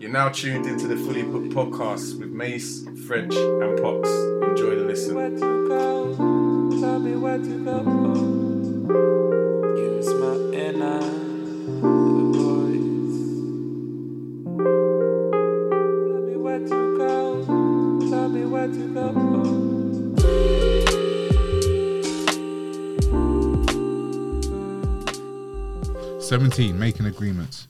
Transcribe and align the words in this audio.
You're 0.00 0.12
now 0.12 0.28
tuned 0.28 0.66
into 0.66 0.86
the 0.86 0.96
Fully 0.96 1.24
Booked 1.24 1.48
podcast 1.48 2.20
with 2.20 2.30
Mace, 2.30 2.84
French, 3.08 3.34
and 3.34 3.76
Pox. 3.82 4.08
Enjoy 4.48 4.76
the 4.76 4.84
listen. 4.84 5.16
Where 5.16 5.28
to 5.30 5.68
go? 5.68 6.14
Tell 6.80 7.00
me 7.00 7.16
where 7.16 7.38
to 7.38 7.64
go. 7.64 7.82
You 9.76 9.98
is 9.98 10.06
my 10.14 10.34
inner 10.56 11.00
voice. 12.30 13.18
Tell 16.06 16.22
me 16.22 16.36
where 16.36 16.60
to 16.60 16.96
go. 16.96 17.44
Tell 18.08 18.28
me 18.28 18.44
where 18.44 18.68
to 18.68 18.94
go. 18.94 19.08
17. 26.20 26.78
Making 26.78 27.06
agreements. 27.06 27.66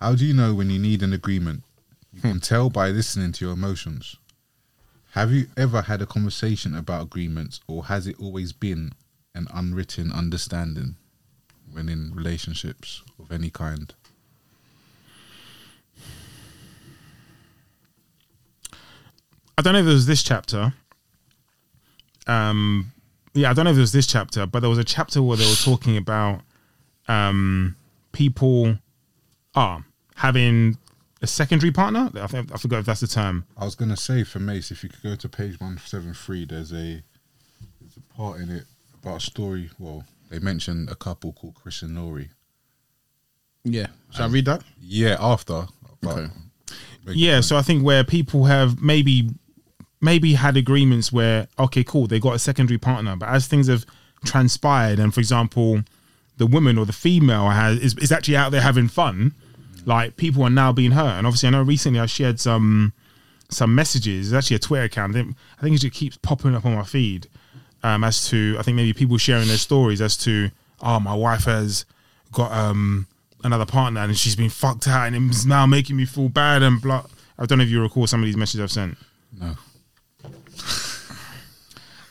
How 0.00 0.14
do 0.14 0.26
you 0.26 0.34
know 0.34 0.54
when 0.54 0.70
you 0.70 0.78
need 0.78 1.02
an 1.02 1.12
agreement? 1.12 1.62
You 2.12 2.20
can 2.20 2.40
tell 2.40 2.70
by 2.70 2.90
listening 2.90 3.32
to 3.32 3.44
your 3.44 3.54
emotions. 3.54 4.16
Have 5.12 5.32
you 5.32 5.46
ever 5.56 5.82
had 5.82 6.02
a 6.02 6.06
conversation 6.06 6.74
about 6.74 7.02
agreements, 7.02 7.60
or 7.68 7.84
has 7.84 8.06
it 8.06 8.16
always 8.18 8.52
been 8.52 8.92
an 9.34 9.46
unwritten 9.54 10.12
understanding 10.12 10.96
when 11.70 11.88
in 11.88 12.12
relationships 12.14 13.02
of 13.18 13.30
any 13.32 13.50
kind? 13.50 13.94
I 19.56 19.62
don't 19.62 19.72
know 19.72 19.78
if 19.80 19.86
it 19.86 19.88
was 19.88 20.06
this 20.06 20.22
chapter. 20.22 20.74
Um, 22.26 22.92
yeah, 23.34 23.50
I 23.50 23.52
don't 23.52 23.64
know 23.64 23.70
if 23.70 23.76
it 23.76 23.80
was 23.80 23.92
this 23.92 24.06
chapter, 24.06 24.46
but 24.46 24.60
there 24.60 24.70
was 24.70 24.78
a 24.78 24.84
chapter 24.84 25.22
where 25.22 25.36
they 25.36 25.46
were 25.48 25.54
talking 25.54 25.96
about 25.96 26.40
um 27.06 27.76
people 28.12 28.78
are 29.54 29.84
having 30.16 30.78
a 31.22 31.26
secondary 31.26 31.72
partner. 31.72 32.10
I 32.14 32.26
think 32.26 32.52
I 32.52 32.56
forgot 32.56 32.80
if 32.80 32.86
that's 32.86 33.00
the 33.00 33.06
term. 33.06 33.44
I 33.56 33.64
was 33.64 33.74
gonna 33.74 33.96
say 33.96 34.24
for 34.24 34.38
Mace, 34.38 34.70
if 34.70 34.82
you 34.82 34.90
could 34.90 35.02
go 35.02 35.16
to 35.16 35.28
page 35.28 35.60
one 35.60 35.78
seven 35.84 36.14
three, 36.14 36.44
there's 36.44 36.72
a 36.72 37.02
there's 37.80 37.96
a 37.96 38.14
part 38.16 38.40
in 38.40 38.50
it 38.50 38.64
about 39.02 39.16
a 39.16 39.20
story. 39.20 39.70
Well, 39.78 40.04
they 40.30 40.38
mentioned 40.38 40.90
a 40.90 40.94
couple 40.94 41.32
called 41.32 41.54
Chris 41.54 41.82
and 41.82 41.96
Laurie. 41.96 42.30
Yeah. 43.64 43.86
Shall 44.12 44.28
I 44.28 44.32
read 44.32 44.44
that? 44.44 44.62
Yeah, 44.80 45.16
after. 45.18 45.66
Okay. 46.04 46.30
Yeah, 47.06 47.40
so 47.40 47.56
I 47.56 47.62
think 47.62 47.84
where 47.84 48.04
people 48.04 48.44
have 48.44 48.80
maybe 48.80 49.30
maybe 50.00 50.34
had 50.34 50.56
agreements 50.56 51.12
where 51.12 51.48
okay, 51.58 51.84
cool, 51.84 52.06
they 52.06 52.20
got 52.20 52.34
a 52.34 52.38
secondary 52.38 52.78
partner, 52.78 53.16
but 53.16 53.28
as 53.28 53.46
things 53.46 53.68
have 53.68 53.86
transpired, 54.24 54.98
and 54.98 55.12
for 55.12 55.20
example, 55.20 55.82
the 56.36 56.46
woman 56.46 56.78
or 56.78 56.86
the 56.86 56.92
female 56.92 57.50
has 57.50 57.78
is, 57.78 57.96
is 57.98 58.12
actually 58.12 58.36
out 58.36 58.52
there 58.52 58.60
having 58.60 58.88
fun, 58.88 59.34
like 59.86 60.16
people 60.16 60.42
are 60.42 60.50
now 60.50 60.72
being 60.72 60.92
hurt. 60.92 61.18
And 61.18 61.26
obviously, 61.26 61.48
I 61.48 61.50
know 61.50 61.62
recently 61.62 62.00
I 62.00 62.06
shared 62.06 62.40
some 62.40 62.92
some 63.50 63.74
messages. 63.74 64.32
It's 64.32 64.36
actually 64.36 64.56
a 64.56 64.60
Twitter 64.60 64.84
account. 64.84 65.14
I 65.14 65.22
think 65.22 65.36
I 65.58 65.62
think 65.62 65.76
it 65.76 65.80
just 65.80 65.94
keeps 65.94 66.16
popping 66.16 66.54
up 66.54 66.64
on 66.64 66.74
my 66.74 66.84
feed 66.84 67.28
um, 67.82 68.04
as 68.04 68.28
to 68.28 68.56
I 68.58 68.62
think 68.62 68.76
maybe 68.76 68.92
people 68.92 69.18
sharing 69.18 69.48
their 69.48 69.58
stories 69.58 70.00
as 70.00 70.16
to 70.18 70.50
oh 70.82 71.00
my 71.00 71.14
wife 71.14 71.44
has 71.44 71.84
got 72.32 72.50
um 72.52 73.06
another 73.44 73.66
partner 73.66 74.00
and 74.00 74.16
she's 74.16 74.34
been 74.36 74.50
fucked 74.50 74.88
out 74.88 75.12
and 75.12 75.30
it's 75.30 75.44
now 75.44 75.66
making 75.66 75.96
me 75.96 76.04
feel 76.04 76.28
bad 76.28 76.62
and 76.62 76.80
blah. 76.80 77.04
I 77.38 77.46
don't 77.46 77.58
know 77.58 77.64
if 77.64 77.70
you 77.70 77.82
recall 77.82 78.06
some 78.06 78.20
of 78.20 78.26
these 78.26 78.36
messages 78.36 78.60
I've 78.60 78.72
sent. 78.72 78.96
no. 79.40 79.54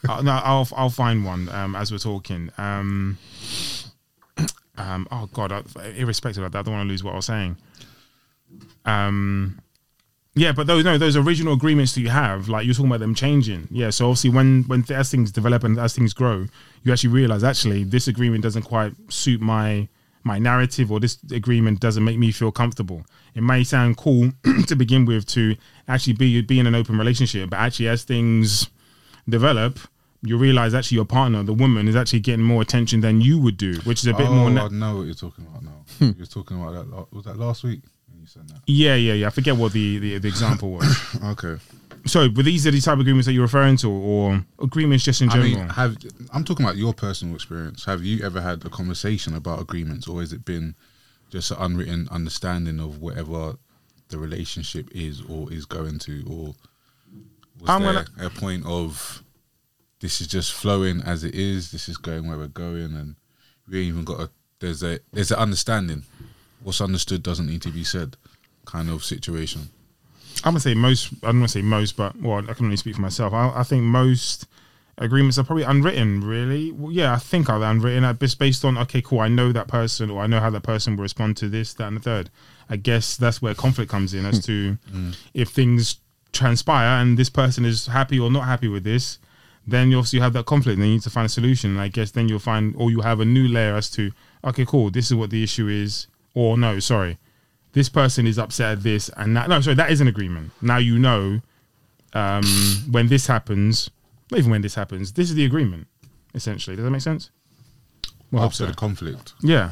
Uh, 0.07 0.21
no, 0.21 0.31
I'll 0.44 0.67
I'll 0.75 0.89
find 0.89 1.23
one 1.23 1.47
um, 1.47 1.77
as 1.77 1.89
we're 1.89 1.97
talking. 1.97 2.51
Um, 2.57 3.17
um, 4.77 5.07
oh 5.11 5.29
God, 5.33 5.52
I, 5.52 5.63
irrespective 5.95 6.43
of 6.43 6.52
that, 6.52 6.59
I 6.59 6.61
don't 6.63 6.73
want 6.73 6.88
to 6.88 6.91
lose 6.91 7.03
what 7.03 7.13
I 7.13 7.16
was 7.17 7.25
saying. 7.25 7.57
Um, 8.85 9.61
yeah, 10.35 10.52
but 10.52 10.66
those 10.66 10.83
no, 10.83 10.97
those 10.97 11.16
original 11.16 11.53
agreements 11.53 11.93
that 11.93 12.02
you 12.02 12.09
have, 12.09 12.49
like 12.49 12.66
you're 12.66 12.73
talking 12.73 12.88
about 12.88 12.99
them 12.99 13.13
changing. 13.13 13.67
Yeah, 13.69 13.91
so 13.91 14.07
obviously 14.07 14.31
when 14.31 14.63
when 14.63 14.84
as 14.89 15.11
things 15.11 15.31
develop 15.31 15.63
and 15.63 15.78
as 15.78 15.94
things 15.94 16.13
grow, 16.13 16.47
you 16.84 16.91
actually 16.91 17.11
realize 17.11 17.44
actually 17.44 17.84
this 17.84 18.07
agreement 18.07 18.44
doesn't 18.44 18.63
quite 18.63 18.94
suit 19.09 19.41
my 19.41 19.88
my 20.23 20.39
narrative, 20.39 20.91
or 20.91 21.00
this 21.00 21.19
agreement 21.31 21.79
doesn't 21.81 22.03
make 22.03 22.17
me 22.17 22.31
feel 22.31 22.51
comfortable. 22.51 23.05
It 23.35 23.44
may 23.44 23.63
sound 23.63 23.97
cool 23.97 24.31
to 24.67 24.75
begin 24.75 25.05
with 25.05 25.28
to 25.28 25.55
actually 25.88 26.13
be 26.13 26.41
be 26.41 26.59
in 26.59 26.66
an 26.66 26.73
open 26.73 26.97
relationship, 26.97 27.51
but 27.51 27.57
actually 27.57 27.90
as 27.90 28.03
things 28.03 28.69
develop, 29.29 29.78
you 30.23 30.38
realize 30.38 30.73
actually 30.73 30.95
your 30.95 31.06
partner, 31.06 31.44
the 31.44 31.53
woman, 31.53 31.88
is 31.88 31.95
actually 31.95 32.22
getting 32.22 32.44
more 32.45 32.61
attention 32.61 33.01
than 33.01 33.19
you 33.22 33.38
would 33.39 33.57
do, 33.57 33.75
which 33.84 34.00
is 34.00 34.07
a 34.07 34.13
bit 34.13 34.28
oh, 34.28 34.34
more. 34.34 34.50
Na- 34.50 34.66
I 34.66 34.69
know 34.69 34.97
what 34.97 35.03
you're 35.06 35.13
talking 35.16 35.45
about 35.45 35.63
now. 35.63 35.84
Hmm. 36.00 36.11
You're 36.17 36.25
talking 36.28 36.61
about 36.61 36.73
that. 36.73 36.89
la- 36.95 37.06
Was 37.11 37.25
that 37.25 37.38
last 37.38 37.63
week 37.63 37.81
you 38.19 38.25
said 38.25 38.47
that? 38.47 38.61
yeah, 38.66 38.95
yeah, 38.95 39.13
yeah. 39.13 39.28
I 39.28 39.29
forget 39.31 39.56
what 39.57 39.73
the, 39.73 40.00
the, 40.00 40.17
the 40.19 40.28
example 40.28 40.72
was. 40.72 40.97
Okay. 41.23 41.57
so, 42.06 42.29
but 42.29 42.45
these 42.45 42.66
are 42.66 42.72
the 42.72 42.79
type 42.81 42.94
of 42.94 43.01
agreements 43.01 43.25
that 43.28 43.34
you're 43.34 43.44
referring 43.44 43.75
to, 43.78 43.89
or 43.89 44.44
agreements 44.61 45.03
just 45.03 45.22
in 45.22 45.29
I 45.29 45.34
general. 45.34 45.50
mean, 45.57 45.69
have 45.69 45.97
I'm 46.34 46.44
talking 46.45 46.66
about 46.66 46.78
your 46.78 46.94
personal 46.94 47.35
experience. 47.35 47.84
Have 47.85 48.03
you 48.03 48.23
ever 48.25 48.40
had 48.41 48.63
a 48.66 48.69
conversation 48.69 49.35
about 49.35 49.61
agreements, 49.61 50.07
or 50.07 50.22
has 50.22 50.31
it 50.34 50.45
been 50.45 50.75
just 51.31 51.51
an 51.51 51.57
unwritten 51.59 52.07
understanding 52.11 52.79
of 52.79 53.01
whatever 53.01 53.55
the 54.09 54.17
relationship 54.17 54.88
is 54.94 55.22
or 55.22 55.51
is 55.51 55.66
going 55.66 56.00
to, 56.00 56.23
or 56.29 56.55
was 57.59 57.69
I'm 57.69 57.84
there 57.84 57.94
gonna- 58.16 58.28
a 58.28 58.29
point 58.29 58.66
of 58.66 59.22
this 60.03 60.19
is 60.19 60.28
just 60.28 60.52
flowing 60.52 61.02
as 61.02 61.24
it 61.24 61.34
is, 61.34 61.72
this 61.72 61.88
is 61.88 61.96
going 61.96 62.28
where 62.28 62.38
we're 62.38 62.47
going, 62.50 62.94
and 62.94 63.16
we 63.69 63.80
ain't 63.80 63.88
even 63.88 64.03
got 64.03 64.19
a 64.19 64.30
there's 64.59 64.84
a 64.84 65.00
there's 65.14 65.31
an 65.31 65.40
understanding. 65.40 66.03
What's 66.62 66.81
understood 66.81 67.24
doesn't 67.24 67.47
need 67.47 67.62
to 67.62 67.69
be 67.69 67.86
said, 67.86 68.18
kind 68.66 68.90
of 68.90 69.03
situation. 69.06 69.69
I'm 70.44 70.52
gonna 70.52 70.59
say 70.59 70.74
most. 70.74 71.14
I'm 71.24 71.38
gonna 71.38 71.47
say 71.47 71.62
most, 71.62 71.96
but 71.96 72.22
well, 72.22 72.40
I 72.50 72.53
can 72.53 72.66
only 72.66 72.75
speak 72.75 72.96
for 72.96 73.02
myself. 73.02 73.31
I, 73.34 73.53
I 73.56 73.64
think 73.64 73.84
most 73.84 74.46
agreements 74.97 75.38
are 75.40 75.46
probably 75.46 75.64
unwritten. 75.64 76.20
Really, 76.20 76.74
well, 76.74 76.91
yeah, 76.91 77.14
I 77.14 77.18
think 77.18 77.50
are 77.50 77.64
unwritten. 77.64 78.03
uh, 78.03 78.12
Just 78.14 78.40
based 78.40 78.66
on 78.66 78.78
okay, 78.80 79.02
cool. 79.02 79.22
I 79.22 79.30
know 79.30 79.53
that 79.53 79.70
person, 79.70 80.09
or 80.09 80.22
I 80.22 80.28
know 80.28 80.41
how 80.41 80.50
that 80.50 80.64
person 80.64 80.97
will 80.97 81.03
respond 81.03 81.38
to 81.38 81.47
this, 81.47 81.74
that, 81.75 81.88
and 81.88 81.96
the 81.96 82.02
third. 82.02 82.30
I 82.70 82.75
guess 82.75 83.16
that's 83.16 83.41
where 83.41 83.53
conflict 83.56 83.90
comes 83.90 84.14
in 84.14 84.25
as 84.25 84.44
to 84.47 84.78
if 85.34 85.50
things 85.50 86.00
transpire 86.34 87.00
and 87.02 87.18
this 87.18 87.30
person 87.30 87.64
is 87.64 87.85
happy 87.88 88.20
or 88.20 88.30
not 88.30 88.46
happy 88.46 88.68
with 88.68 88.84
this. 88.84 89.20
Then 89.66 89.91
you 89.91 89.97
obviously 89.97 90.19
have 90.19 90.34
that 90.34 90.46
conflict, 90.46 90.78
and 90.78 90.85
you 90.88 90.94
need 90.94 91.01
to 91.03 91.09
find 91.09 91.25
a 91.25 91.29
solution. 91.29 91.72
And 91.72 91.79
I 91.81 91.88
guess 91.88 92.12
then 92.12 92.28
you'll 92.28 92.40
find, 92.40 92.75
or 92.78 92.91
you 92.91 93.01
have 93.01 93.19
a 93.22 93.25
new 93.25 93.47
layer 93.47 93.75
as 93.75 93.90
to, 93.91 94.12
okay, 94.44 94.66
cool, 94.66 94.90
this 94.91 95.06
is 95.07 95.16
what 95.16 95.29
the 95.29 95.41
issue 95.44 95.68
is, 95.68 96.07
or 96.34 96.57
no, 96.57 96.79
sorry, 96.79 97.18
this 97.72 97.88
person 97.90 98.28
is 98.28 98.38
upset 98.38 98.72
at 98.79 98.84
this 98.84 99.09
and 99.16 99.35
that. 99.38 99.47
No, 99.50 99.62
sorry, 99.62 99.75
that 99.78 99.90
is 99.91 100.02
an 100.02 100.07
agreement. 100.07 100.52
Now 100.62 100.78
you 100.78 101.00
know 101.00 101.40
um, 102.13 102.44
when 102.91 103.07
this 103.07 103.28
happens, 103.28 103.90
not 104.31 104.40
even 104.40 104.52
when 104.52 104.62
this 104.62 104.75
happens, 104.75 105.13
this 105.13 105.29
is 105.29 105.35
the 105.35 105.46
agreement, 105.46 105.88
essentially. 106.34 106.75
Does 106.75 106.84
that 106.84 106.91
make 106.91 107.02
sense? 107.02 107.29
Well, 108.31 108.44
After 108.44 108.57
so. 108.57 108.66
the 108.68 108.73
conflict, 108.73 109.34
Yeah, 109.41 109.72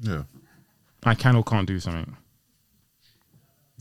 yeah, 0.00 0.22
I 1.04 1.14
can 1.14 1.36
or 1.36 1.42
can't 1.44 1.66
do 1.66 1.78
something. 1.80 2.16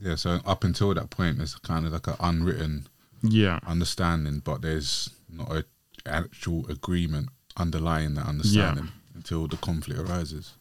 yeah. 0.01 0.15
So 0.15 0.39
up 0.45 0.63
until 0.63 0.93
that 0.93 1.09
point, 1.09 1.39
it's 1.39 1.55
kind 1.55 1.85
of 1.85 1.93
like 1.93 2.07
an 2.07 2.15
unwritten 2.19 2.87
Yeah, 3.23 3.59
understanding, 3.65 4.39
but 4.43 4.61
there's 4.61 5.09
not 5.31 5.51
a 5.51 5.65
actual 6.05 6.65
agreement 6.69 7.29
underlying 7.57 8.15
that 8.15 8.25
understanding 8.25 8.89
until 9.15 9.47
the 9.47 9.57
conflict 9.57 9.99
arises. 9.99 10.53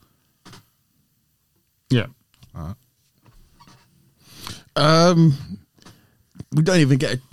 yeah. 1.90 2.06
Um, 4.76 5.36
we 6.52 6.62
don't 6.62 6.78
even 6.80 6.98
get. 6.98 7.18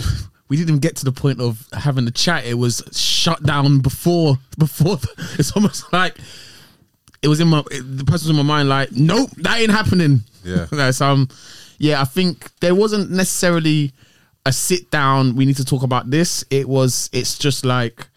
We 0.50 0.56
didn't 0.56 0.70
even 0.70 0.80
get 0.80 0.96
to 0.96 1.04
the 1.04 1.12
point 1.12 1.42
of 1.42 1.68
having 1.74 2.06
the 2.06 2.12
chat. 2.12 2.46
It 2.46 2.54
was 2.54 2.82
shut 2.94 3.44
down 3.44 3.80
before. 3.80 4.38
Before 4.58 4.98
it's 5.38 5.52
almost 5.52 5.92
like 5.92 6.18
it 7.22 7.28
was 7.28 7.42
in 7.42 7.50
my. 7.50 7.64
The 7.70 8.06
person 8.06 8.30
was 8.30 8.30
in 8.30 8.36
my 8.38 8.44
mind 8.44 8.70
like, 8.70 8.94
nope, 8.94 9.30
that 9.40 9.60
ain't 9.60 9.72
happening. 9.72 10.22
Yeah. 10.46 10.68
Like, 10.72 10.94
so 10.94 11.06
um, 11.06 11.28
yeah, 11.80 12.00
I 12.00 12.06
think 12.06 12.58
there 12.62 12.74
wasn't 12.74 13.12
necessarily 13.12 13.92
a 14.48 14.52
sit 14.52 14.90
down. 14.92 15.36
We 15.36 15.46
need 15.46 15.58
to 15.58 15.66
talk 15.66 15.84
about 15.84 16.10
this. 16.10 16.44
It 16.50 16.68
was. 16.68 17.10
It's 17.14 17.38
just 17.38 17.66
like. 17.66 18.08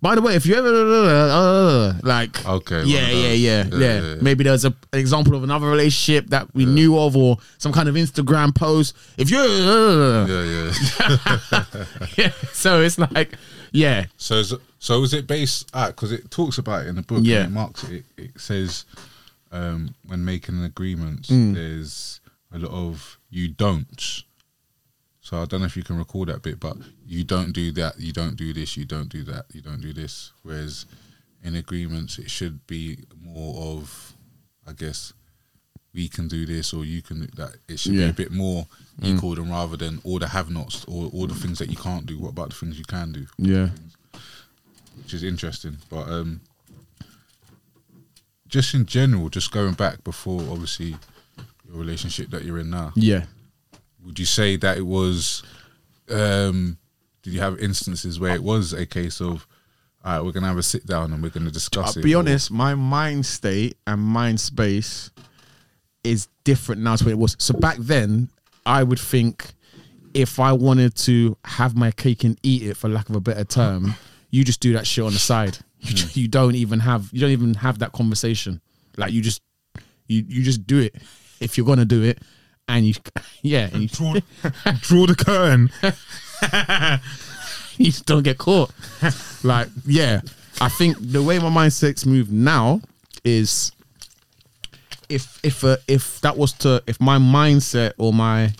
By 0.00 0.14
the 0.14 0.22
way, 0.22 0.36
if 0.36 0.46
you 0.46 0.54
ever 0.54 0.68
uh, 0.68 1.92
like, 2.04 2.46
Okay, 2.46 2.84
yeah, 2.84 3.10
yeah, 3.10 3.32
yeah, 3.32 3.64
Yeah. 3.72 4.14
Maybe 4.22 4.44
there's 4.44 4.64
a, 4.64 4.68
an 4.92 4.98
example 5.00 5.34
of 5.34 5.42
another 5.42 5.66
relationship 5.66 6.30
that 6.30 6.54
we 6.54 6.66
knew 6.66 6.96
of, 6.96 7.16
or 7.16 7.38
some 7.58 7.72
kind 7.72 7.88
of 7.88 7.96
Instagram 7.96 8.54
post. 8.54 8.94
If 9.16 9.28
you're, 9.28 9.44
Yeah, 9.44 10.44
yeah. 10.44 11.64
yeah. 12.16 12.30
so 12.52 12.80
it's 12.80 12.96
like, 12.96 13.34
yeah, 13.72 14.06
so, 14.16 14.36
is, 14.36 14.54
so 14.78 15.02
is 15.02 15.14
it 15.14 15.26
based 15.26 15.68
at 15.74 15.88
because 15.96 16.12
it 16.12 16.30
talks 16.30 16.58
about 16.58 16.82
it 16.86 16.88
in 16.90 16.94
the 16.94 17.02
book? 17.02 17.20
Yeah. 17.22 17.46
it 17.46 17.50
marks 17.50 17.82
it. 17.82 18.04
It 18.16 18.40
says 18.40 18.84
um, 19.50 19.96
when 20.06 20.24
making 20.24 20.62
agreements, 20.62 21.28
Mm. 21.28 21.54
there's 21.54 22.20
a 22.52 22.58
lot 22.58 22.70
of 22.70 23.18
you 23.30 23.48
don't. 23.48 24.22
So 25.28 25.42
I 25.42 25.44
don't 25.44 25.60
know 25.60 25.66
if 25.66 25.76
you 25.76 25.82
can 25.82 25.98
recall 25.98 26.24
that 26.24 26.40
bit, 26.40 26.58
but 26.58 26.78
you 27.06 27.22
don't 27.22 27.52
do 27.52 27.70
that, 27.72 28.00
you 28.00 28.14
don't 28.14 28.34
do 28.34 28.54
this, 28.54 28.78
you 28.78 28.86
don't 28.86 29.10
do 29.10 29.24
that, 29.24 29.44
you 29.52 29.60
don't 29.60 29.82
do 29.82 29.92
this. 29.92 30.32
Whereas 30.42 30.86
in 31.44 31.54
agreements, 31.54 32.18
it 32.18 32.30
should 32.30 32.66
be 32.66 33.00
more 33.22 33.76
of, 33.76 34.14
I 34.66 34.72
guess, 34.72 35.12
we 35.92 36.08
can 36.08 36.28
do 36.28 36.46
this 36.46 36.72
or 36.72 36.82
you 36.86 37.02
can 37.02 37.20
do 37.20 37.26
that. 37.36 37.56
It 37.68 37.78
should 37.78 37.92
Yeah. 37.92 38.06
be 38.06 38.10
a 38.10 38.14
bit 38.14 38.32
more 38.32 38.66
equal 39.02 39.34
than 39.34 39.50
rather 39.50 39.76
than 39.76 40.00
all 40.02 40.18
the 40.18 40.28
have-nots 40.28 40.86
or 40.88 41.08
all 41.08 41.26
the 41.26 41.34
things 41.34 41.58
that 41.58 41.68
you 41.68 41.76
can't 41.76 42.06
do. 42.06 42.16
What 42.18 42.30
about 42.30 42.48
the 42.48 42.54
things 42.56 42.78
you 42.78 42.84
can 42.86 43.12
do? 43.12 43.26
Yeah. 43.36 43.68
which 44.96 45.12
is 45.12 45.22
interesting. 45.22 45.76
But 45.90 46.08
um, 46.08 46.40
just 48.48 48.72
in 48.74 48.86
general, 48.86 49.28
just 49.28 49.50
going 49.52 49.74
back 49.74 50.02
before 50.04 50.40
obviously 50.50 50.96
your 51.66 51.76
relationship 51.76 52.30
that 52.30 52.44
you're 52.44 52.58
in 52.58 52.70
now, 52.70 52.92
Yeah. 52.96 53.26
Would 54.08 54.18
you 54.18 54.24
say 54.24 54.56
that 54.56 54.78
it 54.78 54.86
was? 54.86 55.42
Um, 56.10 56.78
did 57.22 57.34
you 57.34 57.40
have 57.40 57.58
instances 57.58 58.18
where 58.18 58.34
it 58.34 58.42
was 58.42 58.72
a 58.72 58.86
case 58.86 59.20
of, 59.20 59.46
all 60.02 60.12
right, 60.16 60.24
we're 60.24 60.32
gonna 60.32 60.46
have 60.48 60.56
a 60.56 60.62
sit 60.62 60.86
down 60.86 61.12
and 61.12 61.22
we're 61.22 61.28
gonna 61.28 61.50
discuss 61.50 61.94
I'll 61.96 62.00
it? 62.00 62.04
be 62.04 62.14
honest, 62.14 62.50
my 62.50 62.74
mind 62.74 63.26
state 63.26 63.76
and 63.86 64.00
mind 64.00 64.40
space 64.40 65.10
is 66.02 66.28
different 66.44 66.80
now 66.80 66.96
to 66.96 67.04
what 67.04 67.10
it 67.10 67.18
was. 67.18 67.36
So 67.38 67.52
back 67.52 67.76
then, 67.78 68.30
I 68.64 68.82
would 68.82 68.98
think 68.98 69.52
if 70.14 70.40
I 70.40 70.52
wanted 70.52 70.94
to 70.96 71.36
have 71.44 71.76
my 71.76 71.90
cake 71.90 72.24
and 72.24 72.38
eat 72.42 72.62
it, 72.62 72.78
for 72.78 72.88
lack 72.88 73.10
of 73.10 73.14
a 73.14 73.20
better 73.20 73.44
term, 73.44 73.94
you 74.30 74.42
just 74.42 74.60
do 74.60 74.72
that 74.72 74.86
shit 74.86 75.04
on 75.04 75.12
the 75.12 75.18
side. 75.18 75.58
You, 75.80 75.94
ju- 75.94 76.08
you 76.22 76.26
don't 76.26 76.56
even 76.56 76.80
have 76.80 77.08
you 77.12 77.20
don't 77.20 77.30
even 77.30 77.54
have 77.54 77.78
that 77.78 77.92
conversation. 77.92 78.60
Like 78.96 79.12
you 79.12 79.22
just 79.22 79.40
you 80.08 80.24
you 80.26 80.42
just 80.42 80.66
do 80.66 80.78
it 80.80 80.96
if 81.38 81.56
you're 81.56 81.66
gonna 81.66 81.84
do 81.84 82.02
it, 82.02 82.18
and 82.68 82.86
you 82.86 82.94
yeah, 83.42 83.68
and 83.72 83.82
you, 83.82 83.88
Draw, 83.88 84.14
draw 84.80 85.06
the 85.06 85.14
curtain. 85.16 85.70
you 87.78 87.92
don't 88.06 88.22
get 88.22 88.38
caught. 88.38 88.70
like, 89.42 89.68
yeah, 89.86 90.20
I 90.60 90.68
think 90.68 90.96
the 91.00 91.22
way 91.22 91.38
my 91.38 91.50
mindset's 91.50 92.06
moved 92.06 92.30
now 92.30 92.80
is 93.24 93.72
if 95.08 95.40
if 95.42 95.64
uh, 95.64 95.76
if 95.88 96.20
that 96.20 96.36
was 96.36 96.52
to 96.52 96.82
if 96.86 97.00
my 97.00 97.18
mindset 97.18 97.92
or 97.98 98.12
my 98.12 98.52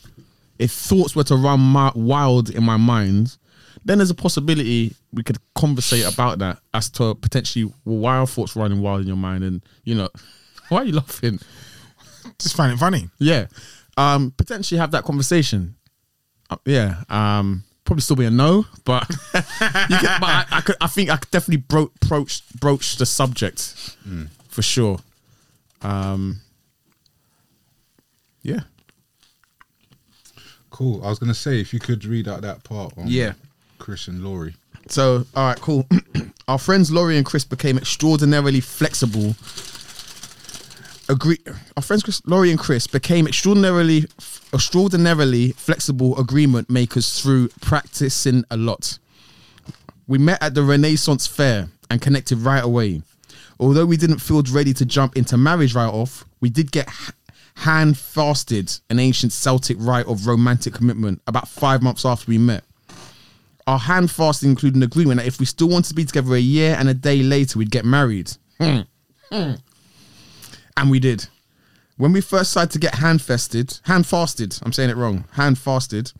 if 0.58 0.72
thoughts 0.72 1.14
were 1.14 1.24
to 1.24 1.36
run 1.36 1.60
my, 1.60 1.92
wild 1.94 2.50
in 2.50 2.64
my 2.64 2.76
mind, 2.76 3.36
then 3.84 3.98
there's 3.98 4.10
a 4.10 4.14
possibility 4.14 4.94
we 5.12 5.22
could 5.22 5.38
conversate 5.54 6.04
about 6.12 6.38
that 6.40 6.58
as 6.74 6.90
to 6.90 7.14
potentially 7.14 7.72
why 7.84 8.16
are 8.16 8.26
thoughts 8.26 8.56
running 8.56 8.80
wild 8.82 9.02
in 9.02 9.06
your 9.06 9.16
mind 9.16 9.44
and 9.44 9.62
you 9.84 9.94
know 9.94 10.08
why 10.68 10.78
are 10.78 10.84
you 10.84 10.92
laughing? 10.92 11.38
Just 12.38 12.56
find 12.56 12.72
it 12.72 12.78
funny. 12.78 13.08
Yeah. 13.18 13.46
Um, 13.98 14.32
potentially 14.36 14.78
have 14.78 14.92
that 14.92 15.04
conversation. 15.04 15.74
Uh, 16.48 16.56
yeah. 16.64 17.02
Um, 17.10 17.64
probably 17.84 18.00
still 18.02 18.16
be 18.16 18.24
a 18.26 18.30
no, 18.30 18.64
but 18.84 19.08
you 19.34 19.96
can, 19.98 20.20
but 20.20 20.28
I, 20.28 20.44
I 20.52 20.60
could. 20.60 20.76
I 20.80 20.86
think 20.86 21.10
I 21.10 21.16
could 21.16 21.30
definitely 21.30 21.64
bro- 21.68 21.90
broach 22.06 22.42
broach 22.60 22.96
the 22.96 23.06
subject 23.06 23.96
for 24.48 24.62
sure. 24.62 24.98
Um, 25.82 26.40
yeah. 28.42 28.60
Cool. 30.70 31.04
I 31.04 31.08
was 31.08 31.18
gonna 31.18 31.34
say 31.34 31.60
if 31.60 31.72
you 31.74 31.80
could 31.80 32.04
read 32.04 32.28
out 32.28 32.42
that 32.42 32.62
part. 32.64 32.92
On 32.96 33.06
Yeah. 33.08 33.32
Chris 33.78 34.08
and 34.08 34.22
Laurie. 34.22 34.54
So, 34.88 35.26
all 35.34 35.48
right, 35.48 35.60
cool. 35.60 35.86
Our 36.48 36.58
friends 36.58 36.90
Laurie 36.90 37.16
and 37.16 37.26
Chris 37.26 37.44
became 37.44 37.76
extraordinarily 37.76 38.60
flexible. 38.60 39.34
Agree. 41.10 41.38
Our 41.76 41.82
friends 41.82 42.02
Chris, 42.02 42.20
Laurie 42.26 42.50
and 42.50 42.58
Chris 42.58 42.86
became 42.86 43.26
extraordinarily, 43.26 44.04
extraordinarily 44.52 45.52
flexible 45.52 46.18
agreement 46.18 46.68
makers 46.68 47.20
through 47.20 47.48
practicing 47.62 48.44
a 48.50 48.58
lot. 48.58 48.98
We 50.06 50.18
met 50.18 50.42
at 50.42 50.54
the 50.54 50.62
Renaissance 50.62 51.26
Fair 51.26 51.68
and 51.90 52.02
connected 52.02 52.38
right 52.38 52.62
away. 52.62 53.02
Although 53.58 53.86
we 53.86 53.96
didn't 53.96 54.18
feel 54.18 54.42
ready 54.50 54.74
to 54.74 54.84
jump 54.84 55.16
into 55.16 55.38
marriage 55.38 55.74
right 55.74 55.88
off, 55.88 56.26
we 56.40 56.50
did 56.50 56.70
get 56.72 56.88
hand 57.56 57.98
fasted 57.98 58.72
an 58.90 58.98
ancient 58.98 59.32
Celtic 59.32 59.76
rite 59.80 60.06
of 60.06 60.26
romantic 60.26 60.74
commitment 60.74 61.20
about 61.26 61.48
five 61.48 61.82
months 61.82 62.04
after 62.04 62.26
we 62.28 62.38
met. 62.38 62.64
Our 63.66 63.78
hand 63.78 64.10
fasting 64.10 64.50
included 64.50 64.76
an 64.76 64.82
agreement 64.82 65.20
that 65.20 65.26
if 65.26 65.40
we 65.40 65.46
still 65.46 65.68
wanted 65.68 65.88
to 65.88 65.94
be 65.94 66.04
together 66.04 66.34
a 66.34 66.40
year 66.40 66.76
and 66.78 66.88
a 66.88 66.94
day 66.94 67.22
later, 67.22 67.58
we'd 67.58 67.70
get 67.70 67.84
married. 67.84 68.30
Hmm. 68.60 68.80
Hmm. 69.30 69.54
And 70.78 70.90
we 70.90 71.00
did. 71.00 71.26
When 71.96 72.12
we 72.12 72.20
first 72.20 72.52
started 72.52 72.70
to 72.70 72.78
get 72.78 72.94
hand 72.94 73.20
fasted, 73.20 73.80
hand 73.82 74.06
fasted, 74.06 74.56
I'm 74.62 74.72
saying 74.72 74.90
it 74.90 74.96
wrong, 74.96 75.24
hand 75.32 75.58
fasted, 75.58 76.12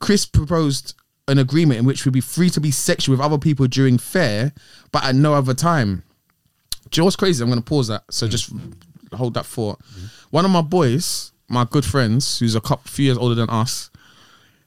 Chris 0.00 0.26
proposed 0.26 0.94
an 1.28 1.38
agreement 1.38 1.78
in 1.78 1.86
which 1.86 2.04
we'd 2.04 2.10
be 2.10 2.20
free 2.20 2.50
to 2.50 2.60
be 2.60 2.72
sexual 2.72 3.12
with 3.12 3.24
other 3.24 3.38
people 3.38 3.68
during 3.68 3.98
fair, 3.98 4.52
but 4.90 5.04
at 5.04 5.14
no 5.14 5.34
other 5.34 5.54
time. 5.54 6.02
Do 6.90 6.98
you 6.98 7.02
know 7.02 7.04
what's 7.04 7.14
crazy? 7.14 7.44
I'm 7.44 7.48
going 7.48 7.62
to 7.62 7.64
pause 7.64 7.86
that. 7.86 8.02
So 8.10 8.26
just 8.26 8.52
hold 9.12 9.34
that 9.34 9.46
thought. 9.46 9.80
One 10.30 10.44
of 10.44 10.50
my 10.50 10.62
boys, 10.62 11.30
my 11.48 11.64
good 11.64 11.84
friends, 11.84 12.40
who's 12.40 12.56
a 12.56 12.60
couple 12.60 12.90
few 12.90 13.04
years 13.04 13.18
older 13.18 13.36
than 13.36 13.50
us, 13.50 13.88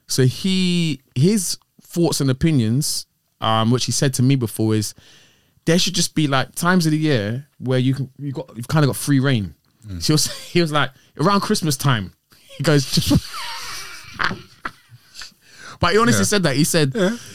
so 0.06 0.24
he 0.24 1.02
his 1.14 1.58
thoughts 1.82 2.22
and 2.22 2.30
opinions, 2.30 3.06
um, 3.42 3.70
which 3.70 3.84
he 3.84 3.92
said 3.92 4.14
to 4.14 4.22
me 4.22 4.34
before, 4.34 4.74
is 4.74 4.94
there 5.66 5.78
should 5.78 5.94
just 5.94 6.14
be 6.14 6.26
like 6.26 6.54
times 6.54 6.86
of 6.86 6.92
the 6.92 6.98
year 6.98 7.46
where 7.58 7.78
you 7.78 7.92
can 7.94 8.10
you 8.18 8.32
got 8.32 8.50
you've 8.56 8.68
kind 8.68 8.84
of 8.84 8.88
got 8.88 8.96
free 8.96 9.20
rein. 9.20 9.54
Mm. 9.86 10.02
So 10.02 10.06
he 10.06 10.12
was, 10.14 10.38
he 10.54 10.60
was 10.62 10.72
like 10.72 10.90
around 11.20 11.40
Christmas 11.42 11.76
time. 11.76 12.12
He 12.56 12.62
goes 12.64 12.90
just. 12.90 13.12
But 15.78 15.92
he 15.92 15.98
honestly 15.98 16.20
Yeah. 16.20 16.24
said 16.24 16.42
that. 16.44 16.56
He 16.56 16.64
said 16.64 16.94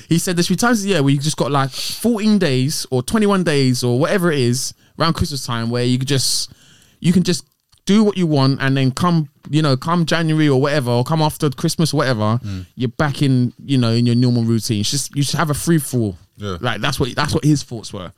he 0.10 0.18
said 0.18 0.36
there's 0.36 0.48
few 0.48 0.56
times 0.56 0.80
of 0.80 0.84
the 0.86 0.90
year 0.90 1.04
where 1.04 1.14
you 1.14 1.20
just 1.20 1.38
got 1.38 1.52
like 1.52 1.70
14 1.70 2.40
days 2.40 2.88
or 2.90 3.04
21 3.04 3.44
days 3.44 3.84
or 3.84 4.00
whatever 4.00 4.32
it 4.32 4.40
is 4.40 4.74
around 4.98 5.14
Christmas 5.14 5.46
time 5.46 5.70
where 5.70 5.84
you 5.84 6.00
could 6.00 6.08
just 6.08 6.52
you 7.00 7.14
can 7.14 7.22
just 7.22 7.46
do 7.86 8.04
what 8.04 8.18
you 8.18 8.28
want 8.28 8.62
and 8.62 8.78
then 8.78 8.92
come 8.92 9.30
you 9.50 9.62
know 9.62 9.76
come 9.76 10.06
January 10.06 10.48
or 10.48 10.62
whatever 10.62 10.92
or 10.92 11.04
come 11.04 11.22
after 11.22 11.50
Christmas 11.50 11.94
or 11.94 11.98
whatever 11.98 12.40
mm. 12.44 12.66
you're 12.76 12.90
back 12.90 13.22
in 13.22 13.54
you 13.66 13.78
know 13.78 13.92
in 13.92 14.06
your 14.06 14.16
normal 14.16 14.44
routine. 14.44 14.82
It's 14.82 14.92
just 14.92 15.16
you 15.16 15.24
should 15.24 15.40
have 15.40 15.50
a 15.50 15.56
free 15.56 15.80
fall. 15.80 16.18
Yeah. 16.38 16.58
Like 16.62 16.82
that's 16.82 17.00
what 17.00 17.16
that's 17.16 17.34
what 17.34 17.44
his 17.44 17.64
thoughts 17.64 17.94
were. 17.94 18.12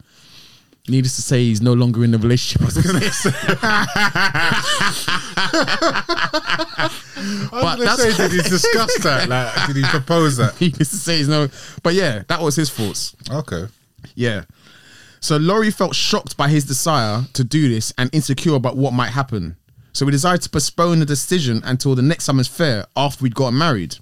Needless 0.89 1.15
to 1.15 1.21
say, 1.21 1.45
he's 1.45 1.61
no 1.61 1.71
longer 1.71 2.03
in 2.03 2.11
the 2.11 2.17
relationship. 2.17 2.67
But 7.51 7.77
that's- 7.77 8.01
say, 8.01 8.29
did 8.29 8.31
he 8.31 8.41
discuss 8.49 8.97
that? 8.99 9.29
Like, 9.29 9.67
did 9.67 9.77
he 9.77 9.83
propose 9.83 10.37
that? 10.37 10.55
he 10.59 10.65
needs 10.65 10.89
to 10.89 10.97
say 10.97 11.17
he's 11.17 11.29
no. 11.29 11.47
But 11.81 11.93
yeah, 11.93 12.23
that 12.27 12.41
was 12.41 12.55
his 12.55 12.69
thoughts. 12.69 13.15
Okay. 13.31 13.67
Yeah. 14.15 14.43
So 15.23 15.37
Laurie 15.37 15.71
felt 15.71 15.95
shocked 15.95 16.35
by 16.35 16.49
his 16.49 16.65
desire 16.65 17.23
to 17.31 17.45
do 17.45 17.69
this 17.69 17.93
and 17.97 18.09
insecure 18.13 18.55
about 18.55 18.75
what 18.75 18.91
might 18.91 19.11
happen. 19.11 19.55
So 19.93 20.05
we 20.05 20.11
decided 20.11 20.41
to 20.41 20.49
postpone 20.49 20.99
the 20.99 21.05
decision 21.05 21.61
until 21.63 21.95
the 21.95 22.01
next 22.01 22.25
summer's 22.25 22.49
fair 22.49 22.87
after 22.97 23.23
we'd 23.23 23.33
gotten 23.33 23.57
married. 23.57 23.95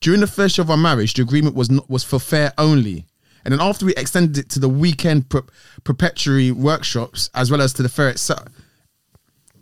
During 0.00 0.20
the 0.20 0.26
first 0.26 0.56
year 0.56 0.62
of 0.62 0.70
our 0.70 0.78
marriage, 0.78 1.12
the 1.12 1.20
agreement 1.20 1.54
was 1.54 1.70
not, 1.70 1.90
was 1.90 2.02
for 2.02 2.18
fair 2.18 2.54
only. 2.56 3.04
And 3.44 3.52
then 3.52 3.60
after 3.60 3.84
we 3.84 3.94
extended 3.96 4.38
it 4.38 4.48
to 4.48 4.58
the 4.58 4.70
weekend 4.70 5.28
pre- 5.28 5.42
perpetuary 5.84 6.50
workshops 6.50 7.28
as 7.34 7.50
well 7.50 7.60
as 7.60 7.74
to 7.74 7.82
the 7.82 7.90
fair 7.90 8.08
itself, 8.08 8.48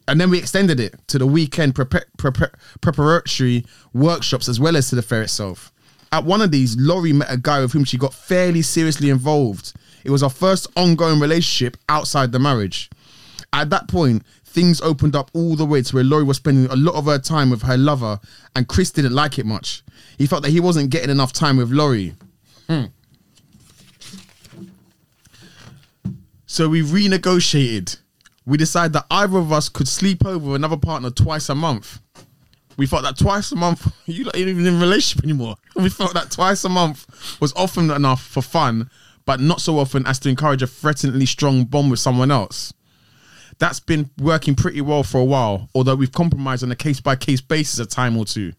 and 0.07 0.21
then 0.21 0.31
we 0.31 0.39
extended 0.39 0.79
it 0.79 0.95
to 1.09 1.19
the 1.19 1.27
weekend 1.27 1.75
prepa- 1.75 2.05
prepa- 2.17 2.55
preparatory 2.81 3.65
workshops 3.93 4.49
as 4.49 4.61
well 4.61 4.77
as 4.77 4.89
to 4.91 4.95
the 4.95 5.03
fair 5.03 5.23
itself. 5.23 5.73
At 6.13 6.23
one 6.23 6.43
of 6.43 6.53
these, 6.53 6.77
Laurie 6.79 7.13
met 7.13 7.33
a 7.33 7.37
guy 7.37 7.61
with 7.61 7.73
whom 7.73 7.83
she 7.83 7.99
got 7.99 8.15
fairly 8.15 8.63
seriously 8.63 9.11
involved. 9.11 9.73
It 10.07 10.11
was 10.11 10.23
our 10.23 10.31
first 10.31 10.69
ongoing 10.77 11.19
relationship 11.19 11.77
outside 11.89 12.31
the 12.31 12.39
marriage. 12.39 12.89
At 13.53 13.71
that 13.71 13.89
point, 13.89 14.25
things 14.45 14.81
opened 14.81 15.17
up 15.17 15.33
all 15.35 15.57
the 15.57 15.65
way 15.67 15.83
to 15.83 15.95
where 15.97 16.05
Laurie 16.05 16.23
was 16.23 16.37
spending 16.37 16.71
a 16.71 16.77
lot 16.77 16.95
of 16.95 17.07
her 17.07 17.19
time 17.19 17.51
with 17.51 17.63
her 17.63 17.77
lover, 17.77 18.21
and 18.55 18.69
Chris 18.69 18.93
didn't 18.93 19.15
like 19.15 19.37
it 19.37 19.47
much. 19.47 19.83
He 20.17 20.29
felt 20.29 20.45
that 20.45 20.51
he 20.51 20.61
wasn't 20.61 20.91
getting 20.91 21.11
enough 21.11 21.33
time 21.33 21.57
with 21.57 21.73
Laurie. 21.73 22.15
Hmm. 22.69 22.85
So 26.47 26.69
we 26.69 26.83
renegotiated. 26.83 27.99
We 28.47 28.59
decided 28.59 28.93
that 28.93 29.07
either 29.11 29.39
of 29.39 29.51
us 29.51 29.69
could 29.69 29.89
sleep 29.89 30.25
over 30.25 30.51
with 30.51 30.55
another 30.55 30.77
partner 30.77 31.11
twice 31.11 31.49
a 31.49 31.57
month. 31.57 31.99
We 32.77 32.87
felt 32.87 33.03
that 33.03 33.19
twice 33.19 33.51
a 33.51 33.57
month, 33.57 33.93
you're 34.07 34.27
not 34.27 34.37
even 34.37 34.65
in 34.65 34.77
a 34.77 34.79
relationship 34.79 35.25
anymore. 35.25 35.57
We 35.75 35.89
felt 35.89 36.15
that 36.15 36.31
twice 36.31 36.63
a 36.63 36.69
month 36.69 37.41
was 37.41 37.53
often 37.55 37.91
enough 37.91 38.23
for 38.23 38.41
fun, 38.41 38.89
but 39.27 39.41
not 39.41 39.61
so 39.61 39.79
often 39.79 40.07
as 40.07 40.19
to 40.21 40.31
encourage 40.31 40.63
a 40.63 40.67
threateningly 40.67 41.27
strong 41.27 41.65
bond 41.65 41.91
with 41.91 42.01
someone 42.01 42.31
else. 42.31 42.73
That's 43.59 43.81
been 43.81 44.11
working 44.19 44.55
pretty 44.55 44.81
well 44.81 45.03
for 45.03 45.19
a 45.19 45.25
while, 45.25 45.69
although 45.75 45.95
we've 45.95 46.13
compromised 46.13 46.63
on 46.63 46.73
a 46.73 46.77
case 46.77 47.01
by 47.01 47.17
case 47.17 47.41
basis 47.41 47.79
a 47.79 47.87
time 47.87 48.17
or 48.17 48.25
two. 48.25 48.53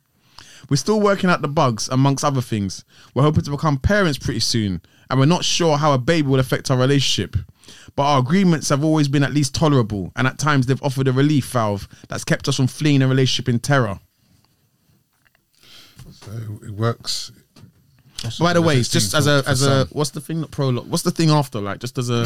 We're 0.69 0.77
still 0.77 0.99
working 0.99 1.29
out 1.29 1.41
the 1.41 1.47
bugs, 1.47 1.87
amongst 1.87 2.25
other 2.25 2.41
things. 2.41 2.83
We're 3.13 3.23
hoping 3.23 3.43
to 3.43 3.51
become 3.51 3.77
parents 3.77 4.17
pretty 4.17 4.39
soon, 4.39 4.81
and 5.09 5.19
we're 5.19 5.25
not 5.25 5.45
sure 5.45 5.77
how 5.77 5.93
a 5.93 5.97
baby 5.97 6.27
will 6.27 6.39
affect 6.39 6.69
our 6.69 6.77
relationship. 6.77 7.37
But 7.95 8.03
our 8.03 8.19
agreements 8.19 8.69
have 8.69 8.83
always 8.83 9.07
been 9.07 9.23
at 9.23 9.33
least 9.33 9.55
tolerable, 9.55 10.11
and 10.15 10.27
at 10.27 10.39
times 10.39 10.65
they've 10.65 10.81
offered 10.83 11.07
a 11.07 11.13
relief 11.13 11.45
valve 11.49 11.87
that's 12.09 12.23
kept 12.23 12.47
us 12.47 12.57
from 12.57 12.67
fleeing 12.67 13.01
a 13.01 13.07
relationship 13.07 13.47
in 13.49 13.59
terror. 13.59 13.99
So 16.11 16.31
it 16.63 16.71
works. 16.71 17.31
By 18.39 18.53
the 18.53 18.61
way, 18.61 18.81
just 18.81 19.13
as 19.13 19.27
a 19.27 19.43
as 19.47 19.65
a 19.65 19.85
what's 19.91 20.11
the 20.11 20.21
thing? 20.21 20.41
Not 20.41 20.51
prologue. 20.51 20.87
What's 20.87 21.03
the 21.03 21.11
thing 21.11 21.29
after? 21.29 21.59
Like 21.59 21.79
just 21.79 21.97
as 21.97 22.09
a 22.09 22.25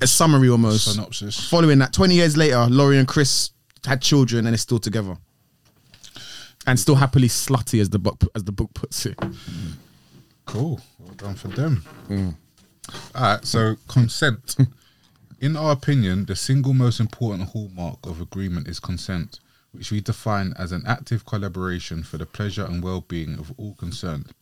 a 0.00 0.06
summary 0.06 0.48
almost. 0.48 0.92
Synopsis. 0.92 1.48
Following 1.48 1.78
that, 1.78 1.92
20 1.92 2.14
years 2.14 2.36
later, 2.36 2.66
Laurie 2.66 2.98
and 2.98 3.08
Chris 3.08 3.50
had 3.84 4.00
children 4.00 4.46
and 4.46 4.54
are 4.54 4.58
still 4.58 4.78
together, 4.78 5.16
and 6.66 6.78
still 6.78 6.96
happily 6.96 7.28
slutty 7.28 7.80
as 7.80 7.90
the 7.90 7.98
book 7.98 8.22
as 8.34 8.44
the 8.44 8.52
book 8.52 8.72
puts 8.74 9.06
it. 9.06 9.18
Cool. 10.46 10.80
Well 10.98 11.14
done 11.14 11.34
for 11.34 11.48
them. 11.48 11.84
Mm. 12.08 12.34
All 13.14 13.22
right. 13.22 13.44
So 13.44 13.76
consent. 13.88 14.56
In 15.40 15.56
our 15.56 15.72
opinion, 15.72 16.24
the 16.24 16.36
single 16.36 16.72
most 16.72 17.00
important 17.00 17.50
hallmark 17.50 17.98
of 18.04 18.20
agreement 18.20 18.66
is 18.66 18.80
consent, 18.80 19.40
which 19.72 19.90
we 19.90 20.00
define 20.00 20.54
as 20.58 20.72
an 20.72 20.82
active 20.86 21.26
collaboration 21.26 22.02
for 22.02 22.16
the 22.16 22.24
pleasure 22.24 22.64
and 22.64 22.82
well-being 22.82 23.38
of 23.38 23.52
all 23.58 23.74
concerned. 23.74 24.32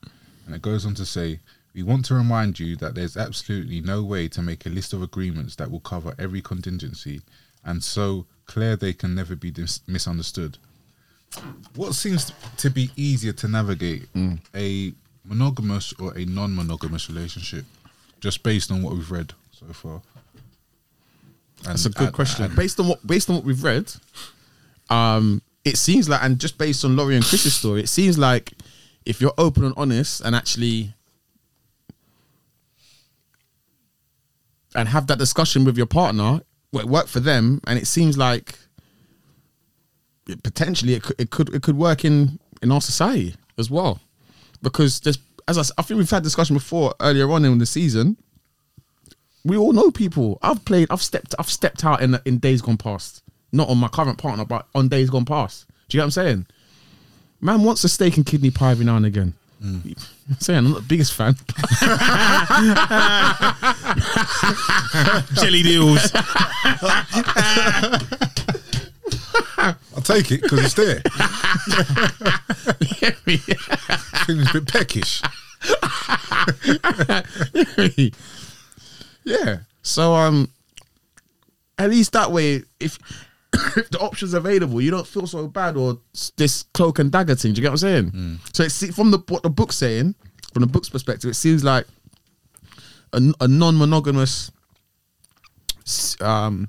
And 0.47 0.55
it 0.55 0.63
goes 0.63 0.85
on 0.87 0.95
to 0.95 1.07
say, 1.07 1.41
we 1.75 1.83
want 1.83 2.05
to 2.07 2.15
remind 2.15 2.59
you 2.59 2.77
that 2.77 2.95
there's 2.95 3.17
absolutely 3.17 3.81
no 3.81 4.03
way 4.03 4.29
to 4.29 4.43
make 4.43 4.67
a 4.67 4.69
list 4.69 4.93
of 4.93 5.03
agreements 5.03 5.57
that 5.57 5.71
will 5.71 5.81
cover 5.81 6.15
every 6.19 6.43
contingency, 6.43 7.23
and 7.65 7.83
so 7.83 8.27
clear 8.47 8.77
they 8.77 8.93
can 8.93 9.15
never 9.15 9.35
be 9.37 9.51
dis- 9.51 9.81
misunderstood. 9.87 10.59
What 11.77 11.95
seems 11.95 12.31
to 12.59 12.69
be 12.71 12.91
easier 12.97 13.33
to 13.33 13.49
navigate, 13.49 14.07
a 14.55 14.93
monogamous 15.25 15.95
or 15.99 16.17
a 16.19 16.25
non-monogamous 16.27 17.09
relationship, 17.09 17.65
just 18.21 18.43
based 18.43 18.71
on 18.71 18.83
what 18.83 18.93
we've 18.93 19.11
read 19.11 19.33
so 19.53 19.73
far? 19.73 20.03
And 21.65 21.67
That's 21.75 21.87
a 21.87 21.91
good 21.91 22.13
question. 22.13 22.55
based 22.55 22.79
on 22.81 22.89
what 22.89 23.07
based 23.07 23.31
on 23.31 23.37
what 23.37 23.45
we've 23.45 23.63
read, 23.63 23.91
um, 24.91 25.41
it 25.65 25.79
seems 25.79 26.09
like, 26.09 26.23
and 26.23 26.39
just 26.39 26.59
based 26.59 26.85
on 26.85 26.97
Laurie 26.97 27.17
and 27.17 27.25
Chris's 27.25 27.55
story, 27.55 27.81
it 27.81 27.89
seems 27.89 28.19
like 28.19 28.53
if 29.05 29.21
you're 29.21 29.35
open 29.39 29.65
and 29.65 29.75
honest 29.77 30.21
and 30.21 30.35
actually 30.35 30.95
and 34.75 34.89
have 34.89 35.07
that 35.09 35.19
discussion 35.19 35.65
with 35.65 35.77
your 35.77 35.87
partner, 35.87 36.41
well, 36.73 36.85
it 36.85 36.89
worked 36.89 37.11
for 37.11 37.21
them, 37.21 37.61
and 37.67 37.79
it 37.79 37.87
seems 37.87 38.17
like 38.17 38.59
it, 40.29 40.43
potentially 40.43 40.95
it 40.95 41.03
could 41.03 41.21
it 41.21 41.31
could 41.31 41.55
it 41.55 41.63
could 41.63 41.77
work 41.77 42.05
in 42.05 42.39
in 42.63 42.73
our 42.73 42.81
society 42.81 43.35
as 43.59 43.71
well, 43.71 44.01
because 44.63 45.01
there's 45.01 45.19
as 45.49 45.73
I 45.77 45.83
think 45.83 45.99
we've 45.99 46.11
had 46.11 46.23
discussion 46.23 46.55
before 46.55 46.95
earlier 47.01 47.31
on 47.31 47.45
in 47.45 47.59
the 47.59 47.67
season 47.67 48.17
we 49.45 49.57
all 49.57 49.73
know 49.73 49.91
people. 49.91 50.39
I've 50.43 50.65
played. 50.65 50.89
I've 50.91 51.03
stepped. 51.03 51.35
I've 51.39 51.51
stepped 51.51 51.85
out 51.85 52.01
in 52.03 52.19
in 52.25 52.39
days 52.39 52.63
gone 52.63 52.77
past. 52.77 53.23
Not 53.53 53.69
on 53.69 53.79
my 53.79 53.89
current 53.89 54.19
partner, 54.19 54.45
but 54.45 54.67
on 54.75 54.89
days 54.89 55.11
gone 55.11 55.25
past. 55.25 55.67
Do 55.89 55.97
you 55.97 55.99
get 55.99 56.03
what 56.03 56.05
I'm 56.05 56.11
saying? 56.11 56.47
Man 57.45 57.65
wants 57.65 57.83
a 57.83 57.89
steak 57.89 58.17
and 58.17 58.25
kidney 58.25 58.53
pie 58.53 58.71
every 58.71 58.85
now 58.85 58.95
and 58.97 59.05
again. 59.05 59.35
I'm 59.61 59.97
saying 60.39 60.59
I'm 60.59 60.71
not 60.71 60.83
the 60.83 60.89
biggest 60.89 61.13
fan. 61.13 61.35
Jellied 65.35 65.67
eels. 65.67 66.13
I'll 69.95 70.03
take 70.03 70.31
it 70.31 70.43
because 70.43 70.65
it's 70.65 70.75
there. 70.75 71.01
Feeling 74.25 74.47
a 74.49 74.53
bit 74.53 74.69
peckish. 74.69 75.21
yeah. 79.25 79.59
So 79.83 80.15
um, 80.15 80.49
at 81.79 81.91
least 81.91 82.13
that 82.13 82.31
way, 82.31 82.63
if 82.79 82.99
if 83.55 83.91
the 83.91 83.99
options 84.01 84.35
available, 84.35 84.81
you 84.81 84.91
don't 84.91 85.07
feel 85.07 85.27
so 85.27 85.47
bad 85.49 85.77
or 85.77 85.99
this 86.37 86.65
cloak 86.75 86.99
and 86.99 87.11
dagger 87.13 87.35
thing. 87.35 87.53
Do 87.53 87.61
you 87.61 87.63
get 87.63 87.71
what 87.73 87.83
I'm 87.85 88.13
saying? 88.13 88.39
So 88.53 88.65
it's 88.65 88.95
from 88.95 89.11
the 89.11 89.19
what 89.29 89.43
the 89.43 89.51
book's 89.51 89.77
saying, 89.77 90.15
from 90.53 90.61
the 90.63 90.67
book's 90.67 90.89
perspective, 90.89 91.31
it 91.31 91.35
seems 91.35 91.63
like 91.65 91.87
a, 93.13 93.21
a 93.41 93.49
non-monogamous 93.49 94.51
um 96.21 96.69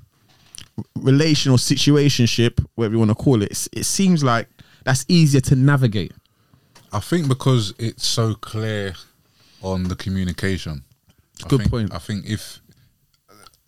relation 0.96 1.52
or 1.52 1.56
situationship, 1.58 2.64
whatever 2.74 2.94
you 2.94 2.98
want 2.98 3.10
to 3.10 3.14
call 3.14 3.42
it. 3.42 3.68
It 3.72 3.84
seems 3.84 4.24
like 4.24 4.48
that's 4.84 5.04
easier 5.08 5.40
to 5.42 5.54
navigate. 5.56 6.12
I 6.92 7.00
think 7.00 7.28
because 7.28 7.74
it's 7.78 8.06
so 8.06 8.34
clear 8.34 8.94
on 9.62 9.84
the 9.84 9.96
communication. 9.96 10.82
I 11.44 11.48
Good 11.48 11.58
think- 11.60 11.70
point. 11.70 11.94
I 11.94 11.98
think 11.98 12.26
if 12.26 12.60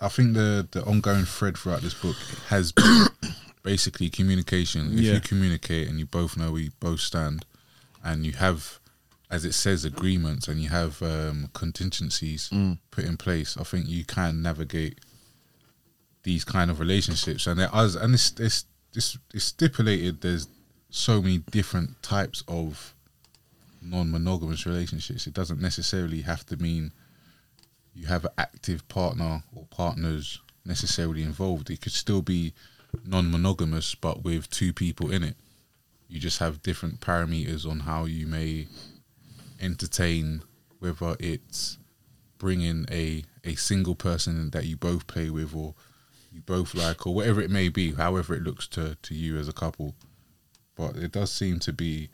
I 0.01 0.09
think 0.09 0.35
the 0.35 0.67
the 0.71 0.85
ongoing 0.85 1.25
thread 1.25 1.57
throughout 1.57 1.81
this 1.83 1.95
book 1.95 2.17
has 2.49 2.73
been 2.73 3.07
basically 3.63 4.11
communication. 4.11 4.93
If 4.95 5.01
Yeah. 5.01 5.15
you 5.15 5.21
communicate 5.21 5.89
and 5.89 5.99
you 5.99 6.07
both 6.07 6.37
know 6.37 6.53
where 6.53 6.61
you 6.63 6.71
both 6.81 7.01
stand, 7.01 7.45
and 8.05 8.25
you 8.27 8.33
have, 8.33 8.79
as 9.31 9.45
it 9.45 9.53
says, 9.55 9.85
agreements 9.85 10.49
and 10.49 10.61
you 10.61 10.69
have 10.69 11.03
um, 11.03 11.49
contingencies 11.55 12.49
Mm. 12.53 12.79
put 12.91 13.05
in 13.05 13.17
place, 13.17 13.57
I 13.57 13.65
think 13.65 13.89
you 13.89 14.05
can 14.05 14.43
navigate 14.43 14.99
these 16.25 16.45
kind 16.45 16.71
of 16.71 16.79
relationships. 16.81 17.47
And 17.47 17.59
there 17.61 17.73
are, 17.75 17.89
and 18.01 18.15
it's 18.15 18.33
it's 18.39 18.65
it's, 18.95 19.19
it's 19.35 19.45
stipulated. 19.45 20.21
There's 20.21 20.47
so 20.91 21.21
many 21.23 21.39
different 21.51 22.03
types 22.03 22.43
of 22.49 22.95
non-monogamous 23.83 24.67
relationships. 24.67 25.27
It 25.27 25.35
doesn't 25.35 25.61
necessarily 25.61 26.23
have 26.23 26.45
to 26.47 26.57
mean 26.57 26.93
you 27.97 28.07
have 28.07 28.25
an 28.27 28.31
active 28.37 28.87
partner 28.89 29.43
or 29.55 29.65
partners 29.71 30.41
necessarily 30.67 31.23
involved. 31.23 31.71
It 31.71 31.81
could 31.81 31.93
still 31.93 32.21
be 32.21 32.53
non-monogamous, 33.07 33.95
but 33.95 34.23
with 34.23 34.51
two 34.51 34.73
people 34.73 35.11
in 35.11 35.23
it. 35.23 35.37
You 36.09 36.21
just 36.21 36.39
have 36.39 36.63
different 36.63 37.01
parameters 37.01 37.69
on 37.69 37.81
how 37.81 38.05
you 38.05 38.27
may 38.27 38.69
entertain, 39.61 40.43
whether 40.79 41.17
it's 41.19 41.79
bringing 42.39 42.87
a 42.91 43.25
a 43.45 43.55
single 43.55 43.95
person 43.95 44.51
that 44.51 44.67
you 44.67 44.77
both 44.77 45.07
play 45.07 45.31
with, 45.31 45.55
or 45.55 45.75
you 46.33 46.43
both 46.43 46.75
like, 46.75 47.07
or 47.07 47.15
whatever 47.15 47.41
it 47.41 47.51
may 47.51 47.69
be. 47.69 47.93
However, 47.93 48.35
it 48.35 48.43
looks 48.43 48.69
to 48.69 48.97
to 49.03 49.15
you 49.15 49.39
as 49.39 49.49
a 49.49 49.53
couple. 49.53 49.95
But 50.77 50.97
it 50.97 51.13
does 51.13 51.33
seem 51.33 51.59
to 51.61 51.73
be 51.73 52.11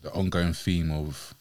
the 0.00 0.10
ongoing 0.12 0.54
theme 0.54 0.90
of 0.90 1.34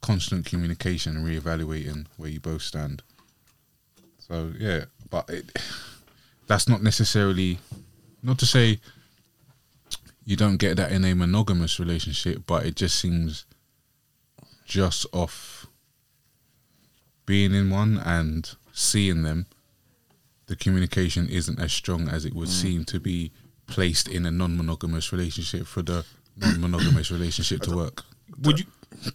constant 0.00 0.46
communication 0.46 1.16
and 1.16 1.26
reevaluating 1.26 2.06
where 2.16 2.30
you 2.30 2.40
both 2.40 2.62
stand. 2.62 3.02
So 4.18 4.52
yeah, 4.58 4.84
but 5.08 5.28
it, 5.28 5.58
that's 6.46 6.68
not 6.68 6.82
necessarily 6.82 7.58
not 8.22 8.38
to 8.38 8.46
say 8.46 8.80
you 10.24 10.36
don't 10.36 10.58
get 10.58 10.76
that 10.76 10.92
in 10.92 11.04
a 11.04 11.14
monogamous 11.14 11.80
relationship, 11.80 12.42
but 12.46 12.64
it 12.64 12.76
just 12.76 12.98
seems 12.98 13.44
just 14.64 15.06
off 15.12 15.66
being 17.26 17.54
in 17.54 17.70
one 17.70 17.98
and 18.04 18.54
seeing 18.72 19.22
them. 19.22 19.46
The 20.46 20.56
communication 20.56 21.28
isn't 21.28 21.60
as 21.60 21.72
strong 21.72 22.08
as 22.08 22.24
it 22.24 22.34
would 22.34 22.48
mm. 22.48 22.62
seem 22.62 22.84
to 22.86 22.98
be 23.00 23.32
placed 23.66 24.08
in 24.08 24.26
a 24.26 24.30
non-monogamous 24.30 25.12
relationship 25.12 25.66
for 25.66 25.82
the 25.82 26.04
non-monogamous 26.36 27.10
relationship 27.10 27.62
to 27.62 27.76
work. 27.76 28.02
Would 28.42 28.60
you? 28.60 28.66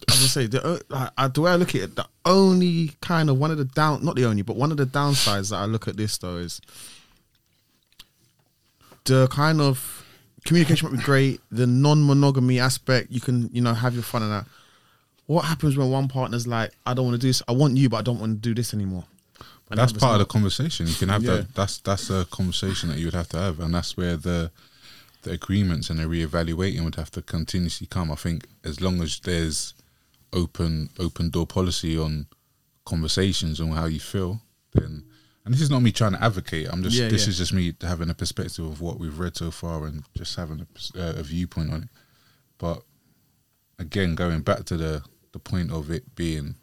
As 0.08 0.22
I 0.22 0.26
say, 0.26 0.46
the, 0.46 0.82
I, 1.16 1.28
the 1.28 1.40
way 1.42 1.50
I 1.50 1.56
look 1.56 1.70
at 1.74 1.80
it, 1.82 1.96
the 1.96 2.06
only 2.24 2.92
kind 3.00 3.28
of 3.30 3.38
one 3.38 3.50
of 3.50 3.58
the 3.58 3.64
down, 3.64 4.04
not 4.04 4.16
the 4.16 4.24
only, 4.24 4.42
but 4.42 4.56
one 4.56 4.70
of 4.70 4.76
the 4.78 4.86
downsides 4.86 5.50
that 5.50 5.56
I 5.56 5.64
look 5.66 5.86
at 5.88 5.96
this 5.96 6.18
though 6.18 6.36
is 6.36 6.60
the 9.04 9.28
kind 9.28 9.60
of 9.60 10.04
communication 10.44 10.90
might 10.90 10.98
be 10.98 11.02
great, 11.04 11.40
the 11.50 11.66
non-monogamy 11.66 12.58
aspect, 12.58 13.10
you 13.10 13.20
can, 13.20 13.50
you 13.52 13.60
know, 13.60 13.74
have 13.74 13.94
your 13.94 14.02
fun 14.02 14.22
and 14.22 14.32
that. 14.32 14.46
What 15.26 15.44
happens 15.44 15.76
when 15.76 15.90
one 15.90 16.08
partner's 16.08 16.46
like, 16.46 16.70
I 16.84 16.94
don't 16.94 17.04
want 17.06 17.14
to 17.16 17.20
do 17.20 17.28
this, 17.28 17.42
I 17.48 17.52
want 17.52 17.76
you, 17.76 17.88
but 17.88 17.98
I 17.98 18.02
don't 18.02 18.20
want 18.20 18.34
to 18.42 18.48
do 18.48 18.54
this 18.54 18.72
anymore. 18.72 19.04
And 19.70 19.78
that's 19.80 19.92
part 19.92 20.14
of 20.14 20.20
the 20.20 20.26
conversation. 20.26 20.86
You 20.86 20.94
can 20.94 21.08
have 21.08 21.24
Yeah. 21.24 21.36
that. 21.38 21.54
That's 21.54 21.78
that's 21.78 22.08
a 22.10 22.24
conversation 22.30 22.88
that 22.88 22.98
you 22.98 23.06
would 23.06 23.14
have 23.14 23.28
to 23.30 23.38
have, 23.38 23.58
and 23.58 23.74
that's 23.74 23.96
where 23.96 24.16
the 24.16 24.52
the 25.26 25.32
agreements 25.32 25.90
and 25.90 25.98
the 25.98 26.04
reevaluating 26.04 26.84
would 26.84 26.94
have 26.94 27.10
to 27.10 27.20
continuously 27.20 27.86
come. 27.86 28.10
I 28.12 28.14
think 28.14 28.46
as 28.64 28.80
long 28.80 29.02
as 29.02 29.20
there's 29.20 29.74
open 30.32 30.90
open 30.98 31.30
door 31.30 31.46
policy 31.46 31.98
on 31.98 32.26
conversations 32.84 33.60
on 33.60 33.72
how 33.72 33.86
you 33.86 34.00
feel, 34.00 34.40
then 34.72 35.04
and 35.44 35.52
this 35.52 35.60
is 35.60 35.70
not 35.70 35.82
me 35.82 35.92
trying 35.92 36.12
to 36.12 36.22
advocate. 36.22 36.68
I'm 36.72 36.82
just 36.82 36.96
Yeah, 36.96 37.08
this 37.08 37.26
yeah. 37.26 37.30
is 37.30 37.38
just 37.38 37.52
me 37.52 37.74
having 37.80 38.08
a 38.08 38.14
perspective 38.14 38.64
of 38.64 38.80
what 38.80 38.98
we've 38.98 39.18
read 39.18 39.36
so 39.36 39.50
far 39.50 39.86
and 39.86 40.04
just 40.16 40.36
having 40.36 40.60
a, 40.60 41.00
uh, 41.00 41.14
a 41.18 41.22
viewpoint 41.22 41.72
on 41.72 41.82
it. 41.82 41.88
But 42.58 42.82
again, 43.78 44.14
going 44.14 44.40
back 44.42 44.64
to 44.66 44.76
the 44.76 45.02
the 45.32 45.38
point 45.40 45.72
of 45.72 45.90
it 45.90 46.14
being 46.14 46.54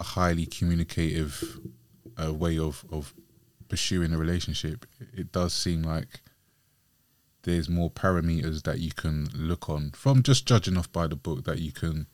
a 0.00 0.04
highly 0.04 0.46
communicative 0.46 1.60
uh, 2.16 2.32
way 2.32 2.58
of 2.58 2.84
of 2.90 3.12
pursuing 3.68 4.14
a 4.14 4.18
relationship, 4.18 4.86
it 5.12 5.30
does 5.30 5.52
seem 5.52 5.82
like 5.82 6.20
there's 7.44 7.68
more 7.68 7.90
parameters 7.90 8.62
that 8.64 8.80
you 8.80 8.90
can 8.90 9.28
look 9.34 9.68
on 9.68 9.92
from 9.92 10.22
just 10.22 10.46
judging 10.46 10.76
off 10.76 10.90
by 10.92 11.06
the 11.06 11.16
book 11.16 11.44
that 11.44 11.58
you 11.58 11.72
can 11.72 12.06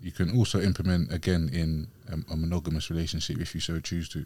you 0.00 0.12
can 0.12 0.36
also 0.36 0.60
implement 0.60 1.12
again 1.12 1.50
in 1.52 1.88
a, 2.08 2.32
a 2.32 2.36
monogamous 2.36 2.88
relationship 2.90 3.40
if 3.40 3.54
you 3.54 3.60
so 3.60 3.80
choose 3.80 4.08
to. 4.10 4.24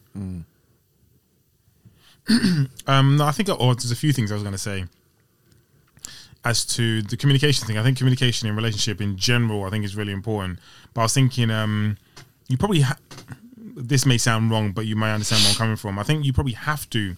Um, 2.87 3.17
no, 3.17 3.25
I 3.25 3.33
think. 3.33 3.49
Or 3.49 3.75
there's 3.75 3.91
a 3.91 3.97
few 3.97 4.13
things 4.13 4.31
I 4.31 4.35
was 4.35 4.45
going 4.45 4.55
to 4.55 4.59
say. 4.59 4.85
As 6.45 6.65
to 6.67 7.03
the 7.03 7.17
communication 7.17 7.67
thing, 7.67 7.79
I 7.79 7.83
think 7.83 7.99
communication 7.99 8.49
in 8.49 8.55
relationship 8.55 9.01
in 9.01 9.17
general, 9.17 9.65
I 9.65 9.71
think 9.71 9.85
is 9.85 9.97
really 9.97 10.13
important. 10.13 10.61
But 10.95 11.01
I 11.01 11.05
was 11.05 11.15
thinking, 11.15 11.51
um, 11.51 11.97
you 12.49 12.57
probably 12.57 12.83
ha- 12.83 12.99
this 13.57 14.07
may 14.07 14.19
sound 14.19 14.51
wrong, 14.51 14.73
but 14.73 14.87
you 14.87 14.95
may 14.95 15.13
understand 15.13 15.43
where 15.43 15.51
I'm 15.51 15.57
coming 15.57 15.77
from. 15.77 15.99
I 15.99 16.03
think 16.05 16.25
you 16.25 16.33
probably 16.33 16.53
have 16.53 16.89
to 16.91 17.17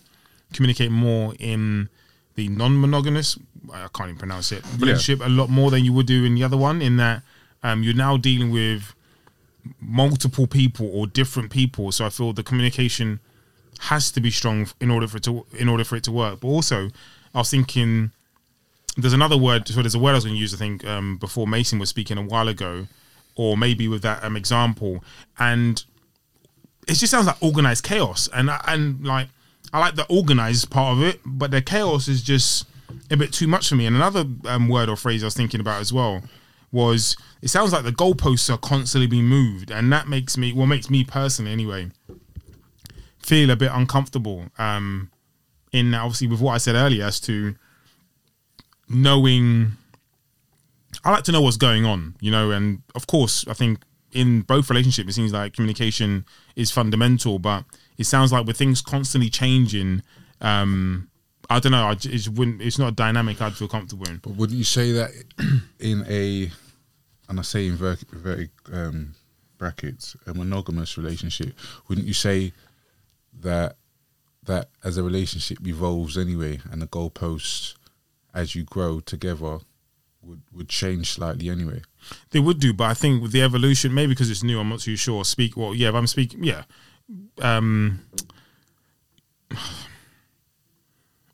communicate 0.53 0.91
more 0.91 1.35
in 1.39 1.89
the 2.35 2.49
non-monogamous. 2.49 3.39
I 3.73 3.89
can't 3.95 4.11
even 4.11 4.19
pronounce 4.19 4.53
it. 4.53 4.65
Relationship 4.79 5.25
a 5.25 5.29
lot 5.29 5.49
more 5.49 5.71
than 5.71 5.85
you 5.85 5.93
would 5.93 6.07
do 6.07 6.25
in 6.25 6.35
the 6.35 6.45
other 6.45 6.57
one. 6.57 6.83
In 6.83 6.97
that 6.99 7.23
um, 7.63 7.83
you're 7.83 7.95
now 7.95 8.17
dealing 8.17 8.51
with 8.51 8.95
multiple 9.81 10.47
people 10.47 10.91
or 10.93 11.07
different 11.07 11.51
people. 11.51 11.91
So 11.93 12.05
I 12.05 12.11
feel 12.11 12.33
the 12.33 12.43
communication 12.43 13.21
has 13.81 14.11
to 14.13 14.21
be 14.21 14.31
strong 14.31 14.69
in 14.81 14.91
order 14.91 15.07
for 15.09 15.17
it 15.17 15.23
to 15.25 15.47
in 15.59 15.69
order 15.69 15.85
for 15.85 15.97
it 15.97 16.05
to 16.05 16.13
work. 16.13 16.41
But 16.41 16.49
also, 16.49 16.91
I 17.35 17.39
was 17.39 17.51
thinking 17.51 18.11
there's 18.97 19.13
another 19.13 19.37
word. 19.37 19.67
So 19.69 19.83
there's 19.83 19.95
a 19.95 19.99
word 19.99 20.13
I 20.13 20.15
was 20.15 20.25
going 20.25 20.37
to 20.37 20.41
use. 20.41 20.55
I 20.55 20.59
think 20.59 20.85
um, 20.85 21.17
before 21.17 21.47
Mason 21.47 21.79
was 21.79 21.89
speaking 21.89 22.19
a 22.19 22.23
while 22.23 22.49
ago, 22.49 22.87
or 23.35 23.57
maybe 23.57 23.89
with 23.89 24.03
that 24.03 24.23
um, 24.23 24.37
example, 24.37 25.03
and 25.39 25.83
it 26.87 26.95
just 26.95 27.11
sounds 27.11 27.27
like 27.27 27.43
organized 27.43 27.85
chaos. 27.85 28.29
And 28.33 28.51
and 28.67 29.05
like 29.05 29.29
I 29.75 29.81
like 29.81 29.97
the 29.97 30.07
organized 30.09 30.71
part 30.71 30.97
of 30.97 31.03
it, 31.03 31.21
but 31.27 31.51
the 31.51 31.61
chaos 31.61 32.07
is 32.07 32.23
just 32.23 32.65
a 33.11 33.17
bit 33.17 33.33
too 33.33 33.49
much 33.49 33.69
for 33.69 33.75
me. 33.75 33.87
And 33.87 33.97
another 33.97 34.25
um, 34.47 34.69
word 34.69 34.89
or 34.89 34.95
phrase 34.95 35.25
I 35.25 35.27
was 35.27 35.35
thinking 35.35 35.59
about 35.59 35.81
as 35.81 35.93
well 35.93 36.23
was 36.71 37.17
it 37.43 37.49
sounds 37.49 37.73
like 37.73 37.83
the 37.83 37.91
goalposts 37.91 38.49
are 38.53 38.59
constantly 38.59 39.09
being 39.09 39.25
moved, 39.25 39.73
and 39.73 39.93
that 39.93 40.07
makes 40.07 40.37
me 40.37 40.53
well 40.53 40.69
makes 40.69 40.89
me 40.89 41.03
personally 41.03 41.51
anyway 41.51 41.91
feel 43.19 43.51
a 43.51 43.57
bit 43.57 43.73
uncomfortable. 43.75 44.45
Um, 44.59 45.11
in 45.73 45.93
obviously 45.93 46.29
with 46.29 46.41
what 46.41 46.53
I 46.53 46.59
said 46.59 46.77
earlier 46.77 47.07
as 47.07 47.19
to 47.21 47.57
knowing 48.89 49.73
I 51.05 51.11
like 51.11 51.25
to 51.25 51.33
know 51.33 51.43
what's 51.43 51.57
going 51.57 51.85
on, 51.85 52.15
you 52.21 52.31
know, 52.31 52.53
and 52.53 52.83
of 52.95 53.09
course, 53.09 53.45
I 53.49 53.55
think 53.55 53.81
in 54.13 54.43
both 54.43 54.71
relationships, 54.71 55.11
it 55.11 55.15
seems 55.15 55.33
like 55.33 55.55
communication 55.55 56.27
is 56.55 56.71
fundamental, 56.71 57.41
but 57.41 57.65
it 57.97 58.05
sounds 58.05 58.33
like 58.33 58.47
with 58.47 58.57
things 58.57 58.81
constantly 58.81 59.31
changing, 59.31 60.03
um, 60.41 61.09
I 61.51 61.61
don't 61.61 61.73
know, 61.73 61.87
I 61.87 61.95
j- 61.95 62.11
it 62.11 62.29
wouldn't, 62.29 62.63
it's 62.63 62.79
not 62.79 62.89
a 62.89 62.93
dynamic 62.93 63.41
I'd 63.41 63.55
feel 63.55 63.69
comfortable 63.69 64.09
in. 64.09 64.19
But 64.19 64.37
wouldn't 64.37 64.59
you 64.59 64.65
say 64.65 64.93
that 64.93 65.11
in 65.79 66.05
a, 66.09 66.51
and 67.29 67.39
I 67.39 67.43
say 67.43 67.67
in 67.67 67.77
very, 67.77 67.97
very 68.13 68.49
um, 68.73 69.15
brackets, 69.59 70.17
a 70.27 70.35
monogamous 70.35 70.99
relationship, 70.99 71.55
wouldn't 71.89 72.07
you 72.07 72.15
say 72.15 72.53
that 73.41 73.77
that 74.45 74.69
as 74.85 74.99
a 74.99 75.03
relationship 75.03 75.59
evolves 75.67 76.19
anyway, 76.19 76.61
and 76.71 76.83
the 76.83 76.87
goalposts 76.87 77.75
as 78.35 78.55
you 78.55 78.63
grow 78.65 79.01
together 79.01 79.59
would 80.23 80.43
would 80.53 80.69
change 80.69 81.11
slightly 81.11 81.49
anyway? 81.49 81.83
They 82.31 82.41
would 82.41 82.61
do, 82.61 82.73
but 82.75 82.85
I 82.85 82.95
think 82.95 83.23
with 83.23 83.33
the 83.33 83.43
evolution, 83.43 83.95
maybe 83.95 84.13
because 84.13 84.31
it's 84.31 84.43
new, 84.43 84.61
I'm 84.61 84.69
not 84.69 84.81
too 84.81 84.97
sure. 84.97 85.25
Speak 85.25 85.57
well, 85.57 85.75
yeah. 85.75 85.89
If 85.89 85.95
I'm 85.95 86.07
speaking, 86.07 86.45
yeah. 86.45 86.65
Um, 87.43 88.01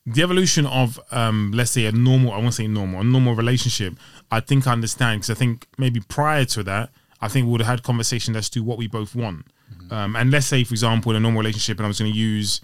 the 0.06 0.22
evolution 0.22 0.66
of, 0.66 0.98
um, 1.10 1.52
let's 1.54 1.70
say, 1.70 1.86
a 1.86 1.92
normal, 1.92 2.32
I 2.32 2.38
won't 2.38 2.54
say 2.54 2.66
normal, 2.66 3.00
a 3.00 3.04
normal 3.04 3.34
relationship. 3.34 3.94
I 4.30 4.40
think 4.40 4.66
I 4.66 4.72
understand 4.72 5.20
because 5.20 5.30
I 5.30 5.34
think 5.38 5.66
maybe 5.78 6.00
prior 6.00 6.44
to 6.46 6.62
that, 6.64 6.90
I 7.20 7.28
think 7.28 7.46
we 7.46 7.52
would 7.52 7.60
have 7.60 7.68
had 7.68 7.82
conversation 7.82 8.34
as 8.34 8.48
to 8.50 8.62
what 8.62 8.78
we 8.78 8.86
both 8.86 9.14
want. 9.14 9.46
Um, 9.90 10.16
and 10.16 10.30
let's 10.30 10.46
say, 10.46 10.64
for 10.64 10.72
example, 10.74 11.10
in 11.12 11.16
a 11.16 11.20
normal 11.20 11.40
relationship, 11.40 11.78
and 11.78 11.84
I 11.86 11.88
was 11.88 11.98
going 11.98 12.12
to 12.12 12.18
use 12.18 12.60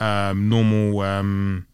um, 0.00 0.48
normal. 0.48 1.00
Um, 1.00 1.66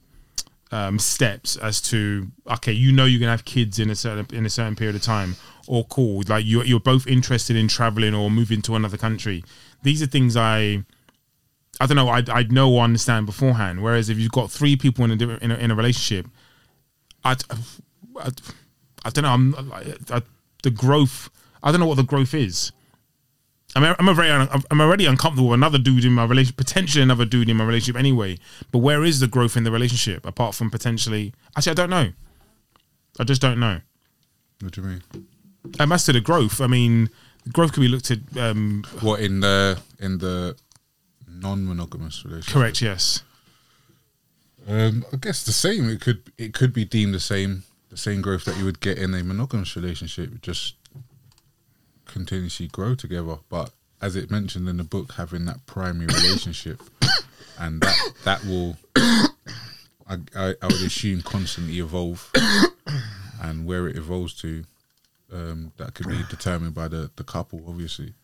um, 0.73 0.99
steps 0.99 1.57
as 1.57 1.81
to 1.81 2.29
okay, 2.49 2.73
you 2.73 2.93
know 2.93 3.05
you're 3.05 3.19
gonna 3.19 3.33
have 3.33 3.45
kids 3.45 3.79
in 3.79 3.91
a 3.91 3.97
certain 3.97 4.27
in 4.37 4.47
a 4.47 4.51
certain 4.51 4.77
period 4.77 4.95
of 4.95 5.03
time, 5.03 5.35
or 5.71 5.85
cool, 5.85 6.25
like 6.27 6.45
you're 6.45 6.65
you're 6.65 6.81
both 6.81 7.07
interested 7.07 7.55
in 7.55 7.69
traveling 7.69 8.13
or 8.13 8.29
moving 8.29 8.61
to 8.63 8.75
another 8.75 8.97
country. 8.97 9.45
These 9.85 10.03
are 10.03 10.07
things 10.07 10.37
I 10.37 10.83
I 11.81 11.87
don't 11.87 11.95
know 11.97 12.09
I'd, 12.09 12.29
I'd 12.29 12.51
know 12.51 12.73
or 12.75 12.83
understand 12.83 13.27
beforehand. 13.27 13.81
Whereas 13.81 14.09
if 14.09 14.19
you've 14.19 14.33
got 14.33 14.51
three 14.51 14.75
people 14.77 15.05
in 15.05 15.13
a 15.13 15.17
different- 15.17 15.43
in 15.45 15.53
a, 15.53 15.55
in 15.55 15.71
a 15.71 15.77
relationship, 15.77 16.27
I 17.25 17.37
I 18.19 18.31
I 19.05 19.11
don't 19.11 19.23
know. 19.23 19.31
I'm 19.31 19.53
like 19.69 20.11
I, 20.11 20.23
the 20.65 20.71
growth. 20.73 21.31
I 21.63 21.71
don't 21.71 21.81
know 21.81 21.87
what 21.87 21.99
the 21.99 22.11
growth 22.15 22.35
is. 22.35 22.73
I'm 23.77 23.85
I'm 23.85 24.09
a 24.09 24.15
very 24.15 24.31
I'm 24.73 24.81
already 24.81 25.07
uncomfortable 25.07 25.51
with 25.51 25.59
another 25.61 25.79
dude 25.79 26.05
in 26.05 26.13
my 26.13 26.25
relationship, 26.25 26.57
potentially 26.57 27.03
another 27.05 27.25
dude 27.25 27.49
in 27.49 27.57
my 27.57 27.65
relationship 27.65 27.97
anyway. 27.97 28.39
But 28.73 28.79
where 28.81 29.05
is 29.05 29.21
the 29.21 29.29
growth 29.29 29.57
in 29.57 29.63
the 29.63 29.71
relationship 29.71 30.27
apart 30.27 30.57
from 30.57 30.69
potentially? 30.71 31.33
Actually, 31.57 31.71
I 31.71 31.75
don't 31.75 31.91
know. 31.91 32.09
I 33.21 33.25
just 33.25 33.41
don't 33.41 33.61
know. 33.61 33.81
What 34.61 34.73
do 34.73 34.81
you 34.83 34.87
mean? 34.89 35.03
Um, 35.79 35.93
as 35.93 36.05
to 36.07 36.13
the 36.13 36.21
growth, 36.21 36.61
I 36.61 36.67
mean, 36.67 37.11
growth 37.53 37.73
can 37.73 37.83
be 37.83 37.89
looked 37.89 38.11
at. 38.11 38.19
Um, 38.37 38.85
What 39.01 39.21
in 39.21 39.41
the 39.41 39.79
in 39.99 40.19
the 40.19 40.57
non-monogamous 41.29 42.25
relationship? 42.25 42.53
correct, 42.55 42.83
yes. 42.83 43.23
Um, 44.69 45.05
I 45.13 45.17
guess 45.17 45.45
the 45.45 45.53
same. 45.53 45.89
It 45.91 46.01
could 46.01 46.23
it 46.39 46.55
could 46.55 46.73
be 46.73 46.85
deemed 46.85 47.15
the 47.15 47.21
same 47.21 47.65
the 47.91 47.97
same 47.97 48.21
growth 48.23 48.45
that 48.45 48.57
you 48.57 48.65
would 48.65 48.81
get 48.81 48.99
in 48.99 49.15
a 49.15 49.23
monogamous 49.25 49.75
relationship. 49.77 50.41
Just 50.43 50.75
continuously 52.07 52.69
grow 52.69 52.95
together. 52.95 53.37
But 53.49 53.71
as 54.01 54.17
it 54.17 54.31
mentioned 54.31 54.69
in 54.69 54.77
the 54.79 54.85
book, 54.85 55.13
having 55.13 55.45
that 55.47 55.67
primary 55.67 56.07
relationship, 56.23 56.83
and 57.59 57.81
that 57.81 58.13
that 58.25 58.45
will, 58.45 58.77
I, 58.97 60.19
I, 60.37 60.55
I 60.63 60.67
would 60.67 60.83
assume, 60.83 61.23
constantly 61.23 61.79
evolve, 61.81 62.31
and 63.43 63.65
where 63.67 63.89
it 63.89 63.97
evolves 63.97 64.35
to, 64.43 64.65
um, 65.33 65.73
that 65.77 65.95
could 65.95 66.09
be 66.09 66.23
determined 66.31 66.75
by 66.75 66.89
the 66.89 67.11
the 67.17 67.25
couple, 67.25 67.63
obviously. 67.69 68.15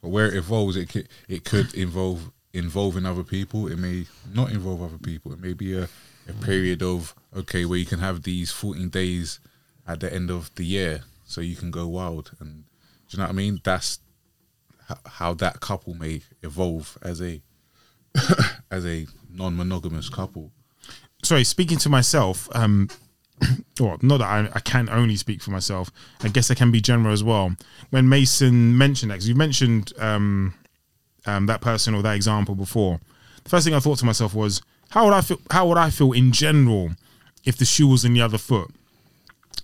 But 0.00 0.08
where 0.08 0.26
it 0.26 0.34
evolves, 0.34 0.76
it 0.76 0.88
could, 0.88 1.08
it 1.28 1.44
could 1.44 1.72
involve 1.74 2.32
involving 2.52 3.06
other 3.06 3.22
people. 3.24 3.68
It 3.68 3.78
may 3.78 4.06
not 4.34 4.50
involve 4.50 4.82
other 4.82 4.98
people. 4.98 5.32
It 5.32 5.40
may 5.40 5.52
be 5.52 5.76
a, 5.78 5.88
a 6.28 6.32
period 6.42 6.82
of 6.82 7.14
okay 7.36 7.64
where 7.64 7.78
you 7.78 7.86
can 7.86 8.00
have 8.00 8.22
these 8.24 8.50
fourteen 8.50 8.88
days 8.88 9.38
at 9.86 10.00
the 10.00 10.12
end 10.12 10.30
of 10.30 10.54
the 10.56 10.64
year, 10.64 11.02
so 11.24 11.40
you 11.40 11.56
can 11.56 11.70
go 11.70 11.86
wild. 11.86 12.32
And 12.40 12.64
do 13.08 13.16
you 13.16 13.18
know 13.18 13.24
what 13.24 13.30
I 13.30 13.34
mean? 13.34 13.60
That's 13.62 14.00
h- 14.90 14.98
how 15.06 15.34
that 15.34 15.60
couple 15.60 15.94
may 15.94 16.22
evolve 16.42 16.98
as 17.02 17.22
a 17.22 17.40
as 18.70 18.84
a 18.84 19.06
non-monogamous 19.30 20.08
couple. 20.08 20.50
sorry, 21.22 21.44
speaking 21.44 21.78
to 21.78 21.88
myself. 21.88 22.48
Um, 22.54 22.88
well, 23.80 23.98
not 24.02 24.18
that 24.18 24.26
I, 24.28 24.48
I 24.54 24.60
can 24.60 24.88
only 24.88 25.16
speak 25.16 25.42
for 25.42 25.50
myself. 25.50 25.90
I 26.22 26.28
guess 26.28 26.50
I 26.50 26.54
can 26.54 26.70
be 26.70 26.80
general 26.80 27.12
as 27.12 27.24
well. 27.24 27.54
When 27.90 28.08
Mason 28.08 28.76
mentioned 28.76 29.10
that, 29.10 29.16
'cause 29.18 29.28
you 29.28 29.34
mentioned 29.34 29.92
um, 29.98 30.54
um, 31.26 31.46
that 31.46 31.60
person 31.60 31.94
or 31.94 32.02
that 32.02 32.14
example 32.16 32.54
before, 32.54 33.00
the 33.44 33.50
first 33.50 33.64
thing 33.64 33.74
I 33.74 33.80
thought 33.80 33.98
to 33.98 34.04
myself 34.04 34.34
was, 34.34 34.62
how 34.90 35.04
would 35.04 35.14
I 35.14 35.20
feel? 35.20 35.40
How 35.50 35.66
would 35.68 35.78
I 35.78 35.90
feel 35.90 36.12
in 36.12 36.32
general 36.32 36.90
if 37.44 37.56
the 37.56 37.64
shoe 37.64 37.88
was 37.88 38.04
in 38.04 38.12
the 38.14 38.20
other 38.20 38.38
foot? 38.38 38.70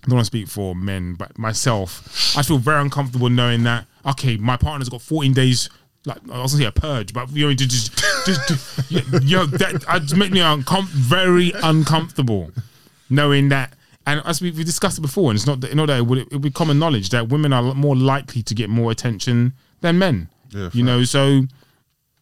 I 0.03 0.07
don't 0.07 0.15
want 0.15 0.21
to 0.25 0.27
speak 0.27 0.47
for 0.47 0.73
men, 0.75 1.13
but 1.15 1.37
myself, 1.37 2.35
I 2.37 2.41
feel 2.41 2.57
very 2.57 2.81
uncomfortable 2.81 3.29
knowing 3.29 3.63
that 3.63 3.85
okay, 4.05 4.37
my 4.37 4.57
partner's 4.57 4.89
got 4.89 5.01
14 5.01 5.33
days. 5.33 5.69
Like 6.05 6.17
I 6.31 6.41
was 6.41 6.53
gonna 6.53 6.63
say 6.63 6.67
a 6.67 6.71
purge, 6.71 7.13
but 7.13 7.29
you 7.31 7.47
know, 7.47 7.53
just, 7.53 7.69
just, 8.25 8.47
just 8.47 8.75
that 8.89 10.13
make 10.17 10.31
me 10.31 10.39
uncom- 10.39 10.87
very 10.87 11.51
uncomfortable 11.61 12.51
knowing 13.09 13.49
that. 13.49 13.73
And 14.05 14.21
as 14.25 14.41
we, 14.41 14.51
we 14.51 14.63
discussed 14.63 14.97
it 14.97 15.01
before, 15.01 15.29
and 15.29 15.37
it's 15.37 15.45
not 15.45 15.61
that, 15.61 15.75
not 15.75 15.87
that 15.87 15.99
it 15.99 16.05
would, 16.05 16.19
it 16.19 16.31
would 16.31 16.41
be 16.41 16.51
common 16.51 16.79
knowledge 16.79 17.09
that 17.09 17.29
women 17.29 17.53
are 17.53 17.75
more 17.75 17.95
likely 17.95 18.41
to 18.43 18.55
get 18.55 18.69
more 18.69 18.91
attention 18.91 19.53
than 19.81 19.99
men. 19.99 20.29
Yeah, 20.49 20.69
you 20.73 20.83
know, 20.83 21.03
so 21.03 21.43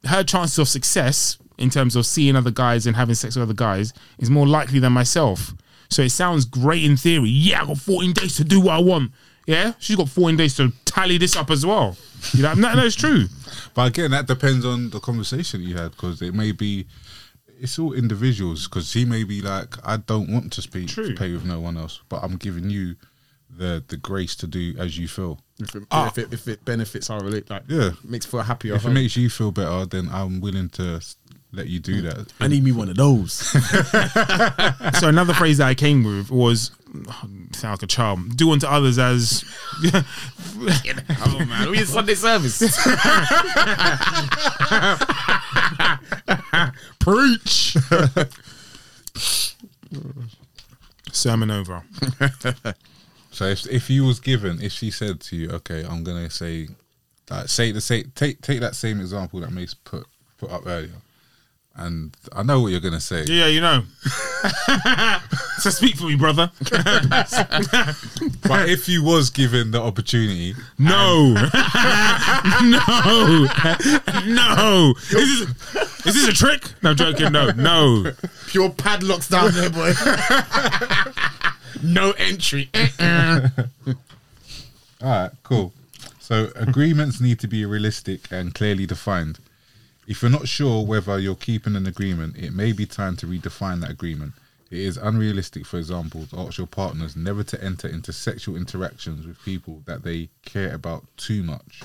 her 0.04 0.24
chances 0.24 0.60
of 0.60 0.68
success 0.68 1.38
in 1.58 1.70
terms 1.70 1.96
of 1.96 2.06
seeing 2.06 2.36
other 2.36 2.52
guys 2.52 2.86
and 2.86 2.96
having 2.96 3.16
sex 3.16 3.36
with 3.36 3.44
other 3.44 3.54
guys 3.54 3.94
is 4.20 4.30
more 4.30 4.48
likely 4.48 4.80
than 4.80 4.92
myself. 4.92 5.54
So 5.90 6.02
it 6.02 6.10
sounds 6.10 6.46
great 6.46 6.84
in 6.84 6.98
theory. 6.98 7.30
Yeah, 7.30 7.62
I 7.62 7.66
got 7.68 7.78
14 7.78 8.14
days 8.14 8.36
to 8.38 8.44
do 8.44 8.60
what 8.60 8.74
I 8.74 8.80
want. 8.80 9.12
Yeah, 9.46 9.74
she's 9.80 9.96
got 9.96 10.10
14 10.10 10.36
days 10.36 10.58
to 10.58 10.74
tally 10.84 11.18
this 11.18 11.38
up 11.38 11.50
as 11.50 11.66
well. 11.66 11.98
You 12.34 12.44
know, 12.44 12.54
no, 12.54 12.74
no, 12.76 12.86
it's 12.86 12.96
true. 12.96 13.28
But 13.74 13.90
again, 13.90 14.12
that 14.12 14.28
depends 14.28 14.66
on 14.66 14.90
the 14.90 15.00
conversation 15.00 15.62
you 15.62 15.78
had 15.78 15.92
because 15.92 16.22
it 16.22 16.34
may 16.34 16.52
be. 16.52 16.86
It's 17.60 17.80
all 17.80 17.94
individuals 17.94 18.68
because 18.68 18.94
he 18.94 19.04
may 19.06 19.24
be 19.24 19.42
like, 19.42 19.76
I 19.86 19.98
don't 19.98 20.30
want 20.32 20.54
to 20.54 20.62
speak 20.62 20.90
True. 20.90 21.10
to 21.10 21.16
play 21.16 21.32
with 21.32 21.44
no 21.46 21.60
one 21.60 21.76
else, 21.78 22.02
but 22.10 22.24
I'm 22.24 22.38
giving 22.38 22.70
you 22.70 22.96
the 23.50 23.84
the 23.88 23.98
grace 23.98 24.36
to 24.38 24.48
do 24.48 24.76
as 24.78 24.98
you 24.98 25.08
feel. 25.08 25.40
If 25.60 25.74
it, 25.76 25.84
Ah. 25.90 26.08
if 26.08 26.18
it, 26.20 26.32
if 26.34 26.48
it 26.48 26.64
benefits 26.66 27.10
our 27.10 27.20
relate, 27.24 27.50
like 27.50 27.64
Yeah. 27.68 27.92
makes 28.04 28.26
for 28.28 28.40
a 28.40 28.44
happier 28.44 28.76
If 28.76 28.86
it 28.86 28.90
makes 28.92 29.16
you 29.16 29.30
feel 29.30 29.52
better, 29.52 29.86
then 29.86 30.10
I'm 30.12 30.40
willing 30.42 30.70
to 30.72 31.02
let 31.54 31.68
you 31.68 31.80
do 31.80 32.02
that. 32.02 32.32
I 32.40 32.48
need 32.48 32.64
me 32.64 32.72
one 32.74 32.90
of 32.90 32.98
those. 32.98 33.34
So 35.00 35.08
another 35.10 35.34
phrase 35.34 35.58
that 35.58 35.68
I 35.68 35.74
came 35.76 36.04
with 36.04 36.30
was 36.30 36.72
sound 37.54 37.74
like 37.74 37.84
a 37.84 37.88
child. 37.88 38.36
Do 38.38 38.52
unto 38.52 38.68
others 38.68 38.98
as 39.00 39.44
oh 39.94 41.46
man, 41.48 41.70
we 41.72 41.80
in 41.80 41.86
Sunday 41.86 42.16
service. 42.16 42.60
Preach. 47.08 47.78
sermon 51.12 51.52
over. 51.52 51.84
So 53.30 53.46
if 53.46 53.68
if 53.68 53.88
you 53.88 54.04
was 54.04 54.20
given, 54.20 54.60
if 54.64 54.72
she 54.72 54.90
said 54.90 55.20
to 55.20 55.36
you, 55.36 55.52
okay, 55.52 55.86
I'm 55.88 56.04
gonna 56.04 56.28
say, 56.28 56.70
say 57.46 57.72
the 57.72 57.80
say 57.80 58.02
take 58.16 58.42
take 58.42 58.62
that 58.62 58.74
same 58.74 59.00
example 59.00 59.42
that 59.42 59.52
Mace 59.52 59.76
put 59.76 60.08
put 60.40 60.50
up 60.50 60.66
earlier, 60.66 60.96
and 61.78 62.16
I 62.34 62.44
know 62.44 62.60
what 62.62 62.72
you're 62.72 62.82
gonna 62.82 63.00
say. 63.00 63.24
Yeah, 63.28 63.48
you 63.48 63.62
know. 63.62 63.84
so 65.60 65.70
speak 65.70 65.96
for 65.96 66.06
me, 66.06 66.16
brother. 66.16 66.52
But 66.70 68.70
if 68.70 68.90
you 68.90 69.04
was 69.04 69.30
given 69.30 69.72
the 69.72 69.82
opportunity, 69.82 70.56
No, 70.80 71.34
no, 72.64 73.48
no. 74.26 74.94
Is 75.12 75.48
this, 75.48 76.06
is 76.06 76.16
this 76.16 76.28
a 76.28 76.34
trick? 76.34 76.72
No, 76.82 76.92
I'm 76.92 76.96
joking. 76.96 77.32
No, 77.32 77.52
no. 77.52 78.12
Pure 78.48 78.72
padlocks 78.72 79.30
down 79.30 79.52
there, 79.54 79.70
boy. 79.70 79.94
no 81.84 82.12
entry. 82.14 82.70
all 83.00 83.42
right, 85.02 85.30
cool. 85.44 85.74
So 86.20 86.50
agreements 86.56 87.22
need 87.22 87.40
to 87.40 87.48
be 87.48 87.66
realistic 87.66 88.22
and 88.32 88.54
clearly 88.54 88.86
defined. 88.88 89.40
If 90.08 90.22
you're 90.22 90.32
not 90.32 90.48
sure 90.48 90.86
whether 90.86 91.20
you're 91.20 91.36
keeping 91.36 91.76
an 91.76 91.86
agreement, 91.86 92.38
it 92.38 92.54
may 92.54 92.72
be 92.72 92.86
time 92.86 93.18
to 93.18 93.26
redefine 93.26 93.82
that 93.82 93.92
agreement. 93.92 94.34
It 94.72 94.80
is 94.80 94.96
unrealistic, 94.96 95.66
for 95.66 95.78
example, 95.78 96.26
to 96.28 96.40
ask 96.40 96.58
your 96.58 96.68
partners 96.68 97.18
never 97.18 97.44
to 97.44 97.62
enter 97.62 97.90
into 97.90 98.14
sexual 98.14 98.56
interactions 98.56 99.28
with 99.28 99.44
people 99.44 99.84
that 99.86 100.04
they 100.04 100.30
care 100.46 100.74
about 100.74 101.06
too 101.18 101.44
much. 101.44 101.82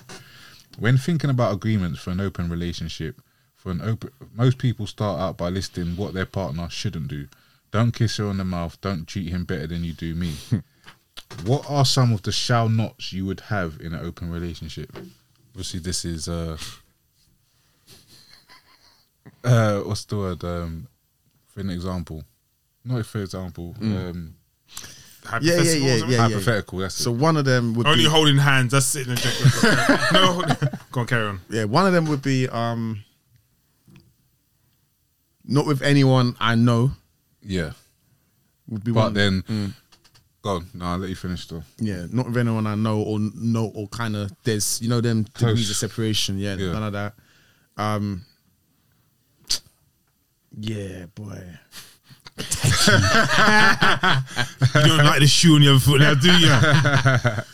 When 0.79 0.99
thinking 0.99 1.31
about 1.31 1.53
agreements 1.53 1.99
for 1.99 2.11
an 2.11 2.21
open 2.21 2.49
relationship, 2.49 3.21
for 3.57 3.73
an 3.73 3.81
open, 3.83 4.11
most 4.35 4.57
people 4.59 4.87
start 4.87 5.21
out 5.21 5.37
by 5.37 5.49
listing 5.49 5.97
what 5.97 6.15
their 6.15 6.27
partner 6.27 6.71
shouldn't 6.71 7.09
do. 7.09 7.27
Don't 7.73 7.91
kiss 7.93 8.19
her 8.19 8.27
on 8.27 8.37
the 8.37 8.45
mouth. 8.45 8.81
Don't 8.81 9.07
treat 9.07 9.31
him 9.31 9.45
better 9.45 9.67
than 9.67 9.83
you 9.83 9.95
do 9.95 10.15
me. 10.15 10.35
what 11.45 11.69
are 11.69 11.85
some 11.85 12.13
of 12.13 12.23
the 12.23 12.31
shall 12.31 12.69
nots 12.69 13.13
you 13.13 13.27
would 13.27 13.41
have 13.41 13.81
in 13.81 13.95
an 13.95 14.07
open 14.07 14.31
relationship? 14.31 14.97
Obviously, 15.51 15.81
this 15.81 16.05
is 16.05 16.29
uh, 16.29 16.57
uh, 19.45 19.81
what's 19.81 20.05
the 20.05 20.17
word? 20.17 20.45
Um, 20.45 20.87
for 21.49 21.61
an 21.61 21.71
example, 21.71 22.25
not 22.85 23.05
for 23.07 23.21
example, 23.23 23.75
um, 23.81 24.35
Yeah, 25.41 25.61
yeah, 25.61 25.63
yeah, 25.63 25.95
yeah, 25.97 26.05
yeah. 26.07 26.17
hypothetical. 26.19 26.79
That's 26.81 26.95
So 26.95 27.11
one 27.13 27.37
of 27.37 27.45
them 27.45 27.75
would 27.75 27.87
Only 27.87 28.05
be 28.05 28.09
holding 28.11 28.39
hands. 28.39 28.73
That's 28.73 28.87
sitting. 28.87 29.15
it. 29.17 29.25
no, 30.13 30.43
go 30.91 31.01
on, 31.03 31.07
carry 31.07 31.27
on. 31.29 31.41
yeah, 31.51 31.65
one 31.65 31.87
of 31.87 31.93
them 31.93 32.07
would 32.07 32.23
be 32.23 32.49
um 32.49 33.03
not 35.45 35.67
with 35.67 35.83
anyone 35.83 36.35
I 36.41 36.55
know 36.55 36.93
Yeah, 37.43 37.73
would 38.69 38.85
be 38.85 38.93
but 38.93 39.13
one. 39.13 39.15
then 39.15 39.75
go 40.43 40.57
on. 40.57 40.67
No, 40.75 40.85
I'll 40.87 40.99
let 40.99 41.11
you 41.11 41.17
finish 41.17 41.47
though. 41.47 41.63
yeah, 41.79 42.07
not 42.11 42.27
with 42.27 42.37
anyone 42.37 42.67
I 42.67 42.75
know 42.75 43.01
or 43.03 43.19
know 43.19 43.71
or 43.75 43.89
kind 43.89 44.17
of 44.17 44.31
there's 44.45 44.81
you 44.81 44.89
know 44.89 45.01
them 45.01 45.23
degrees 45.25 45.67
Close. 45.67 45.71
of 45.71 45.77
separation. 45.77 46.39
Yeah, 46.39 46.55
Yeah. 46.57 46.73
none 46.73 46.83
of 46.85 46.93
that. 46.95 47.15
Um, 47.77 48.25
yeah, 50.59 51.07
boy. 51.15 51.43
You 54.75 54.87
don't 54.87 55.05
like 55.05 55.21
the 55.21 55.27
shoe 55.29 55.55
on 55.57 55.63
your 55.63 55.79
foot 55.79 56.01
now, 56.01 56.15
do 56.15 56.33
you? 56.33 57.43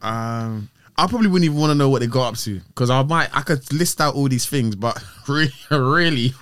Um, 0.00 0.70
I 0.96 1.06
probably 1.08 1.26
wouldn't 1.26 1.44
even 1.46 1.58
want 1.58 1.70
to 1.70 1.74
know 1.74 1.88
what 1.88 2.00
they 2.00 2.06
got 2.06 2.28
up 2.28 2.36
to 2.38 2.60
because 2.68 2.88
I 2.88 3.02
might 3.02 3.28
I 3.36 3.42
could 3.42 3.72
list 3.72 4.00
out 4.00 4.14
all 4.14 4.28
these 4.28 4.46
things, 4.46 4.76
but 4.76 4.96
really, 5.28 5.52
really, 5.70 6.34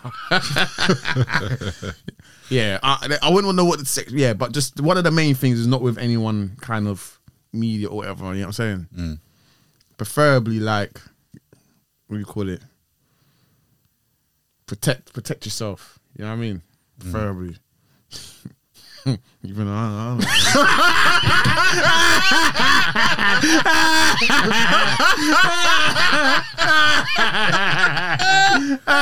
yeah, 2.51 2.79
I, 2.83 3.19
I 3.23 3.31
wouldn't 3.31 3.47
want 3.47 3.47
to 3.47 3.53
know 3.53 3.65
what 3.65 3.79
the 3.79 3.87
sex. 3.87 4.13
Yeah, 4.13 4.35
but 4.35 4.53
just 4.53 4.79
one 4.79 4.99
of 4.99 5.05
the 5.05 5.11
main 5.11 5.35
things 5.35 5.59
is 5.59 5.67
not 5.67 5.81
with 5.81 5.97
anyone 5.97 6.57
kind 6.61 6.87
of 6.87 7.19
media 7.53 7.89
or 7.89 7.97
whatever. 7.97 8.27
You 8.35 8.41
know 8.41 8.49
what 8.49 8.61
I'm 8.61 8.87
saying? 8.93 9.21
Preferably 9.97 10.61
like 10.61 11.01
what 12.09 12.17
do 12.17 12.21
you 12.21 12.27
call 12.27 12.49
it? 12.49 12.63
Protect 14.67 15.13
protect 15.13 15.45
yourself. 15.45 15.99
You 16.17 16.25
know 16.25 16.31
what 16.31 16.37
I 16.37 16.41
mean? 16.41 16.63
Preferably. 16.99 17.57
Even 19.45 19.67
though 19.67 19.73
I, 19.73 19.87
I 19.87 20.09
don't 20.09 20.19
know. 20.19 20.27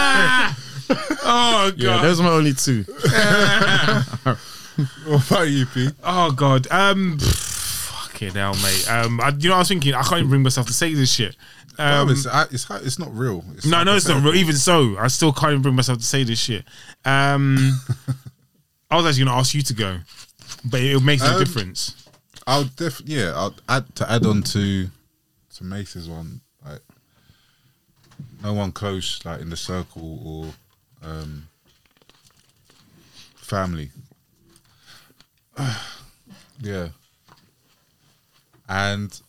Oh 1.26 1.72
Yeah, 1.76 2.02
those 2.02 2.20
are 2.20 2.24
my 2.24 2.30
only 2.30 2.52
two. 2.54 2.84
What 5.06 5.30
about 5.30 5.42
you, 5.48 5.66
P? 5.66 5.88
Oh 6.02 6.32
god. 6.32 6.66
Um. 6.68 7.16
pff, 7.18 8.08
Fucking 8.08 8.32
hell, 8.34 8.54
mate. 8.54 8.90
Um. 8.90 9.20
I, 9.20 9.28
you 9.28 9.48
know, 9.48 9.54
I 9.54 9.58
was 9.58 9.68
thinking 9.68 9.94
I 9.94 10.02
can't 10.02 10.18
even 10.18 10.30
bring 10.30 10.42
myself 10.42 10.66
to 10.66 10.72
say 10.72 10.92
this 10.94 11.12
shit. 11.12 11.36
Um, 11.78 12.06
no, 12.06 12.12
it's, 12.12 12.26
it's 12.52 12.70
it's 12.70 12.98
not 12.98 13.14
real. 13.16 13.44
It's 13.54 13.66
No, 13.66 13.82
no, 13.82 13.96
it's 13.96 14.06
not 14.08 14.22
real. 14.22 14.34
Even 14.34 14.54
so, 14.54 14.96
I 14.98 15.08
still 15.08 15.32
can't 15.32 15.52
even 15.52 15.62
bring 15.62 15.74
myself 15.74 15.98
to 15.98 16.04
say 16.04 16.22
this 16.24 16.38
shit. 16.38 16.64
Um, 17.04 17.56
I 18.90 18.96
was 18.96 19.06
actually 19.06 19.24
going 19.24 19.34
to 19.34 19.38
ask 19.40 19.54
you 19.54 19.62
to 19.62 19.74
go, 19.74 19.98
but 20.64 20.80
it 20.80 21.02
makes 21.02 21.22
no 21.22 21.32
Um, 21.32 21.38
difference. 21.38 22.08
I'll 22.46 22.64
def 22.64 23.00
yeah. 23.04 23.32
I'll 23.34 23.54
add 23.68 23.94
to 23.96 24.10
add 24.10 24.24
on 24.26 24.42
to 24.42 24.88
to 25.56 25.64
Mace's 25.64 26.08
one. 26.08 26.40
Like 26.64 26.80
no 28.42 28.52
one 28.52 28.70
close, 28.70 29.24
like 29.24 29.40
in 29.40 29.50
the 29.50 29.56
circle 29.56 30.52
or 31.02 31.08
um, 31.08 31.48
family. 33.34 33.90
yeah, 36.60 36.88
and 38.68 39.20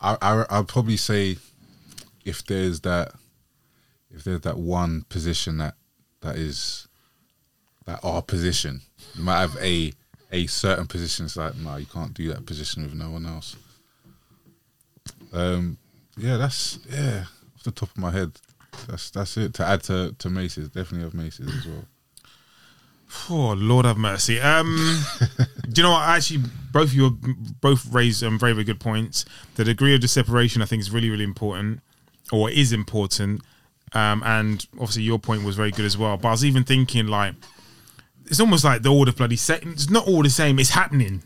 I, 0.00 0.16
I 0.20 0.44
I'll 0.50 0.64
probably 0.64 0.96
say 0.96 1.36
if 2.24 2.44
there's 2.44 2.80
that 2.80 3.12
if 4.14 4.24
there's 4.24 4.40
that 4.42 4.58
one 4.58 5.04
position 5.08 5.58
that 5.58 5.74
that 6.20 6.36
is 6.36 6.88
that 7.86 8.00
our 8.02 8.22
position, 8.22 8.82
you 9.14 9.24
might 9.24 9.40
have 9.40 9.56
a 9.60 9.92
a 10.32 10.46
certain 10.46 10.86
position. 10.86 11.26
It's 11.26 11.36
like 11.36 11.56
no, 11.56 11.76
you 11.76 11.86
can't 11.86 12.14
do 12.14 12.28
that 12.28 12.46
position 12.46 12.82
with 12.82 12.94
no 12.94 13.10
one 13.10 13.26
else. 13.26 13.56
Um, 15.32 15.78
yeah, 16.16 16.36
that's 16.36 16.78
yeah 16.90 17.24
off 17.56 17.62
the 17.64 17.70
top 17.70 17.90
of 17.90 17.98
my 17.98 18.10
head. 18.10 18.32
That's 18.88 19.10
that's 19.10 19.36
it. 19.36 19.54
To 19.54 19.66
add 19.66 19.82
to 19.84 20.14
to 20.18 20.30
Mace's, 20.30 20.68
definitely 20.68 21.02
have 21.02 21.14
Mace's 21.14 21.54
as 21.54 21.66
well. 21.66 21.84
Oh 23.28 23.54
Lord 23.56 23.86
have 23.86 23.98
mercy. 23.98 24.40
Um, 24.40 25.04
do 25.62 25.80
you 25.80 25.82
know 25.82 25.92
what? 25.92 26.08
Actually, 26.08 26.44
both 26.72 26.88
of 26.88 26.94
you 26.94 27.18
both 27.60 27.86
raised 27.92 28.22
um, 28.22 28.38
very 28.38 28.52
very 28.52 28.64
good 28.64 28.80
points. 28.80 29.24
The 29.56 29.64
degree 29.64 29.94
of 29.94 30.00
the 30.00 30.08
separation, 30.08 30.62
I 30.62 30.64
think, 30.64 30.80
is 30.80 30.90
really 30.90 31.10
really 31.10 31.24
important, 31.24 31.80
or 32.32 32.50
is 32.50 32.72
important. 32.72 33.42
Um, 33.92 34.22
and 34.24 34.64
obviously, 34.74 35.02
your 35.02 35.18
point 35.18 35.42
was 35.42 35.56
very 35.56 35.72
good 35.72 35.84
as 35.84 35.98
well. 35.98 36.16
But 36.16 36.28
I 36.28 36.30
was 36.32 36.44
even 36.44 36.62
thinking 36.62 37.08
like, 37.08 37.34
it's 38.26 38.40
almost 38.40 38.64
like 38.64 38.82
the 38.82 38.88
all 38.88 39.04
the 39.04 39.12
bloody 39.12 39.36
set. 39.36 39.64
It's 39.64 39.90
not 39.90 40.06
all 40.06 40.22
the 40.22 40.30
same. 40.30 40.58
It's 40.58 40.70
happening. 40.70 41.22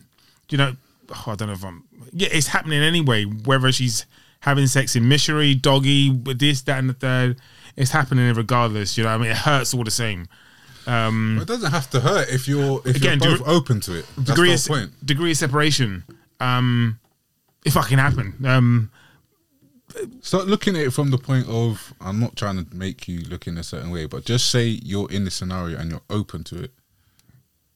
You 0.48 0.58
know, 0.58 0.76
oh, 1.10 1.24
I 1.26 1.34
don't 1.34 1.48
know 1.48 1.54
if 1.54 1.64
I'm. 1.64 1.84
Yeah, 2.12 2.28
it's 2.32 2.48
happening 2.48 2.82
anyway. 2.82 3.24
Whether 3.24 3.70
she's 3.72 4.06
having 4.40 4.66
sex 4.66 4.96
in 4.96 5.08
missionary, 5.08 5.54
doggy, 5.54 6.10
with 6.10 6.38
this, 6.38 6.62
that, 6.62 6.78
and 6.78 6.90
the 6.90 6.94
third, 6.94 7.40
it's 7.76 7.90
happening 7.90 8.34
regardless. 8.34 8.96
You 8.96 9.04
know, 9.04 9.10
what 9.10 9.16
I 9.16 9.22
mean, 9.22 9.30
it 9.30 9.38
hurts 9.38 9.74
all 9.74 9.84
the 9.84 9.90
same. 9.90 10.28
Um, 10.86 11.38
it 11.40 11.48
doesn't 11.48 11.70
have 11.72 11.88
to 11.90 12.00
hurt 12.00 12.28
if 12.28 12.46
you're 12.46 12.80
if 12.84 12.96
Again, 12.96 13.18
you're 13.22 13.38
both 13.38 13.48
open 13.48 13.80
to 13.80 13.98
it. 13.98 14.06
That's 14.16 14.30
degree 14.30 14.48
the 14.48 14.54
of, 14.54 14.66
point. 14.66 15.06
degree 15.06 15.30
of 15.30 15.36
separation. 15.36 16.04
Um, 16.40 16.98
it 17.64 17.70
fucking 17.70 17.98
happen. 17.98 18.34
Um, 18.44 18.90
Start 20.20 20.46
looking 20.48 20.74
at 20.76 20.82
it 20.82 20.90
from 20.92 21.10
the 21.10 21.18
point 21.18 21.46
of 21.48 21.94
I'm 22.00 22.18
not 22.18 22.34
trying 22.36 22.64
to 22.64 22.74
make 22.74 23.06
you 23.06 23.20
look 23.20 23.46
in 23.46 23.56
a 23.56 23.62
certain 23.62 23.90
way, 23.90 24.06
but 24.06 24.24
just 24.24 24.50
say 24.50 24.66
you're 24.66 25.10
in 25.10 25.24
the 25.24 25.30
scenario 25.30 25.78
and 25.78 25.90
you're 25.90 26.00
open 26.10 26.42
to 26.44 26.64
it. 26.64 26.72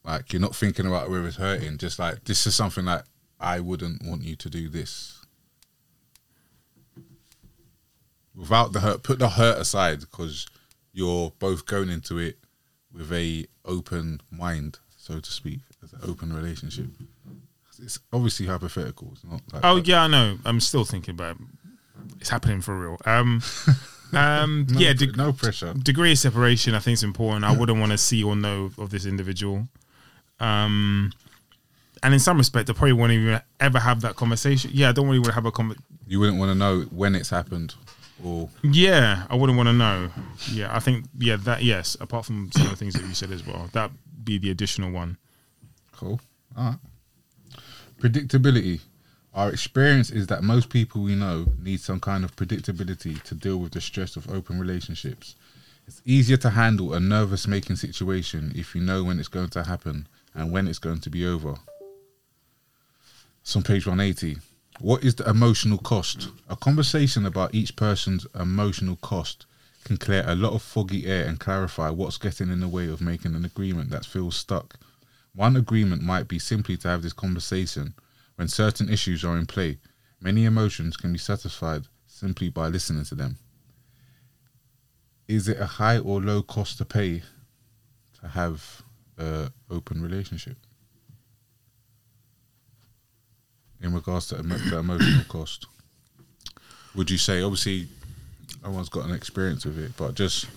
Like 0.03 0.33
you're 0.33 0.41
not 0.41 0.55
thinking 0.55 0.85
about 0.85 1.09
whether 1.09 1.27
it's 1.27 1.37
hurting. 1.37 1.77
Just 1.77 1.97
like 1.97 2.25
this 2.25 2.45
is 2.45 2.55
something 2.55 2.85
that 2.85 3.05
I 3.39 3.59
wouldn't 3.61 4.05
want 4.05 4.23
you 4.23 4.35
to 4.35 4.49
do 4.49 4.67
this. 4.67 5.25
Without 8.35 8.73
the 8.73 8.81
hurt, 8.81 9.03
put 9.03 9.19
the 9.19 9.29
hurt 9.29 9.57
aside 9.59 10.01
because 10.01 10.45
you're 10.91 11.31
both 11.39 11.65
going 11.65 11.89
into 11.89 12.17
it 12.17 12.37
with 12.93 13.11
a 13.13 13.45
open 13.65 14.21
mind, 14.31 14.79
so 14.97 15.19
to 15.19 15.31
speak, 15.31 15.59
as 15.83 15.93
an 15.93 15.99
open 16.03 16.33
relationship. 16.33 16.87
It's 17.81 17.99
obviously 18.11 18.45
hypothetical. 18.47 19.11
It's 19.13 19.23
not. 19.23 19.41
Like 19.53 19.61
oh 19.63 19.75
that. 19.75 19.87
yeah, 19.87 20.03
I 20.03 20.07
know. 20.07 20.37
I'm 20.45 20.59
still 20.59 20.83
thinking 20.85 21.13
about. 21.13 21.37
It. 21.37 21.41
It's 22.19 22.29
happening 22.29 22.61
for 22.61 22.77
real. 22.77 22.97
Um, 23.05 23.41
um, 24.13 24.67
No, 24.69 24.79
yeah, 24.79 24.93
deg- 24.93 25.15
no 25.15 25.31
pressure. 25.31 25.73
degree 25.73 26.11
of 26.11 26.17
separation. 26.19 26.73
I 26.75 26.79
think 26.79 26.95
is 26.95 27.03
important. 27.03 27.45
I 27.45 27.55
wouldn't 27.55 27.79
want 27.79 27.91
to 27.93 27.97
see 27.97 28.23
or 28.23 28.35
know 28.35 28.71
of 28.77 28.89
this 28.89 29.05
individual. 29.05 29.67
Um, 30.39 31.13
and 32.03 32.13
in 32.13 32.19
some 32.19 32.37
respect, 32.37 32.69
I 32.69 32.73
probably 32.73 32.93
won't 32.93 33.11
even 33.11 33.41
ever 33.59 33.79
have 33.79 34.01
that 34.01 34.15
conversation. 34.15 34.71
Yeah, 34.73 34.89
I 34.89 34.91
don't 34.93 35.05
really 35.07 35.19
want 35.19 35.27
to 35.29 35.33
have 35.33 35.45
a 35.45 35.51
conversation. 35.51 35.83
You 36.07 36.19
wouldn't 36.19 36.39
want 36.39 36.49
to 36.51 36.55
know 36.55 36.81
when 36.91 37.13
it's 37.15 37.29
happened, 37.29 37.75
or 38.23 38.49
Yeah, 38.63 39.25
I 39.29 39.35
wouldn't 39.35 39.57
want 39.57 39.67
to 39.67 39.73
know. 39.73 40.09
Yeah, 40.51 40.75
I 40.75 40.79
think 40.79 41.05
yeah 41.17 41.37
that 41.37 41.63
yes. 41.63 41.95
Apart 41.99 42.25
from 42.25 42.51
some 42.53 42.63
of 42.65 42.71
the 42.71 42.75
things 42.75 42.93
that 42.95 43.05
you 43.05 43.13
said 43.13 43.31
as 43.31 43.45
well, 43.45 43.69
that 43.73 43.91
be 44.23 44.37
the 44.37 44.51
additional 44.51 44.91
one. 44.91 45.17
cool. 45.91 46.19
All 46.57 46.65
right. 46.71 46.79
Predictability. 47.99 48.81
Our 49.33 49.49
experience 49.51 50.09
is 50.09 50.27
that 50.27 50.43
most 50.43 50.69
people 50.69 51.01
we 51.03 51.15
know 51.15 51.45
need 51.61 51.79
some 51.81 51.99
kind 51.99 52.23
of 52.23 52.35
predictability 52.35 53.21
to 53.23 53.35
deal 53.35 53.57
with 53.57 53.73
the 53.73 53.81
stress 53.81 54.15
of 54.15 54.29
open 54.29 54.59
relationships. 54.59 55.35
It's 55.87 56.01
easier 56.05 56.37
to 56.37 56.49
handle 56.51 56.93
a 56.93 56.99
nervous 56.99 57.47
making 57.47 57.75
situation 57.77 58.51
if 58.55 58.75
you 58.75 58.81
know 58.81 59.03
when 59.03 59.19
it's 59.19 59.27
going 59.27 59.49
to 59.49 59.63
happen 59.63 60.07
and 60.33 60.51
when 60.51 60.67
it's 60.67 60.79
going 60.79 60.99
to 61.01 61.09
be 61.09 61.25
over. 61.25 61.55
It's 63.41 63.55
on 63.55 63.63
page 63.63 63.85
180. 63.87 64.37
What 64.81 65.03
is 65.03 65.15
the 65.15 65.29
emotional 65.29 65.77
cost? 65.77 66.29
A 66.47 66.55
conversation 66.55 67.25
about 67.25 67.53
each 67.53 67.75
person's 67.75 68.25
emotional 68.33 68.95
cost 68.95 69.45
can 69.83 69.97
clear 69.97 70.23
a 70.25 70.35
lot 70.35 70.53
of 70.53 70.61
foggy 70.61 71.05
air 71.05 71.25
and 71.25 71.37
clarify 71.37 71.89
what's 71.89 72.17
getting 72.17 72.49
in 72.49 72.61
the 72.61 72.67
way 72.69 72.87
of 72.87 73.01
making 73.01 73.35
an 73.35 73.43
agreement 73.43 73.89
that 73.89 74.05
feels 74.05 74.37
stuck. 74.37 74.79
One 75.35 75.57
agreement 75.57 76.01
might 76.01 76.29
be 76.29 76.39
simply 76.39 76.77
to 76.77 76.87
have 76.87 77.01
this 77.01 77.11
conversation 77.11 77.93
when 78.35 78.47
certain 78.47 78.87
issues 78.87 79.25
are 79.25 79.37
in 79.37 79.47
play. 79.47 79.79
Many 80.21 80.45
emotions 80.45 80.95
can 80.95 81.11
be 81.11 81.19
satisfied 81.19 81.83
simply 82.07 82.49
by 82.49 82.69
listening 82.69 83.03
to 83.05 83.15
them. 83.15 83.37
Is 85.27 85.49
it 85.49 85.59
a 85.59 85.65
high 85.65 85.97
or 85.97 86.21
low 86.21 86.41
cost 86.41 86.77
to 86.77 86.85
pay 86.85 87.23
to 88.21 88.27
have 88.29 88.81
an 89.17 89.49
open 89.69 90.01
relationship? 90.01 90.55
In 93.81 93.93
regards 93.93 94.27
to 94.27 94.39
emo- 94.39 94.57
the 94.57 94.77
emotional 94.79 95.23
cost, 95.29 95.65
would 96.95 97.09
you 97.09 97.17
say 97.17 97.41
obviously 97.41 97.87
everyone's 98.63 98.89
got 98.89 99.05
an 99.05 99.13
experience 99.15 99.65
with 99.65 99.77
it, 99.79 99.93
but 99.97 100.15
just 100.15 100.47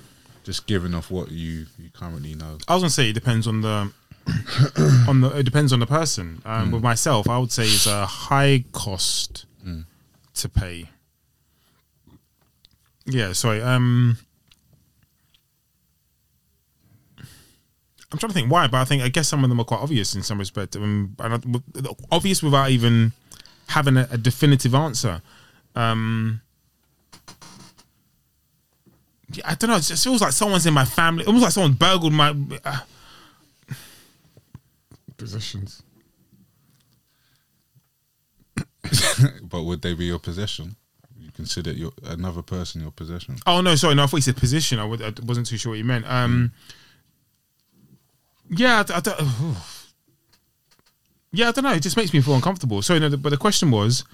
just 0.44 0.66
giving 0.66 0.92
off 0.94 1.10
what 1.10 1.30
you 1.30 1.66
you 1.78 1.88
currently 1.92 2.34
know. 2.34 2.58
I 2.66 2.74
was 2.74 2.82
gonna 2.82 2.90
say 2.90 3.10
it 3.10 3.12
depends 3.12 3.46
on 3.46 3.60
the 3.60 3.92
on 5.08 5.20
the 5.20 5.28
it 5.38 5.44
depends 5.44 5.72
on 5.72 5.78
the 5.80 5.86
person. 5.86 6.42
Um, 6.44 6.70
With 6.72 6.82
myself, 6.82 7.28
I 7.28 7.38
would 7.38 7.52
say 7.52 7.64
it's 7.64 7.86
a 7.86 8.06
high 8.06 8.64
cost 8.72 9.46
to 10.34 10.48
pay. 10.48 10.88
Yeah, 13.04 13.32
sorry. 13.32 13.60
Um, 13.62 14.18
I'm 18.12 18.18
trying 18.18 18.28
to 18.28 18.34
think 18.34 18.50
why, 18.50 18.66
but 18.66 18.78
I 18.78 18.84
think 18.84 19.02
I 19.02 19.08
guess 19.08 19.28
some 19.28 19.42
of 19.42 19.48
them 19.48 19.58
are 19.58 19.64
quite 19.64 19.80
obvious 19.80 20.14
in 20.14 20.22
some 20.22 20.38
respect. 20.38 20.76
Um, 20.76 21.16
and 21.18 21.58
obvious 22.10 22.42
without 22.42 22.70
even 22.70 23.12
having 23.68 23.96
a, 23.96 24.06
a 24.10 24.18
definitive 24.18 24.74
answer. 24.74 25.22
Um, 25.74 26.42
yeah, 29.32 29.44
I 29.46 29.54
don't 29.54 29.70
know. 29.70 29.76
It 29.76 29.84
just 29.84 30.04
feels 30.04 30.20
like 30.20 30.32
someone's 30.32 30.66
in 30.66 30.74
my 30.74 30.84
family. 30.84 31.24
Almost 31.24 31.42
like 31.42 31.52
someone 31.52 31.72
burgled 31.72 32.12
my. 32.12 32.36
Uh, 32.64 32.80
Positions. 35.16 35.82
but 39.42 39.62
would 39.62 39.80
they 39.80 39.94
be 39.94 40.04
your 40.06 40.18
possession? 40.18 40.76
You 41.18 41.30
consider 41.30 41.72
your 41.72 41.92
another 42.04 42.42
person 42.42 42.82
your 42.82 42.90
possession? 42.90 43.36
Oh 43.46 43.60
no, 43.60 43.74
sorry, 43.76 43.94
no. 43.94 44.02
I 44.02 44.06
thought 44.06 44.16
you 44.18 44.22
said 44.22 44.36
position. 44.36 44.78
I, 44.78 44.84
would, 44.84 45.00
I 45.00 45.12
wasn't 45.24 45.46
too 45.46 45.56
sure 45.56 45.70
what 45.70 45.78
you 45.78 45.84
meant. 45.84 46.04
Um, 46.10 46.52
yeah, 48.52 48.84
I, 48.88 48.96
I 48.96 49.00
don't. 49.00 49.18
yeah, 51.32 51.48
I 51.48 51.52
don't 51.52 51.64
know. 51.64 51.72
It 51.72 51.82
just 51.82 51.96
makes 51.96 52.12
me 52.12 52.20
feel 52.20 52.34
uncomfortable. 52.34 52.82
So, 52.82 52.98
no, 52.98 53.08
the, 53.08 53.16
but 53.16 53.30
the 53.30 53.36
question 53.36 53.70
was, 53.70 54.04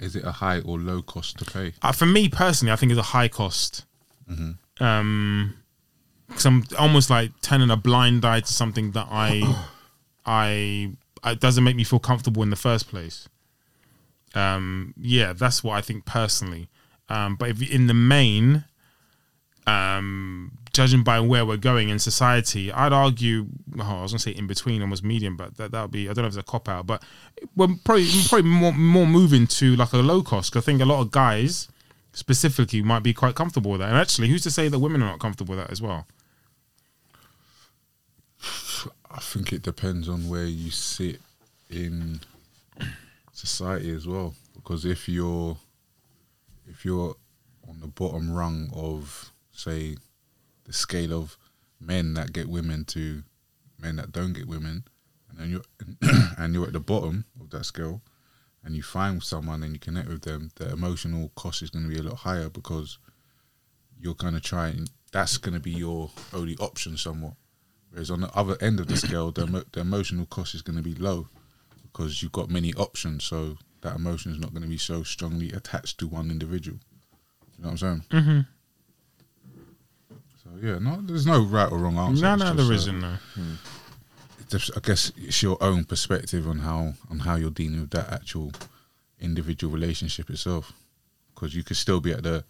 Is 0.00 0.16
it 0.16 0.24
a 0.24 0.32
high 0.32 0.60
or 0.60 0.78
low 0.78 1.02
cost 1.02 1.38
to 1.38 1.44
pay? 1.44 1.72
uh, 1.82 1.92
for 1.92 2.06
me 2.06 2.28
personally, 2.28 2.72
I 2.72 2.76
think 2.76 2.92
it's 2.92 2.98
a 2.98 3.02
high 3.02 3.28
cost. 3.28 3.84
Um, 4.80 5.54
because 6.28 6.44
I'm 6.44 6.64
almost 6.78 7.08
like 7.08 7.32
turning 7.40 7.70
a 7.70 7.76
blind 7.76 8.24
eye 8.24 8.40
to 8.40 8.52
something 8.52 8.90
that 8.92 9.08
I, 9.10 9.64
I, 10.26 10.92
it 11.24 11.40
doesn't 11.40 11.64
make 11.64 11.76
me 11.76 11.84
feel 11.84 11.98
comfortable 11.98 12.42
in 12.42 12.50
the 12.50 12.56
first 12.56 12.88
place. 12.88 13.28
Um, 14.34 14.92
yeah, 15.00 15.32
that's 15.32 15.64
what 15.64 15.72
I 15.76 15.80
think 15.80 16.04
personally. 16.04 16.68
Um, 17.08 17.36
but 17.36 17.48
if 17.48 17.70
in 17.70 17.86
the 17.86 17.94
main, 17.94 18.64
um, 19.66 20.58
judging 20.78 21.02
by 21.02 21.18
where 21.18 21.44
we're 21.44 21.56
going 21.56 21.88
in 21.88 21.98
society, 21.98 22.70
I'd 22.70 22.92
argue. 22.92 23.46
Oh, 23.80 23.98
I 23.98 24.02
was 24.02 24.12
gonna 24.12 24.20
say 24.20 24.30
in 24.30 24.46
between, 24.46 24.80
almost 24.80 25.02
medium, 25.02 25.36
but 25.36 25.56
that 25.56 25.72
that 25.72 25.82
would 25.82 25.90
be. 25.90 26.08
I 26.08 26.12
don't 26.12 26.22
know 26.22 26.28
if 26.28 26.36
it's 26.36 26.48
a 26.48 26.52
cop 26.54 26.68
out, 26.68 26.86
but 26.86 27.02
we're 27.56 27.74
probably 27.84 28.06
probably 28.28 28.48
more 28.48 28.72
more 28.72 29.06
moving 29.06 29.48
to 29.58 29.74
like 29.74 29.92
a 29.92 29.96
low 29.96 30.22
cost. 30.22 30.52
'cause 30.52 30.62
I 30.62 30.64
think 30.66 30.80
a 30.80 30.84
lot 30.84 31.00
of 31.00 31.10
guys 31.10 31.66
specifically 32.12 32.80
might 32.80 33.02
be 33.02 33.12
quite 33.12 33.34
comfortable 33.34 33.72
with 33.72 33.80
that. 33.80 33.88
And 33.88 33.98
actually, 33.98 34.28
who's 34.28 34.44
to 34.44 34.52
say 34.52 34.68
that 34.68 34.78
women 34.78 35.02
are 35.02 35.10
not 35.10 35.18
comfortable 35.18 35.56
with 35.56 35.64
that 35.64 35.72
as 35.72 35.82
well? 35.82 36.06
I 39.10 39.20
think 39.20 39.52
it 39.52 39.62
depends 39.62 40.08
on 40.08 40.28
where 40.28 40.46
you 40.46 40.70
sit 40.70 41.20
in 41.68 42.20
society 43.32 43.90
as 43.90 44.06
well. 44.06 44.36
Because 44.54 44.84
if 44.84 45.08
you're 45.08 45.56
if 46.68 46.84
you're 46.84 47.16
on 47.68 47.80
the 47.80 47.88
bottom 47.88 48.30
rung 48.30 48.70
of 48.72 49.32
say 49.52 49.96
the 50.68 50.72
scale 50.72 51.12
of 51.12 51.36
men 51.80 52.14
that 52.14 52.32
get 52.32 52.48
women 52.48 52.84
to 52.84 53.24
men 53.80 53.96
that 53.96 54.12
don't 54.12 54.34
get 54.34 54.46
women, 54.46 54.84
and 55.28 55.40
then 55.40 55.50
you're 55.50 56.20
and 56.38 56.54
you're 56.54 56.66
at 56.66 56.72
the 56.72 56.80
bottom 56.80 57.24
of 57.40 57.50
that 57.50 57.64
scale, 57.64 58.02
and 58.62 58.76
you 58.76 58.82
find 58.82 59.22
someone 59.22 59.62
and 59.64 59.72
you 59.72 59.80
connect 59.80 60.08
with 60.08 60.22
them, 60.22 60.50
the 60.56 60.70
emotional 60.70 61.32
cost 61.34 61.62
is 61.62 61.70
going 61.70 61.88
to 61.88 61.90
be 61.92 61.98
a 61.98 62.02
lot 62.02 62.18
higher 62.18 62.48
because 62.48 62.98
you're 63.98 64.14
going 64.14 64.34
to 64.34 64.40
try 64.40 64.68
and 64.68 64.90
that's 65.10 65.38
going 65.38 65.54
to 65.54 65.60
be 65.60 65.70
your 65.70 66.10
only 66.32 66.56
option 66.58 66.96
somewhat. 66.96 67.32
Whereas 67.90 68.10
on 68.10 68.20
the 68.20 68.30
other 68.36 68.56
end 68.60 68.78
of 68.78 68.86
the 68.86 68.96
scale, 68.96 69.32
the, 69.32 69.44
emo- 69.44 69.64
the 69.72 69.80
emotional 69.80 70.26
cost 70.26 70.54
is 70.54 70.62
going 70.62 70.76
to 70.76 70.82
be 70.82 70.94
low 70.94 71.28
because 71.82 72.22
you've 72.22 72.32
got 72.32 72.50
many 72.50 72.74
options. 72.74 73.24
So 73.24 73.56
that 73.80 73.96
emotion 73.96 74.32
is 74.32 74.38
not 74.38 74.52
going 74.52 74.62
to 74.62 74.68
be 74.68 74.76
so 74.76 75.02
strongly 75.02 75.50
attached 75.52 75.98
to 76.00 76.06
one 76.06 76.30
individual. 76.30 76.78
You 77.56 77.64
know 77.64 77.70
what 77.70 77.70
I'm 77.70 77.78
saying? 77.78 78.04
Mm-hmm. 78.10 78.40
So 80.48 80.66
yeah, 80.66 80.78
no, 80.78 81.00
there's 81.02 81.26
no 81.26 81.42
right 81.42 81.70
or 81.70 81.78
wrong 81.78 81.96
answer. 81.98 82.22
no, 82.22 82.34
no, 82.36 82.54
there 82.54 82.66
uh, 82.66 82.70
isn't. 82.70 83.00
No. 83.00 83.16
it's 84.40 84.50
just- 84.50 84.70
I 84.76 84.80
guess 84.80 85.12
it's 85.16 85.42
your 85.42 85.56
own 85.62 85.84
perspective 85.84 86.48
on 86.48 86.58
how 86.60 86.94
on 87.10 87.20
how 87.20 87.36
you're 87.36 87.50
dealing 87.50 87.80
with 87.80 87.90
that 87.90 88.12
actual 88.12 88.52
individual 89.20 89.72
relationship 89.72 90.30
itself. 90.30 90.72
Because 91.34 91.54
you 91.54 91.62
could 91.62 91.76
still 91.76 92.00
be 92.00 92.12
at 92.12 92.22
the 92.24 92.44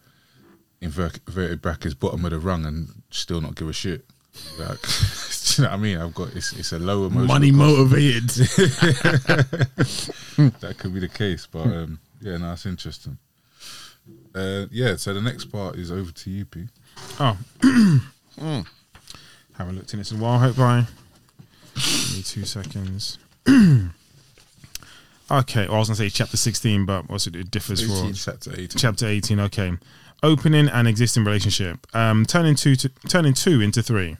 inverted 0.81 1.61
brackets 1.61 1.93
bottom 1.93 2.25
of 2.25 2.31
the 2.31 2.39
rung 2.39 2.65
and 2.65 2.89
still 3.11 3.41
not 3.41 3.55
give 3.55 3.69
a 3.69 3.73
shit. 3.73 4.05
Like, 4.57 4.81
do 4.81 4.87
you 5.61 5.63
know 5.63 5.69
what 5.69 5.71
I 5.71 5.77
mean? 5.77 5.97
I've 5.97 6.15
got 6.15 6.35
it's 6.35 6.53
it's 6.53 6.71
a 6.71 6.79
lower 6.79 7.09
Money 7.09 7.51
motivated. 7.51 8.29
that 10.61 10.75
could 10.77 10.93
be 10.93 10.99
the 11.01 11.09
case, 11.09 11.45
but 11.45 11.67
um, 11.67 11.99
yeah, 12.21 12.37
no, 12.37 12.53
it's 12.53 12.65
interesting. 12.65 13.17
Uh, 14.33 14.65
yeah, 14.71 14.95
so 14.95 15.13
the 15.13 15.21
next 15.21 15.45
part 15.45 15.75
is 15.75 15.91
over 15.91 16.11
to 16.11 16.29
you, 16.29 16.45
P. 16.45 16.67
Oh. 17.19 17.37
Haven't 19.57 19.75
looked 19.75 19.93
in 19.93 19.99
this 19.99 20.11
in 20.11 20.19
a 20.19 20.21
while. 20.23 20.39
Hope 20.39 20.57
I. 20.59 20.85
Give 21.75 22.15
me 22.17 22.23
two 22.23 22.45
seconds. 22.45 23.17
okay, 23.47 23.89
well, 25.67 25.75
I 25.75 25.79
was 25.79 25.87
gonna 25.89 25.95
say 25.95 26.09
chapter 26.09 26.37
sixteen, 26.37 26.85
but 26.85 27.09
also 27.09 27.29
it 27.31 27.51
differs 27.51 27.81
for 27.81 28.13
Chapter 28.13 28.51
18. 28.53 28.67
chapter 28.69 29.07
eighteen. 29.07 29.39
Okay, 29.39 29.73
opening 30.23 30.67
an 30.69 30.87
existing 30.87 31.25
relationship, 31.25 31.85
um, 31.93 32.25
turning 32.25 32.55
two 32.55 32.75
to 32.77 32.89
turning 33.07 33.33
two 33.33 33.61
into 33.61 33.81
three. 33.83 34.17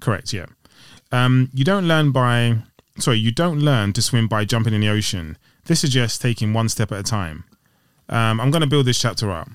Correct. 0.00 0.32
Yeah. 0.32 0.46
Um, 1.12 1.50
you 1.52 1.64
don't 1.64 1.86
learn 1.86 2.10
by 2.10 2.56
sorry, 2.98 3.18
you 3.18 3.30
don't 3.32 3.60
learn 3.60 3.92
to 3.94 4.02
swim 4.02 4.28
by 4.28 4.44
jumping 4.44 4.74
in 4.74 4.80
the 4.80 4.88
ocean. 4.88 5.38
This 5.64 5.80
suggests 5.80 6.18
taking 6.18 6.52
one 6.52 6.68
step 6.68 6.90
at 6.92 6.98
a 6.98 7.02
time. 7.02 7.44
Um, 8.08 8.40
I'm 8.40 8.50
going 8.50 8.62
to 8.62 8.66
build 8.66 8.86
this 8.86 9.00
chapter 9.00 9.30
up. 9.30 9.48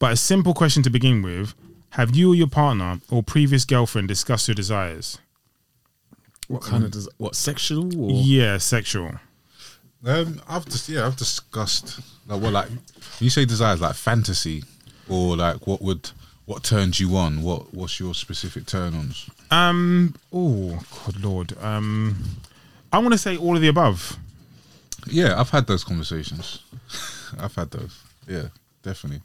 But 0.00 0.12
a 0.12 0.16
simple 0.16 0.54
question 0.54 0.82
to 0.82 0.90
begin 0.90 1.22
with 1.22 1.54
Have 1.90 2.16
you 2.16 2.32
or 2.32 2.34
your 2.34 2.48
partner 2.48 3.00
or 3.10 3.22
previous 3.22 3.64
girlfriend 3.64 4.08
discussed 4.08 4.48
your 4.48 4.56
desires? 4.56 5.18
what 6.48 6.62
kind 6.62 6.82
of 6.82 6.90
does 6.90 7.08
what 7.16 7.36
sexual 7.36 7.84
or 7.96 8.10
Yeah, 8.24 8.58
sexual. 8.58 9.12
Um, 10.04 10.42
I've 10.48 10.64
just 10.64 10.88
yeah, 10.88 11.06
I've 11.06 11.16
discussed 11.16 12.00
like 12.26 12.40
what 12.42 12.52
like 12.52 12.68
when 12.68 12.80
you 13.20 13.30
say 13.30 13.44
desires 13.44 13.80
like 13.80 13.94
fantasy 13.94 14.64
or 15.08 15.36
like 15.36 15.66
what 15.68 15.80
would 15.80 16.10
what 16.46 16.64
turns 16.64 16.98
you 16.98 17.16
on? 17.16 17.42
What 17.42 17.72
what's 17.72 18.00
your 18.00 18.14
specific 18.14 18.66
turn 18.66 18.94
ons? 18.94 19.30
Um, 19.52 20.14
oh, 20.32 20.80
good 21.06 21.22
lord. 21.22 21.56
Um, 21.62 22.16
I 22.92 22.98
want 22.98 23.12
to 23.12 23.18
say 23.18 23.36
all 23.36 23.54
of 23.54 23.62
the 23.62 23.68
above. 23.68 24.16
Yeah, 25.06 25.38
I've 25.40 25.50
had 25.50 25.68
those 25.68 25.84
conversations. 25.84 26.62
I've 27.38 27.54
had 27.54 27.70
those. 27.70 28.02
Yeah, 28.26 28.48
definitely. 28.82 29.22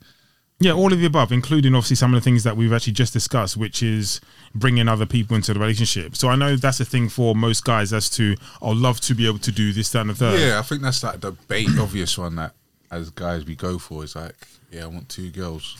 Yeah, 0.60 0.72
all 0.72 0.94
of 0.94 1.00
the 1.00 1.06
above, 1.06 1.34
including 1.34 1.76
obviously 1.76 1.98
some 1.98 2.14
of 2.14 2.22
the 2.22 2.24
things 2.24 2.44
that 2.44 2.56
we've 2.56 2.72
actually 2.72 2.94
just 2.94 3.12
discussed, 3.12 3.58
which 3.58 3.84
is 3.84 4.22
bringing 4.54 4.88
other 4.88 5.06
people 5.06 5.36
into 5.36 5.54
the 5.54 5.60
relationship. 5.60 6.16
So 6.16 6.30
I 6.30 6.38
know 6.38 6.56
that's 6.56 6.80
a 6.80 6.86
thing 6.86 7.10
for 7.10 7.36
most 7.36 7.66
guys 7.66 7.92
as 7.92 8.10
to, 8.12 8.38
I'd 8.62 8.78
love 8.78 9.02
to 9.02 9.14
be 9.14 9.28
able 9.28 9.40
to 9.40 9.52
do 9.52 9.74
this, 9.74 9.92
that, 9.92 10.02
and 10.02 10.12
the 10.12 10.16
third. 10.16 10.40
Yeah, 10.40 10.58
I 10.58 10.62
think 10.62 10.82
that's 10.82 11.04
like 11.04 11.20
the 11.20 11.34
bait 11.34 11.68
obvious 11.80 12.18
one 12.18 12.36
that 12.38 12.54
as 12.90 13.10
guys 13.10 13.46
we 13.46 13.56
go 13.56 13.78
for 13.78 14.06
is 14.06 14.16
like, 14.16 14.36
yeah, 14.72 14.84
I 14.84 14.88
want 14.88 15.10
two 15.10 15.30
girls 15.30 15.78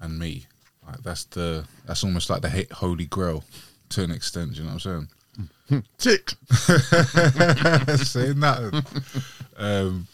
and 0.00 0.18
me. 0.18 0.46
Like 0.86 1.02
that's 1.02 1.24
the 1.24 1.66
that's 1.86 2.02
almost 2.02 2.30
like 2.30 2.40
the 2.40 2.48
hit 2.48 2.72
holy 2.72 3.04
grail 3.04 3.44
to 3.90 4.02
an 4.02 4.10
extent. 4.10 4.56
You 4.56 4.64
know 4.64 4.74
what 4.74 4.86
I'm 4.86 5.08
saying? 5.70 5.84
tick? 5.98 6.34
saying 7.98 8.40
that. 8.40 8.84
Um, 9.56 10.08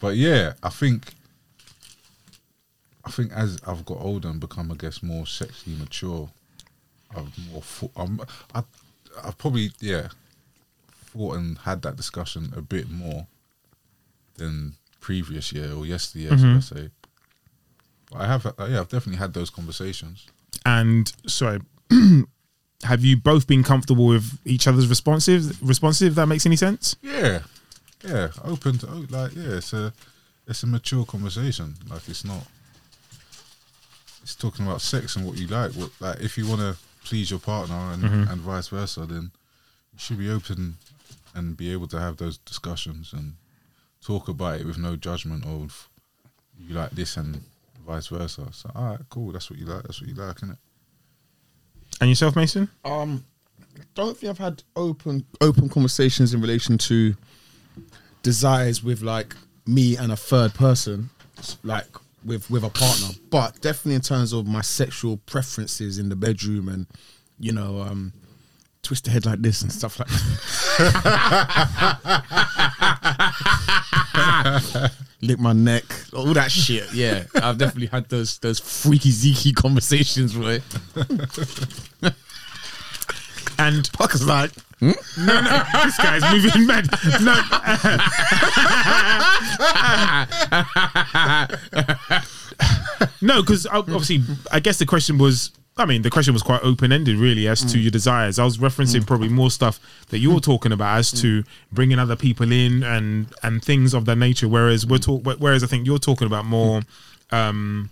but 0.00 0.16
yeah, 0.16 0.54
I 0.62 0.70
think 0.70 1.12
I 3.04 3.10
think 3.10 3.32
as 3.32 3.58
I've 3.66 3.84
got 3.84 3.98
older 4.00 4.28
and 4.28 4.40
become, 4.40 4.70
I 4.70 4.74
guess, 4.74 5.02
more 5.02 5.26
sexually 5.26 5.76
mature, 5.78 6.28
I've 7.16 7.32
more. 7.50 7.62
Thought, 7.62 7.92
I'm, 7.96 8.20
I, 8.54 8.62
I've 9.24 9.38
probably 9.38 9.70
yeah 9.80 10.08
thought 10.92 11.36
and 11.36 11.58
had 11.58 11.82
that 11.82 11.96
discussion 11.96 12.52
a 12.56 12.62
bit 12.62 12.90
more 12.90 13.26
than 14.36 14.74
previous 15.00 15.52
year 15.52 15.72
or 15.72 15.86
yesterday, 15.86 16.28
should 16.36 16.56
I 16.56 16.60
say? 16.60 16.90
But 18.10 18.20
I 18.20 18.26
have, 18.26 18.46
uh, 18.46 18.52
yeah, 18.68 18.80
I've 18.80 18.88
definitely 18.88 19.16
had 19.16 19.34
those 19.34 19.50
conversations. 19.50 20.26
And 20.64 21.12
sorry, 21.26 21.60
have 22.84 23.04
you 23.04 23.16
both 23.16 23.46
been 23.46 23.62
comfortable 23.62 24.06
with 24.06 24.38
each 24.44 24.66
other's 24.66 24.88
responsive 24.88 25.60
responsive? 25.66 26.08
If 26.08 26.14
that 26.16 26.26
makes 26.26 26.46
any 26.46 26.56
sense. 26.56 26.96
Yeah, 27.02 27.40
yeah, 28.04 28.28
open 28.44 28.78
to 28.78 28.88
oh, 28.88 29.06
like 29.10 29.34
yeah, 29.34 29.56
it's 29.56 29.72
a 29.72 29.92
it's 30.46 30.62
a 30.62 30.66
mature 30.66 31.04
conversation. 31.04 31.74
Like 31.88 32.08
it's 32.08 32.24
not. 32.24 32.46
It's 34.22 34.34
talking 34.34 34.66
about 34.66 34.80
sex 34.80 35.16
and 35.16 35.26
what 35.26 35.38
you 35.38 35.46
like. 35.46 35.72
What 35.72 35.90
like 36.00 36.20
if 36.20 36.36
you 36.36 36.46
want 36.46 36.60
to 36.60 36.76
please 37.04 37.30
your 37.30 37.40
partner 37.40 37.76
and 37.92 38.04
and 38.04 38.40
vice 38.40 38.68
versa, 38.68 39.06
then 39.06 39.30
you 39.92 39.98
should 39.98 40.18
be 40.18 40.30
open 40.30 40.76
and 41.34 41.56
be 41.56 41.72
able 41.72 41.86
to 41.88 42.00
have 42.00 42.16
those 42.16 42.38
discussions 42.38 43.12
and 43.12 43.34
talk 44.04 44.28
about 44.28 44.60
it 44.60 44.66
with 44.66 44.78
no 44.78 44.96
judgment 44.96 45.44
of 45.46 45.88
you 46.58 46.74
like 46.74 46.90
this 46.90 47.16
and 47.16 47.42
vice 47.86 48.08
versa. 48.08 48.48
So 48.52 48.70
all 48.74 48.90
right, 48.90 49.00
cool. 49.08 49.32
That's 49.32 49.50
what 49.50 49.58
you 49.58 49.66
like. 49.66 49.82
That's 49.82 50.00
what 50.00 50.08
you 50.08 50.16
like, 50.16 50.36
isn't 50.36 50.50
it? 50.50 50.58
And 52.00 52.08
yourself, 52.08 52.36
Mason? 52.36 52.68
Um, 52.84 53.24
don't 53.94 54.16
think 54.16 54.30
I've 54.30 54.38
had 54.38 54.62
open 54.76 55.24
open 55.40 55.68
conversations 55.68 56.34
in 56.34 56.40
relation 56.40 56.78
to 56.78 57.14
desires 58.22 58.82
with 58.82 59.02
like 59.02 59.34
me 59.66 59.96
and 59.96 60.12
a 60.12 60.16
third 60.16 60.54
person, 60.54 61.10
like 61.62 61.86
with 62.24 62.50
with 62.50 62.64
a 62.64 62.70
partner. 62.70 63.08
But 63.30 63.60
definitely 63.60 63.94
in 63.94 64.00
terms 64.00 64.32
of 64.32 64.46
my 64.46 64.60
sexual 64.60 65.16
preferences 65.18 65.98
in 65.98 66.08
the 66.08 66.16
bedroom 66.16 66.68
and 66.68 66.86
you 67.40 67.52
know, 67.52 67.80
um, 67.80 68.12
twist 68.82 69.04
the 69.04 69.10
head 69.10 69.26
like 69.26 69.40
this 69.40 69.62
and 69.62 69.72
stuff 69.72 69.98
like 69.98 70.08
that. 74.68 74.92
Lick 75.22 75.38
my 75.38 75.52
neck, 75.52 75.84
all 76.14 76.32
that 76.34 76.50
shit. 76.50 76.92
Yeah, 76.94 77.24
I've 77.34 77.58
definitely 77.58 77.88
had 77.88 78.08
those 78.08 78.38
those 78.38 78.58
freaky 78.58 79.10
zeeky 79.10 79.54
conversations, 79.54 80.36
right? 80.36 80.62
And 83.60 83.92
Parker's 83.92 84.26
like, 84.26 84.52
hmm? 84.78 84.92
no, 85.18 85.40
no, 85.42 85.62
this 85.84 85.98
guy's 85.98 86.22
moving 86.32 86.66
mad. 86.66 86.88
No, 93.20 93.34
no, 93.36 93.42
because 93.42 93.66
obviously, 93.66 94.22
I 94.50 94.60
guess 94.60 94.78
the 94.78 94.86
question 94.86 95.18
was. 95.18 95.50
I 95.76 95.86
mean, 95.86 96.02
the 96.02 96.10
question 96.10 96.34
was 96.34 96.42
quite 96.42 96.62
open 96.62 96.92
ended, 96.92 97.16
really, 97.16 97.48
as 97.48 97.60
to 97.60 97.78
hmm. 97.78 97.82
your 97.84 97.90
desires. 97.90 98.38
I 98.38 98.44
was 98.44 98.58
referencing 98.58 99.00
hmm. 99.00 99.06
probably 99.06 99.28
more 99.28 99.50
stuff 99.50 99.78
that 100.08 100.18
you 100.18 100.34
were 100.34 100.40
talking 100.40 100.72
about 100.72 100.98
as 100.98 101.10
to 101.22 101.42
bringing 101.72 101.98
other 101.98 102.16
people 102.16 102.50
in 102.52 102.82
and 102.82 103.26
and 103.42 103.64
things 103.64 103.94
of 103.94 104.04
that 104.06 104.16
nature. 104.16 104.48
Whereas 104.48 104.86
we're 104.86 104.98
talk, 104.98 105.22
whereas 105.38 105.62
I 105.62 105.66
think 105.66 105.86
you're 105.86 105.98
talking 105.98 106.26
about 106.26 106.44
more 106.44 106.82
um, 107.30 107.88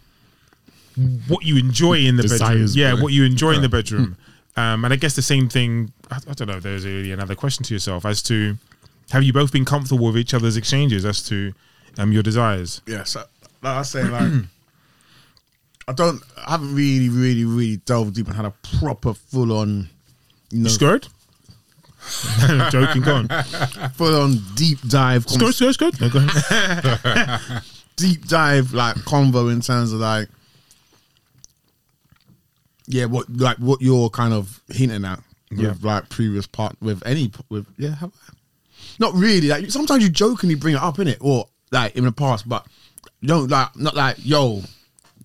what 1.28 1.44
you 1.44 1.56
enjoy 1.56 1.98
in 1.98 2.16
the 2.16 2.24
bedroom. 2.24 2.66
Yeah, 2.72 2.94
boy. 2.94 3.02
what 3.02 3.12
you 3.12 3.24
enjoy 3.24 3.52
in 3.52 3.62
the 3.62 3.68
bedroom. 3.68 4.16
Um, 4.58 4.84
and 4.84 4.92
I 4.92 4.96
guess 4.96 5.14
the 5.14 5.22
same 5.22 5.48
thing. 5.48 5.92
I, 6.10 6.16
I 6.16 6.32
don't 6.34 6.48
know. 6.48 6.56
if 6.56 6.64
There's 6.64 6.84
really 6.84 7.12
another 7.12 7.36
question 7.36 7.64
to 7.66 7.74
yourself 7.74 8.04
as 8.04 8.22
to 8.22 8.56
have 9.10 9.22
you 9.22 9.32
both 9.32 9.52
been 9.52 9.64
comfortable 9.64 10.06
with 10.06 10.18
each 10.18 10.34
other's 10.34 10.56
exchanges 10.56 11.04
as 11.04 11.22
to 11.28 11.52
um, 11.96 12.10
your 12.10 12.24
desires. 12.24 12.82
Yeah, 12.86 13.04
so 13.04 13.20
like 13.62 13.76
I 13.76 13.82
say, 13.82 14.02
like 14.02 14.32
I 15.88 15.92
don't, 15.92 16.20
I 16.44 16.52
haven't 16.52 16.74
really, 16.74 17.08
really, 17.08 17.44
really 17.44 17.76
delved 17.76 18.16
deep 18.16 18.26
and 18.26 18.34
had 18.34 18.46
a 18.46 18.54
proper 18.78 19.14
full 19.14 19.52
on, 19.56 19.88
you 20.50 20.64
know, 20.64 20.68
Scared? 20.68 21.06
Joking, 22.70 23.02
go 23.02 23.14
on. 23.16 23.28
full 23.94 24.20
on 24.20 24.38
deep 24.56 24.80
dive, 24.88 25.28
Scared, 25.28 25.54
scared, 25.54 25.74
scared. 25.74 26.00
No, 26.00 26.10
go 26.10 26.18
ahead. 26.18 27.62
deep 27.96 28.26
dive 28.26 28.72
like 28.74 28.96
convo 28.96 29.52
in 29.52 29.60
terms 29.60 29.92
of 29.92 30.00
like, 30.00 30.28
yeah, 32.88 33.04
what 33.04 33.26
like 33.30 33.58
what 33.58 33.80
you're 33.80 34.10
kind 34.10 34.32
of 34.34 34.60
hinting 34.68 35.04
at 35.04 35.20
Yeah. 35.50 35.68
with 35.68 35.84
like 35.84 36.08
previous 36.08 36.46
part 36.46 36.76
with 36.80 37.02
any 37.06 37.30
with 37.48 37.66
yeah, 37.76 37.94
have 37.94 38.10
I? 38.28 38.32
not 38.98 39.14
really. 39.14 39.48
Like 39.48 39.70
sometimes 39.70 40.02
you 40.02 40.08
jokingly 40.10 40.56
bring 40.56 40.74
it 40.74 40.82
up 40.82 40.98
in 40.98 41.06
it 41.08 41.18
or 41.20 41.46
like 41.70 41.94
in 41.96 42.04
the 42.04 42.12
past, 42.12 42.48
but 42.48 42.66
don't 43.22 43.48
like 43.50 43.76
not 43.76 43.94
like 43.94 44.16
yo. 44.18 44.62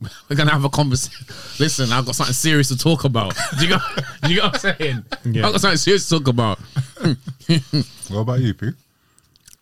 We're 0.29 0.35
gonna 0.35 0.51
have 0.51 0.65
a 0.65 0.69
conversation. 0.69 1.25
Listen, 1.59 1.91
I've 1.93 2.05
got 2.05 2.15
something 2.15 2.33
serious 2.33 2.67
to 2.69 2.77
talk 2.77 3.05
about. 3.05 3.33
Do 3.57 3.63
you 3.65 3.69
got? 3.69 3.81
Do 4.23 4.29
you 4.33 4.41
get 4.41 4.43
what 4.43 4.65
I'm 4.65 4.75
saying? 4.77 5.05
Yeah. 5.23 5.45
I've 5.45 5.53
got 5.53 5.61
something 5.61 5.77
serious 5.77 6.09
to 6.09 6.19
talk 6.19 6.27
about. 6.27 6.59
What 8.09 8.19
about 8.19 8.39
you, 8.41 8.53
P? 8.53 8.71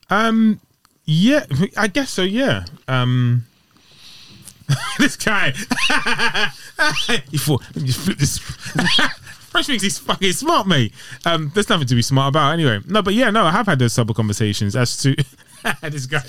Um, 0.09 0.59
yeah, 1.05 1.45
I 1.77 1.87
guess 1.87 2.09
so. 2.09 2.23
Yeah. 2.23 2.65
Um, 2.87 3.45
this 4.99 5.15
guy. 5.15 5.47
you 7.31 7.39
thought 7.39 7.61
let 7.75 7.77
me 7.77 7.87
just 7.87 7.99
flip 7.99 8.17
this. 8.17 8.37
Fresh 9.51 9.67
thinks 9.67 9.83
he's 9.83 9.99
fucking 9.99 10.31
smart, 10.31 10.65
mate. 10.65 10.93
Um, 11.25 11.51
there's 11.53 11.67
nothing 11.67 11.87
to 11.87 11.95
be 11.95 12.01
smart 12.01 12.29
about 12.29 12.53
anyway. 12.53 12.79
No, 12.87 13.01
but 13.01 13.13
yeah, 13.13 13.29
no, 13.31 13.43
I 13.43 13.51
have 13.51 13.65
had 13.65 13.79
those 13.79 13.91
sub 13.91 14.13
conversations 14.15 14.75
as 14.77 14.95
to 15.03 15.15
this 15.81 16.05
guy. 16.05 16.23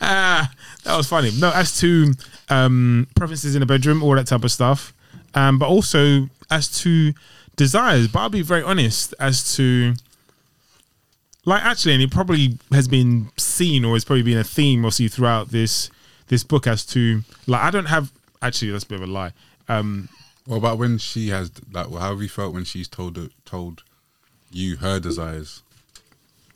Ah, 0.00 0.50
that 0.84 0.96
was 0.96 1.06
funny. 1.06 1.30
No, 1.38 1.50
as 1.52 1.78
to 1.80 2.12
um, 2.48 3.06
preferences 3.14 3.54
in 3.54 3.60
the 3.60 3.66
bedroom, 3.66 4.02
all 4.02 4.14
that 4.14 4.26
type 4.26 4.44
of 4.44 4.50
stuff. 4.50 4.92
Um, 5.34 5.58
but 5.58 5.68
also 5.68 6.28
as 6.50 6.68
to 6.80 7.12
desires. 7.56 8.08
But 8.08 8.20
I'll 8.20 8.28
be 8.30 8.42
very 8.42 8.62
honest 8.62 9.14
as 9.20 9.54
to 9.56 9.94
like 11.44 11.62
actually, 11.62 11.94
and 11.94 12.02
it 12.02 12.10
probably 12.10 12.58
has 12.72 12.88
been 12.88 13.30
seen 13.36 13.84
or 13.84 13.94
has 13.94 14.04
probably 14.04 14.22
been 14.22 14.38
a 14.38 14.44
theme 14.44 14.84
obviously 14.84 15.08
throughout 15.08 15.50
this 15.50 15.90
this 16.30 16.44
book 16.44 16.66
as 16.66 16.86
to 16.86 17.22
like 17.46 17.60
I 17.60 17.70
don't 17.70 17.86
have 17.86 18.10
actually 18.40 18.70
that's 18.70 18.84
a 18.84 18.88
bit 18.88 19.02
of 19.02 19.08
a 19.08 19.12
lie. 19.12 19.32
Um, 19.68 20.08
What 20.46 20.56
about 20.56 20.78
when 20.78 20.96
she 20.98 21.28
has 21.28 21.50
like? 21.70 21.90
How 21.90 22.10
have 22.10 22.22
you 22.22 22.28
felt 22.28 22.54
when 22.54 22.64
she's 22.64 22.88
told 22.88 23.18
told 23.44 23.82
you 24.50 24.76
her 24.76 24.98
desires? 24.98 25.62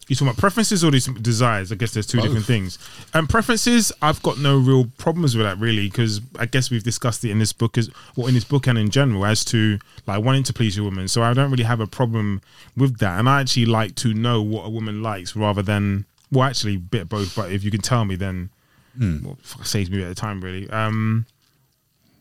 you 0.06 0.14
talking 0.14 0.28
about 0.28 0.38
preferences 0.38 0.84
or 0.84 0.90
these 0.90 1.06
desires? 1.06 1.72
I 1.72 1.76
guess 1.76 1.92
there's 1.94 2.06
two 2.06 2.18
Both. 2.18 2.26
different 2.26 2.44
things. 2.44 2.78
And 3.14 3.26
preferences, 3.26 3.90
I've 4.02 4.22
got 4.22 4.38
no 4.38 4.58
real 4.58 4.90
problems 4.98 5.34
with 5.34 5.46
that 5.46 5.58
really 5.58 5.88
because 5.88 6.20
I 6.38 6.44
guess 6.44 6.70
we've 6.70 6.82
discussed 6.82 7.24
it 7.24 7.30
in 7.30 7.38
this 7.38 7.54
book 7.54 7.78
as 7.78 7.90
well 8.14 8.26
in 8.26 8.34
this 8.34 8.44
book 8.44 8.66
and 8.66 8.76
in 8.76 8.90
general 8.90 9.24
as 9.24 9.44
to 9.46 9.78
like 10.06 10.22
wanting 10.22 10.42
to 10.44 10.52
please 10.52 10.76
your 10.76 10.84
woman. 10.84 11.08
So 11.08 11.22
I 11.22 11.32
don't 11.32 11.50
really 11.50 11.64
have 11.64 11.80
a 11.80 11.86
problem 11.86 12.42
with 12.76 12.98
that. 12.98 13.18
And 13.18 13.28
I 13.28 13.40
actually 13.40 13.64
like 13.64 13.94
to 13.96 14.12
know 14.12 14.42
what 14.42 14.66
a 14.66 14.70
woman 14.70 15.02
likes 15.02 15.34
rather 15.34 15.62
than 15.62 16.04
well, 16.30 16.48
actually, 16.48 16.74
a 16.74 16.78
bit 16.78 17.08
both. 17.08 17.34
But 17.34 17.52
if 17.52 17.64
you 17.64 17.70
can 17.70 17.80
tell 17.80 18.04
me, 18.04 18.16
then 18.16 18.50
well, 18.98 19.36
fuck, 19.42 19.66
saves 19.66 19.90
me 19.90 20.02
at 20.02 20.08
the 20.08 20.14
time 20.14 20.40
really. 20.40 20.68
Um, 20.70 21.26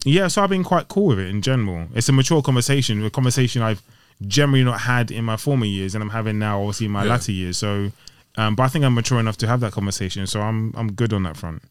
yeah, 0.06 0.28
so 0.28 0.42
I've 0.44 0.50
been 0.50 0.64
quite 0.64 0.88
cool 0.90 1.08
with 1.08 1.20
it 1.20 1.30
in 1.30 1.42
general. 1.42 1.88
It's 1.96 2.10
a 2.10 2.12
mature 2.12 2.42
conversation, 2.42 3.04
a 3.06 3.10
conversation 3.10 3.62
I've 3.62 3.82
generally 4.28 4.64
not 4.64 4.82
had 4.82 5.12
in 5.12 5.24
my 5.26 5.38
former 5.38 5.66
years, 5.66 5.96
and 5.96 6.04
I'm 6.04 6.10
having 6.10 6.38
now, 6.40 6.60
obviously, 6.60 6.88
in 6.88 6.92
my 6.92 7.04
Yeah. 7.04 7.12
latter 7.12 7.32
years. 7.32 7.58
So, 7.58 7.92
um, 8.36 8.56
but 8.56 8.64
I 8.64 8.68
think 8.68 8.84
I'm 8.84 8.94
mature 8.96 9.20
enough 9.20 9.38
to 9.38 9.48
have 9.48 9.60
that 9.62 9.72
conversation. 9.72 10.28
So 10.28 10.42
I'm 10.42 10.74
I'm 10.76 10.92
good 10.92 11.14
on 11.14 11.24
that 11.24 11.38
front. 11.38 11.62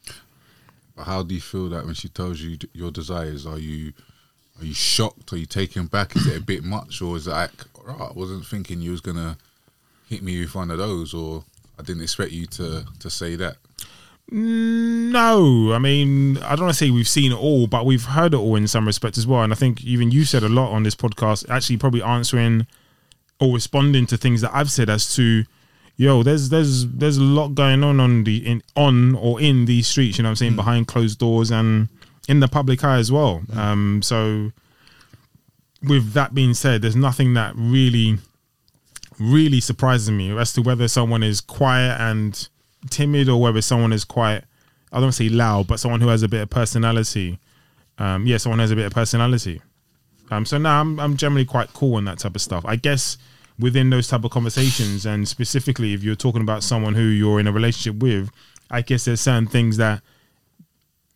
But 0.97 1.05
how 1.05 1.23
do 1.23 1.35
you 1.35 1.41
feel 1.41 1.69
that 1.71 1.85
when 1.87 1.95
she 1.95 2.09
tells 2.09 2.41
you 2.41 2.57
d- 2.57 2.69
your 2.73 2.91
desires? 2.91 3.47
Are 3.47 3.59
you 3.59 3.93
are 4.61 4.65
you 4.65 4.75
shocked? 4.75 5.33
Are 5.33 5.37
you 5.39 5.47
taken 5.47 5.87
back? 5.87 6.15
Is 6.17 6.27
it 6.27 6.37
a 6.37 6.41
bit 6.41 6.63
much, 6.65 7.03
or 7.03 7.17
is 7.17 7.27
it 7.27 7.31
like 7.31 7.65
"Right, 7.85 8.01
I 8.11 8.13
wasn't 8.15 8.47
thinking 8.47 8.81
you 8.81 8.93
was 8.93 9.01
gonna 9.01 9.37
hit 10.09 10.23
me 10.23 10.41
with 10.41 10.55
one 10.55 10.71
of 10.71 10.79
those, 10.79 11.13
or 11.15 11.45
I 11.79 11.83
didn't 11.83 12.03
expect 12.03 12.33
you 12.33 12.47
to 12.47 12.87
to 13.01 13.11
say 13.11 13.35
that? 13.37 13.57
No, 14.31 15.73
I 15.73 15.79
mean 15.79 16.39
I 16.39 16.57
don't 16.57 16.67
want 16.67 16.75
to 16.75 16.85
say 16.85 16.91
we've 16.91 17.09
seen 17.09 17.33
it 17.33 17.39
all, 17.39 17.67
but 17.67 17.85
we've 17.85 18.05
heard 18.05 18.35
it 18.35 18.39
all 18.39 18.57
in 18.57 18.67
some 18.67 18.87
respects 18.87 19.19
as 19.19 19.27
well. 19.27 19.43
And 19.43 19.53
I 19.53 19.57
think 19.57 19.85
even 19.85 20.11
you 20.11 20.25
said 20.25 20.43
a 20.43 20.49
lot 20.49 20.73
on 20.73 20.85
this 20.85 20.95
podcast, 20.95 21.49
actually 21.51 21.77
probably 21.77 22.03
answering 22.03 22.67
or 23.41 23.55
responding 23.55 24.07
to 24.07 24.17
things 24.17 24.41
that 24.41 24.55
I've 24.55 24.71
said 24.71 24.89
as 24.89 25.15
to, 25.17 25.45
yo, 25.97 26.23
there's 26.23 26.49
there's 26.49 26.87
there's 26.89 27.17
a 27.19 27.23
lot 27.23 27.55
going 27.55 27.83
on 27.83 28.01
on 28.01 28.25
the 28.25 28.47
in 28.47 28.63
on 28.77 29.15
or 29.17 29.41
in 29.41 29.67
these 29.67 29.87
streets. 29.87 30.17
You 30.17 30.23
know 30.23 30.29
what 30.29 30.33
I'm 30.33 30.37
saying 30.37 30.57
behind 30.57 30.87
closed 30.87 31.19
doors 31.19 31.51
and 31.51 31.89
in 32.29 32.41
the 32.41 32.49
public 32.49 32.85
eye 32.85 32.99
as 32.99 33.11
well. 33.11 33.43
Um, 33.53 34.01
so 34.03 34.53
with 35.83 36.13
that 36.13 36.35
being 36.35 36.55
said, 36.55 36.83
there's 36.83 36.97
nothing 36.97 37.35
that 37.35 37.55
really 37.57 38.19
really 39.19 39.61
surprises 39.61 40.11
me 40.11 40.37
as 40.37 40.53
to 40.55 40.63
whether 40.63 40.89
someone 40.89 41.23
is 41.23 41.41
quiet 41.41 42.01
and 42.01 42.49
timid 42.91 43.29
or 43.29 43.41
whether 43.41 43.63
someone 43.63 43.93
is 43.93 44.05
quite 44.05 44.43
I 44.93 45.01
don't 45.01 45.13
say 45.13 45.29
loud, 45.29 45.69
but 45.69 45.81
someone 45.81 46.01
who 46.01 46.09
has 46.09 46.23
a 46.23 46.29
bit 46.29 46.43
of 46.43 46.51
personality. 46.51 47.39
Um, 47.99 48.27
yeah, 48.27 48.37
someone 48.37 48.59
who 48.59 48.63
has 48.63 48.71
a 48.71 48.77
bit 48.77 48.87
of 48.87 48.93
personality. 48.93 49.63
Um, 50.31 50.45
so 50.45 50.59
now 50.59 50.81
I'm 50.81 50.99
I'm 51.01 51.17
generally 51.17 51.45
quite 51.45 51.73
cool 51.73 51.97
on 51.97 52.05
that 52.07 52.19
type 52.19 52.35
of 52.35 52.43
stuff. 52.43 52.65
I 52.67 52.77
guess 52.77 53.19
within 53.59 53.91
those 53.91 54.09
type 54.09 54.25
of 54.25 54.31
conversations, 54.31 55.07
and 55.07 55.27
specifically 55.29 55.95
if 55.95 56.03
you're 56.03 56.15
talking 56.15 56.43
about 56.43 56.63
someone 56.63 56.95
who 56.95 57.03
you're 57.03 57.41
in 57.41 57.47
a 57.47 57.53
relationship 57.53 58.03
with, 58.03 58.31
I 58.71 58.83
guess 58.83 59.05
there's 59.05 59.21
certain 59.21 59.47
things 59.47 59.77
that 59.77 60.03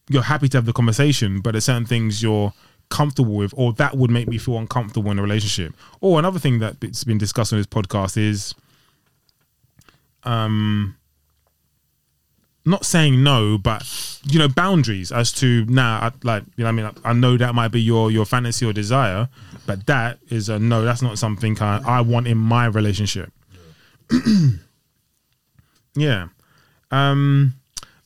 you're 0.09 0.23
happy 0.23 0.49
to 0.49 0.59
have 0.59 0.67
the 0.67 0.73
conversation, 0.73 1.41
but 1.41 1.53
there's 1.53 1.65
certain 1.65 1.87
things 1.87 2.23
you're 2.23 2.53
comfortable 2.89 3.35
with, 3.35 3.53
or 3.57 3.73
that 3.75 3.97
would 3.97 4.11
make 4.11 4.29
me 4.29 4.39
feel 4.39 4.59
uncomfortable 4.59 5.11
in 5.11 5.19
a 5.19 5.23
relationship. 5.23 5.75
Or 6.01 6.19
another 6.19 6.39
thing 6.39 6.61
that 6.61 6.77
it's 6.83 7.05
been 7.05 7.19
discussed 7.19 7.53
on 7.53 7.59
this 7.59 7.67
podcast 7.67 8.17
is, 8.17 8.55
um, 10.23 10.97
not 12.67 12.85
saying 12.85 13.23
no, 13.23 13.57
but 13.57 13.85
you 14.25 14.39
know, 14.39 14.49
boundaries 14.49 15.13
as 15.13 15.33
to 15.35 15.65
now, 15.67 16.01
nah, 16.01 16.11
like 16.25 16.43
you 16.57 16.65
know, 16.65 16.69
I 16.69 16.73
mean, 16.73 16.87
I, 16.87 17.11
I 17.11 17.13
know 17.13 17.37
that 17.37 17.55
might 17.55 17.69
be 17.69 17.81
your 17.81 18.11
your 18.11 18.27
fantasy 18.27 18.67
or 18.67 18.73
desire, 18.73 19.29
but 19.67 19.87
that 19.87 20.19
is 20.29 20.49
a 20.49 20.59
no. 20.59 20.85
That's 20.85 21.01
not 21.01 21.19
something 21.19 21.57
I, 21.61 21.81
I 21.87 22.01
want 22.01 22.27
in 22.27 22.37
my 22.37 22.67
relationship. 22.67 23.33
yeah. 25.95 26.29
Um, 26.91 27.55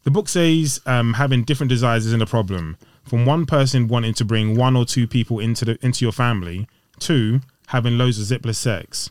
the 0.04 0.10
book 0.10 0.28
says 0.28 0.80
um, 0.86 1.14
having 1.14 1.42
different 1.44 1.70
desires 1.70 2.06
isn't 2.06 2.22
a 2.22 2.26
problem. 2.26 2.76
From 3.04 3.26
one 3.26 3.46
person 3.46 3.88
wanting 3.88 4.14
to 4.14 4.24
bring 4.24 4.56
one 4.56 4.76
or 4.76 4.84
two 4.84 5.08
people 5.08 5.40
into 5.40 5.64
the 5.64 5.78
into 5.82 6.04
your 6.04 6.12
family, 6.12 6.68
to 7.00 7.40
having 7.68 7.98
loads 7.98 8.18
of 8.18 8.26
zipless 8.26 8.56
sex. 8.56 9.10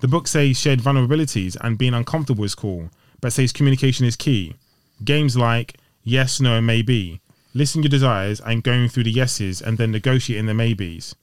The 0.00 0.08
book 0.08 0.28
says 0.28 0.58
shared 0.58 0.80
vulnerabilities 0.80 1.56
and 1.60 1.78
being 1.78 1.94
uncomfortable 1.94 2.44
is 2.44 2.54
cool, 2.54 2.90
but 3.20 3.32
says 3.32 3.52
communication 3.52 4.06
is 4.06 4.16
key. 4.16 4.54
Games 5.04 5.36
like 5.36 5.76
yes, 6.02 6.40
no, 6.40 6.56
and 6.56 6.66
maybe. 6.66 7.20
Listen 7.54 7.82
your 7.82 7.90
desires 7.90 8.40
and 8.40 8.62
going 8.62 8.88
through 8.88 9.04
the 9.04 9.10
yeses 9.10 9.60
and 9.60 9.78
then 9.78 9.90
negotiating 9.90 10.46
the 10.46 10.54
maybes. 10.54 11.14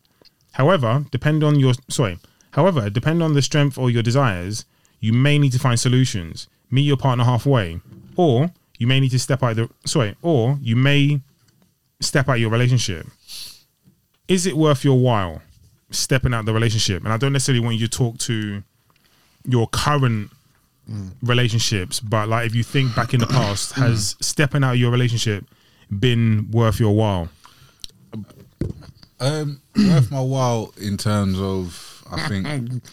However, 0.53 1.05
depend 1.11 1.43
on 1.43 1.59
your 1.59 1.73
sorry. 1.89 2.17
However, 2.51 2.89
depend 2.89 3.21
on 3.21 3.33
the 3.33 3.41
strength 3.41 3.77
or 3.77 3.89
your 3.89 4.03
desires, 4.03 4.65
you 4.99 5.11
may 5.13 5.37
need 5.37 5.51
to 5.51 5.59
find 5.59 5.79
solutions. 5.79 6.47
Meet 6.71 6.83
your 6.83 6.97
partner 6.97 7.25
halfway, 7.25 7.79
or 8.15 8.51
you 8.77 8.87
may 8.87 8.99
need 8.99 9.11
to 9.11 9.19
step 9.19 9.43
out 9.43 9.55
the 9.55 9.69
sorry, 9.85 10.15
or 10.21 10.57
you 10.61 10.75
may 10.75 11.21
step 11.99 12.29
out 12.29 12.39
your 12.39 12.49
relationship. 12.49 13.05
Is 14.27 14.45
it 14.45 14.57
worth 14.57 14.83
your 14.83 14.97
while 14.97 15.41
stepping 15.91 16.33
out 16.33 16.45
the 16.45 16.53
relationship? 16.53 17.03
And 17.03 17.13
I 17.13 17.17
don't 17.17 17.33
necessarily 17.33 17.63
want 17.63 17.77
you 17.77 17.87
to 17.87 17.97
talk 17.97 18.17
to 18.19 18.63
your 19.47 19.67
current 19.67 20.31
relationships, 21.21 21.99
but 21.99 22.29
like 22.29 22.45
if 22.45 22.55
you 22.55 22.63
think 22.63 22.95
back 22.95 23.13
in 23.13 23.19
the 23.19 23.27
past, 23.27 23.73
has 23.73 24.15
stepping 24.21 24.63
out 24.63 24.73
of 24.73 24.79
your 24.79 24.91
relationship 24.91 25.45
been 25.99 26.49
worth 26.51 26.79
your 26.79 26.95
while? 26.95 27.29
Um, 29.19 29.61
worth 29.75 30.11
my 30.11 30.21
while 30.21 30.73
in 30.77 30.97
terms 30.97 31.39
of, 31.39 32.03
I 32.11 32.27
think, 32.27 32.47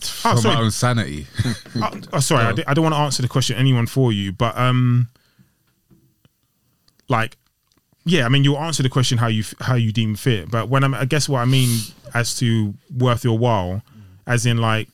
for 0.00 0.36
sorry. 0.36 0.54
my 0.54 0.60
own 0.60 0.70
sanity. 0.70 1.26
Oh, 1.74 1.90
oh, 2.12 2.20
sorry, 2.20 2.62
I, 2.66 2.74
don't 2.74 2.82
want 2.82 2.94
to 2.94 3.00
answer 3.00 3.22
the 3.22 3.28
question 3.28 3.56
anyone 3.56 3.86
for 3.86 4.12
you, 4.12 4.30
but 4.30 4.56
um, 4.58 5.08
like, 7.08 7.38
yeah, 8.04 8.26
I 8.26 8.28
mean, 8.28 8.44
you'll 8.44 8.58
answer 8.58 8.82
the 8.82 8.90
question 8.90 9.16
how 9.16 9.28
you 9.28 9.40
f- 9.40 9.54
how 9.60 9.74
you 9.74 9.90
deem 9.90 10.16
fit, 10.16 10.50
but 10.50 10.68
when 10.68 10.84
I'm, 10.84 10.92
I 10.92 11.06
guess 11.06 11.30
what 11.30 11.38
I 11.38 11.46
mean 11.46 11.80
as 12.12 12.36
to 12.36 12.74
worth 12.94 13.24
your 13.24 13.38
while, 13.38 13.82
as 14.26 14.44
in 14.44 14.58
like, 14.58 14.88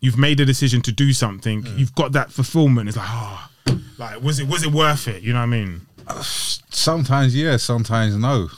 you've 0.00 0.18
made 0.18 0.40
a 0.40 0.44
decision 0.44 0.82
to 0.82 0.92
do 0.92 1.12
something, 1.12 1.66
you've 1.76 1.94
got 1.94 2.12
that 2.12 2.30
fulfillment. 2.30 2.88
It's 2.88 2.96
like, 2.96 3.08
ah, 3.08 3.50
like 3.98 4.22
was 4.22 4.38
it 4.38 4.48
was 4.48 4.62
it 4.64 4.72
worth 4.72 5.08
it? 5.08 5.22
You 5.22 5.32
know 5.32 5.40
what 5.40 5.44
I 5.44 5.46
mean? 5.46 5.80
sometimes 6.70 7.36
yeah, 7.36 7.56
sometimes 7.56 8.16
no. 8.16 8.48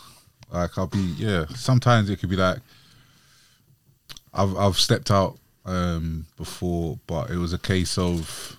Like 0.52 0.76
I'll 0.78 0.86
be 0.86 1.14
yeah. 1.16 1.46
Sometimes 1.54 2.10
it 2.10 2.18
could 2.18 2.30
be 2.30 2.36
like 2.36 2.58
I've 4.32 4.56
I've 4.56 4.76
stepped 4.76 5.10
out 5.10 5.38
um 5.64 6.26
before, 6.36 6.98
but 7.06 7.30
it 7.30 7.36
was 7.36 7.52
a 7.52 7.58
case 7.58 7.98
of 7.98 8.56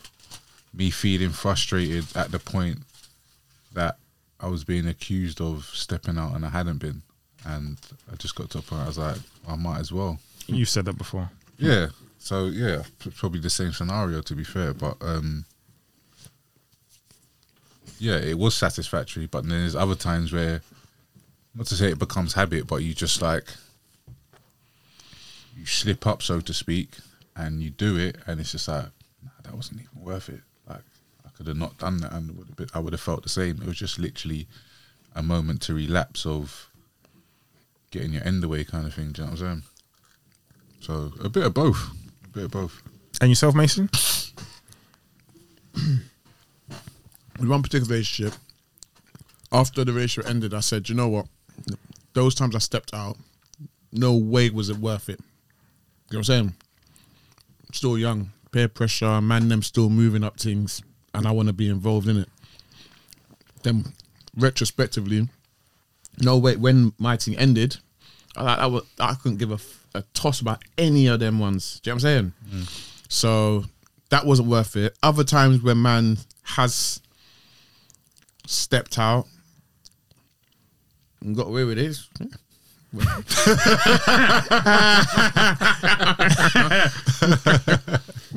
me 0.74 0.90
feeling 0.90 1.30
frustrated 1.30 2.06
at 2.16 2.32
the 2.32 2.40
point 2.40 2.80
that 3.74 3.98
I 4.40 4.48
was 4.48 4.64
being 4.64 4.88
accused 4.88 5.42
of 5.42 5.66
stepping 5.66 6.18
out 6.18 6.36
and 6.36 6.46
I 6.46 6.50
hadn't 6.50 6.80
been, 6.80 7.02
and 7.46 7.78
I 8.12 8.16
just 8.16 8.36
got 8.36 8.50
to 8.52 8.60
a 8.60 8.62
point 8.62 8.82
I 8.82 8.88
was 8.88 8.98
like, 8.98 9.18
I 9.48 9.56
might 9.56 9.80
as 9.80 9.92
well. 9.92 10.20
You've 10.48 10.70
said 10.70 10.86
that 10.86 10.98
before. 10.98 11.30
Yeah. 11.58 11.88
So 12.22 12.46
yeah, 12.46 12.84
probably 13.16 13.40
the 13.40 13.50
same 13.50 13.74
scenario 13.74 14.22
to 14.22 14.36
be 14.36 14.44
fair, 14.44 14.76
but 14.76 14.96
um 15.02 15.46
yeah, 17.98 18.18
it 18.18 18.38
was 18.38 18.56
satisfactory, 18.56 19.26
but 19.26 19.42
then 19.42 19.60
there's 19.60 19.76
other 19.76 19.96
times 19.96 20.32
where 20.32 20.62
not 21.56 21.66
to 21.68 21.76
say 21.76 21.90
it 21.90 22.00
becomes 22.00 22.34
habit, 22.34 22.68
but 22.68 22.84
you 22.84 22.94
just 22.94 23.24
like 23.24 23.46
you 25.58 25.66
slip 25.66 26.06
up 26.06 26.22
so 26.22 26.40
to 26.42 26.54
speak 26.54 26.90
and 27.36 27.62
you 27.62 27.72
do 27.72 27.98
it 27.98 28.18
and 28.28 28.40
it's 28.40 28.52
just 28.52 28.68
like 28.68 28.86
nah, 29.24 29.32
that 29.44 29.56
wasn't 29.56 29.82
even 29.82 30.06
worth 30.06 30.30
it. 30.30 30.42
Like 30.70 30.84
I 31.26 31.30
could 31.30 31.48
have 31.48 31.58
not 31.58 31.80
done 31.80 31.98
that 31.98 32.14
and 32.14 32.38
would 32.38 32.48
have 32.48 32.56
been, 32.56 32.70
I 32.76 32.80
would 32.80 32.94
have 32.94 33.02
felt 33.02 33.24
the 33.24 33.30
same. 33.30 33.60
It 33.60 33.68
was 33.68 33.80
just 33.80 33.98
literally 33.98 34.48
a 35.16 35.24
momentary 35.24 35.88
lapse 35.88 36.28
of 36.28 36.70
getting 37.90 38.14
your 38.14 38.24
end 38.24 38.44
away 38.44 38.64
kind 38.64 38.86
of 38.86 38.94
thing, 38.94 39.12
do 39.12 39.24
you 39.24 39.26
know 39.26 39.34
what 39.34 39.42
I'm 39.42 39.48
saying? 39.48 39.64
So 40.82 41.14
a 41.20 41.30
bit 41.30 41.48
of 41.48 41.56
both. 41.56 41.98
Bit 42.34 42.46
of 42.46 42.52
both. 42.52 42.82
And 43.20 43.30
yourself, 43.30 43.56
Mason? 43.56 43.90
with 47.40 47.50
one 47.50 47.62
particular 47.62 47.90
relationship, 47.90 48.34
after 49.52 49.84
the 49.84 49.92
relationship 49.92 50.30
ended, 50.30 50.54
I 50.54 50.62
said, 50.62 50.88
you 50.88 50.96
know 50.96 51.10
what? 51.10 51.28
Those 52.14 52.36
times 52.36 52.56
I 52.56 52.60
stepped 52.60 52.94
out, 52.94 53.18
no 53.92 54.16
way 54.16 54.50
was 54.50 54.70
it 54.70 54.78
worth 54.78 55.10
it. 55.10 55.20
You 55.20 56.18
know 56.18 56.20
what 56.20 56.20
I'm 56.20 56.24
saying? 56.24 56.54
Still 57.74 57.98
young, 57.98 58.32
peer 58.52 58.68
pressure, 58.68 59.22
man, 59.22 59.50
them 59.50 59.62
still 59.64 59.90
moving 59.90 60.24
up 60.24 60.40
things, 60.40 60.82
and 61.14 61.28
I 61.28 61.32
want 61.32 61.48
to 61.48 61.54
be 61.54 61.70
involved 61.70 62.08
in 62.08 62.18
it. 62.18 62.30
Then, 63.64 63.94
retrospectively, 64.38 65.28
no 66.20 66.38
way. 66.38 66.56
When 66.56 66.94
my 66.98 67.18
thing 67.18 67.38
ended, 67.38 67.78
I, 68.36 68.68
I, 68.68 68.80
I 69.00 69.14
couldn't 69.16 69.38
give 69.38 69.52
a, 69.52 69.56
f- 69.56 69.81
a 69.94 70.04
toss 70.14 70.42
about 70.42 70.64
any 70.78 71.08
of 71.08 71.20
them 71.20 71.40
ones. 71.40 71.80
Do 71.82 71.90
you 71.90 71.92
know 71.92 71.96
what 71.96 72.06
I'm 72.06 72.10
saying? 72.10 72.34
Mm. 72.64 73.06
So 73.10 73.66
that 74.10 74.26
wasn't 74.26 74.50
worth 74.50 74.76
it. 74.76 74.98
Other 75.04 75.24
times 75.24 75.62
when 75.62 75.82
man 75.82 76.18
has 76.44 77.02
stepped 78.46 79.00
out 79.00 79.28
and 81.22 81.36
got 81.36 81.48
away 81.48 81.64
with 81.64 81.78
it. 81.78 81.98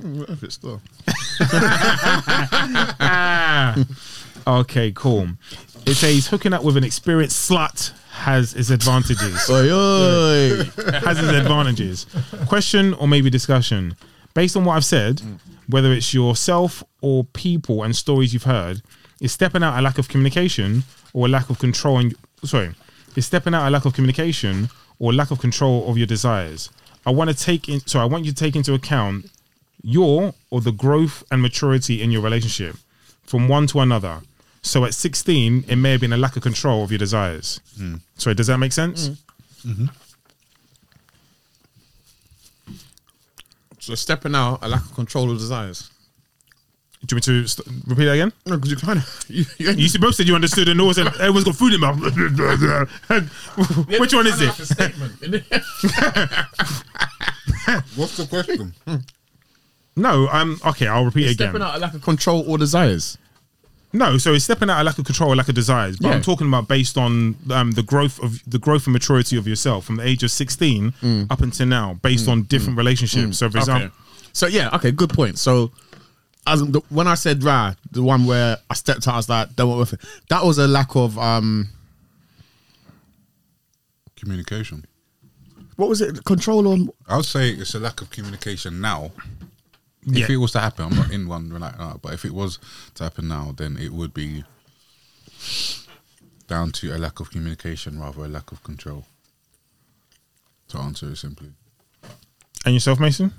Worth 0.05 0.43
it 0.45 0.53
still. 0.53 0.81
Okay, 4.47 4.93
cool. 4.93 5.29
It 5.87 5.95
says 5.95 6.27
hooking 6.27 6.53
up 6.53 6.63
with 6.63 6.77
an 6.77 6.85
experienced 6.85 7.51
slut 7.51 7.93
has 8.25 8.55
its 8.55 8.71
advantages. 8.71 9.51
Oi, 9.51 9.71
oi. 9.71 10.65
has 11.05 11.19
its 11.19 11.29
advantages. 11.29 12.07
Question 12.49 12.95
or 12.95 13.07
maybe 13.07 13.29
discussion. 13.29 13.97
Based 14.33 14.57
on 14.57 14.65
what 14.65 14.77
I've 14.77 14.85
said, 14.85 15.21
hmm. 15.21 15.35
whether 15.69 15.93
it's 15.93 16.15
yourself 16.15 16.83
or 17.03 17.25
people 17.25 17.83
and 17.83 17.95
stories 17.95 18.33
you've 18.33 18.45
heard, 18.45 18.83
is 19.21 19.33
stepping 19.33 19.63
out 19.63 19.79
a 19.79 19.83
lack 19.83 19.99
of 19.99 20.09
communication 20.09 20.85
or 21.13 21.27
a 21.27 21.29
lack 21.29 21.51
of 21.51 21.59
control 21.59 21.99
and 21.99 22.15
sorry, 22.45 22.75
is 23.15 23.27
stepping 23.27 23.55
out 23.55 23.69
a 23.69 23.71
lack 23.71 23.85
of 23.85 23.93
communication 23.93 24.71
or 24.99 25.13
lack 25.13 25.31
of 25.31 25.39
control 25.39 25.89
of 25.89 25.99
your 25.99 26.07
desires. 26.07 26.71
I 27.07 27.11
want 27.11 27.29
to 27.31 27.37
take 27.37 27.69
in 27.69 27.81
so 27.87 28.01
I 28.01 28.07
want 28.07 28.25
you 28.25 28.33
to 28.33 28.37
take 28.37 28.57
into 28.57 28.73
account 28.73 29.31
your 29.83 30.33
or 30.51 30.63
the 30.63 30.73
growth 30.73 31.23
and 31.31 31.43
maturity 31.43 32.03
in 32.03 32.11
your 32.11 32.23
relationship 32.23 32.77
from 33.23 33.49
one 33.49 33.67
to 33.69 33.81
another. 33.81 34.23
So 34.65 34.85
at 34.87 34.95
16, 34.95 35.65
it 35.69 35.77
may 35.77 35.93
have 35.93 36.01
been 36.01 36.15
a 36.15 36.17
lack 36.17 36.37
of 36.37 36.43
control 36.43 36.83
of 36.83 36.91
your 36.91 36.99
desires. 36.99 37.61
Hmm. 37.77 37.97
Sorry, 38.17 38.35
does 38.35 38.47
that 38.47 38.57
make 38.59 38.73
sense? 38.73 39.09
Hmm. 39.63 39.71
Mm-hmm. 39.71 39.85
So 43.79 43.95
stepping 43.95 44.35
out, 44.35 44.61
a 44.63 44.69
lack 44.69 44.81
of 44.83 44.95
control 44.95 45.31
of 45.31 45.39
desires. 45.39 45.91
Do 47.05 47.15
you 47.15 47.17
want 47.17 47.27
me 47.29 47.43
to 47.43 47.47
st- 47.49 47.69
repeat 47.87 48.05
that 48.07 48.13
again? 48.13 48.33
No, 48.47 48.57
because 48.57 48.71
you 48.71 48.79
kind 48.79 48.99
of 49.01 49.25
you, 49.29 49.45
you, 49.59 49.73
You 49.73 49.89
see, 49.89 49.99
both 49.99 50.15
said 50.15 50.27
you 50.27 50.35
understood 50.35 50.69
and 50.71 50.81
always 50.81 50.97
said 50.97 51.07
everyone's 51.09 51.45
got 51.45 51.57
food 51.57 51.75
in 51.75 51.81
mouth. 51.81 52.01
Which 54.01 54.15
one 54.15 54.27
is 54.27 54.41
it? 54.41 54.49
What's 57.97 58.17
the 58.17 58.27
question? 58.29 58.73
Hmm. 58.87 58.97
No, 59.97 60.29
um, 60.29 60.59
okay, 60.67 60.87
I'll 60.87 61.05
repeat 61.05 61.27
it 61.27 61.33
again. 61.33 61.51
stepping 61.51 61.61
out, 61.63 61.77
a 61.77 61.79
lack 61.79 61.93
of 61.93 62.01
control 62.01 62.43
or 62.51 62.57
desires. 62.57 63.19
No, 63.95 64.19
so 64.19 64.35
it's 64.35 64.45
stepping 64.45 64.69
out 64.69 64.81
of 64.81 64.87
lack 64.87 64.99
of 64.99 65.05
control, 65.05 65.33
a 65.33 65.37
lack 65.37 65.49
of 65.49 65.55
desires. 65.55 65.97
But 65.97 66.09
Yeah. 66.09 66.15
I'm 66.17 66.23
talking 66.23 66.49
about 66.49 66.67
based 66.69 66.99
on 66.99 67.37
um, 67.51 67.71
the 67.71 67.83
growth 67.83 68.21
of 68.23 68.43
the 68.47 68.59
growth 68.59 68.87
and 68.87 68.93
maturity 68.93 69.37
of 69.37 69.47
yourself 69.47 69.85
from 69.85 69.97
the 69.97 70.07
age 70.07 70.23
of 70.25 70.31
16 70.33 71.27
up 71.31 71.41
until 71.41 71.67
now, 71.67 71.95
based 72.03 72.29
on 72.29 72.43
different 72.43 72.77
relationships. 72.77 73.39
So, 73.39 73.49
for 73.49 73.59
example, 73.59 73.87
Okay. 73.87 73.95
So 74.33 74.47
yeah, 74.49 74.69
okay, 74.75 74.91
good 74.91 75.11
point. 75.11 75.39
So 75.39 75.71
as 76.45 76.61
the, 76.61 76.81
when 76.89 77.07
I 77.07 77.15
said 77.15 77.45
right, 77.45 77.77
the 77.93 78.03
one 78.03 78.27
where 78.27 78.59
I 78.69 78.75
stepped 78.75 79.07
out, 79.07 79.15
I 79.15 79.17
was 79.19 79.29
like, 79.29 79.55
"Don't 79.55 79.79
worth 79.79 79.93
it." 79.93 80.01
That 80.29 80.43
was 80.45 80.59
a 80.59 80.67
lack 80.67 80.97
of 80.97 81.17
um. 81.17 81.69
Communication. 84.17 84.85
what 85.77 85.89
was 85.89 86.01
it? 86.01 86.25
Control 86.25 86.67
on. 86.69 86.89
I 87.09 87.17
would 87.17 87.27
say 87.27 87.51
it's 87.51 87.75
a 87.75 87.79
lack 87.79 88.01
of 88.01 88.11
communication 88.11 88.81
now. 88.81 89.13
Yeah. 90.07 90.25
If 90.25 90.31
it 90.31 90.37
was 90.37 90.53
to 90.53 90.61
happen, 90.61 90.87
I'm 90.87 90.97
not 90.97 91.11
in 91.11 91.29
one 91.29 91.51
right 91.51 91.79
now, 91.79 91.99
but 92.03 92.13
if 92.13 92.25
it 92.25 92.33
was 92.33 92.59
to 92.95 93.05
happen 93.05 93.29
now, 93.29 93.55
then 93.57 93.79
it 93.79 93.93
would 93.93 94.13
be 94.13 94.45
down 96.47 96.71
to 96.73 96.95
a 96.95 96.99
lack 96.99 97.21
of 97.21 97.31
communication 97.31 97.99
rather 97.99 98.25
a 98.25 98.29
lack 98.29 98.53
of 98.53 98.63
control. 98.63 99.07
To 100.69 100.79
answer 100.79 101.11
it 101.11 101.17
simply. 101.17 101.49
And 102.65 102.75
yourself, 102.75 102.99
Mason? 103.01 103.33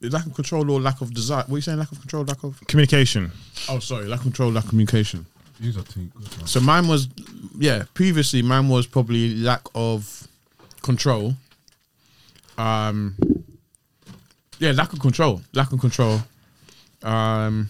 Lack 0.00 0.26
of 0.26 0.34
control 0.34 0.70
or 0.70 0.80
lack 0.80 1.00
of 1.00 1.14
desire. 1.14 1.44
What 1.46 1.54
are 1.54 1.56
you 1.56 1.62
saying? 1.62 1.78
Lack 1.78 1.92
of 1.92 2.00
control, 2.00 2.24
lack 2.24 2.44
of. 2.44 2.60
Communication. 2.66 3.30
Oh, 3.68 3.78
sorry. 3.78 4.04
Lack 4.06 4.18
of 4.18 4.24
control, 4.24 4.52
lack 4.52 4.64
of 4.64 4.70
communication. 4.70 5.24
These 5.60 5.78
are 5.78 5.82
two 5.82 6.10
good. 6.14 6.48
So 6.48 6.60
mine 6.60 6.88
was, 6.88 7.08
yeah. 7.58 7.84
Previously, 7.94 8.42
mine 8.42 8.68
was 8.68 8.86
probably 8.86 9.34
lack 9.36 9.62
of 9.74 10.28
control. 10.82 11.34
Um, 12.58 13.16
yeah, 14.58 14.72
lack 14.72 14.92
of 14.92 15.00
control, 15.00 15.42
lack 15.52 15.72
of 15.72 15.80
control. 15.80 16.20
Um, 17.02 17.68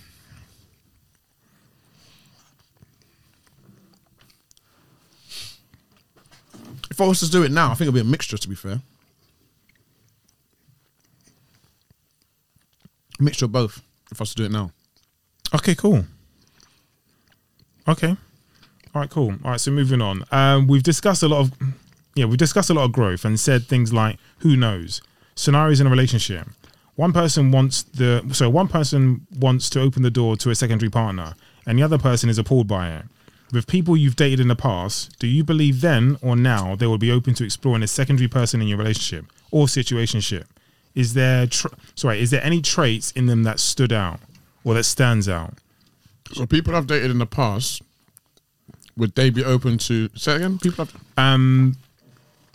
if 6.90 7.00
I 7.00 7.06
was 7.06 7.20
to 7.20 7.30
do 7.30 7.42
it 7.42 7.50
now, 7.50 7.70
I 7.70 7.74
think 7.74 7.82
it'd 7.82 7.94
be 7.94 8.00
a 8.00 8.04
mixture. 8.04 8.38
To 8.38 8.48
be 8.48 8.54
fair, 8.54 8.80
a 13.18 13.22
mixture 13.22 13.46
of 13.46 13.52
both. 13.52 13.82
If 14.10 14.20
I 14.20 14.22
was 14.22 14.30
to 14.30 14.36
do 14.36 14.44
it 14.44 14.52
now, 14.52 14.70
Okay, 15.54 15.76
cool. 15.76 16.04
Okay. 17.86 18.08
All 18.08 19.00
right, 19.00 19.08
cool. 19.08 19.30
All 19.44 19.52
right, 19.52 19.60
so 19.60 19.70
moving 19.70 20.02
on. 20.02 20.24
Um, 20.32 20.66
we've 20.66 20.82
discussed 20.82 21.22
a 21.22 21.28
lot 21.28 21.40
of, 21.40 21.52
yeah, 22.16 22.24
we've 22.24 22.38
discussed 22.38 22.70
a 22.70 22.74
lot 22.74 22.84
of 22.84 22.92
growth 22.92 23.24
and 23.24 23.38
said 23.38 23.66
things 23.66 23.92
like, 23.92 24.18
who 24.38 24.56
knows? 24.56 25.00
Scenarios 25.36 25.80
in 25.80 25.86
a 25.86 25.90
relationship. 25.90 26.48
One 26.96 27.12
person 27.12 27.50
wants 27.50 27.82
the, 27.82 28.24
so 28.32 28.48
one 28.48 28.68
person 28.68 29.26
wants 29.38 29.68
to 29.70 29.80
open 29.80 30.02
the 30.02 30.10
door 30.10 30.36
to 30.36 30.50
a 30.50 30.54
secondary 30.54 30.90
partner, 30.90 31.34
and 31.66 31.78
the 31.78 31.82
other 31.82 31.98
person 31.98 32.28
is 32.28 32.38
appalled 32.38 32.68
by 32.68 32.90
it. 32.90 33.04
With 33.52 33.66
people 33.66 33.96
you've 33.96 34.16
dated 34.16 34.40
in 34.40 34.48
the 34.48 34.56
past, 34.56 35.18
do 35.18 35.26
you 35.26 35.44
believe 35.44 35.80
then 35.80 36.16
or 36.22 36.34
now 36.36 36.74
they 36.74 36.86
will 36.86 36.98
be 36.98 37.10
open 37.10 37.34
to 37.34 37.44
exploring 37.44 37.82
a 37.82 37.86
secondary 37.86 38.28
person 38.28 38.60
in 38.60 38.68
your 38.68 38.78
relationship 38.78 39.26
or 39.50 39.66
situationship? 39.66 40.44
Is 40.94 41.14
there, 41.14 41.46
tr- 41.46 41.68
sorry, 41.94 42.20
is 42.20 42.30
there 42.30 42.42
any 42.42 42.60
traits 42.62 43.10
in 43.12 43.26
them 43.26 43.42
that 43.44 43.60
stood 43.60 43.92
out 43.92 44.20
or 44.64 44.74
that 44.74 44.84
stands 44.84 45.28
out? 45.28 45.54
so 46.32 46.46
people 46.46 46.74
I've 46.74 46.86
dated 46.86 47.10
in 47.10 47.18
the 47.18 47.26
past, 47.26 47.82
would 48.96 49.14
they 49.14 49.30
be 49.30 49.44
open 49.44 49.78
to? 49.78 50.08
Say 50.14 50.36
again, 50.36 50.58
people. 50.58 50.88
I've, 50.88 50.96
um 51.18 51.76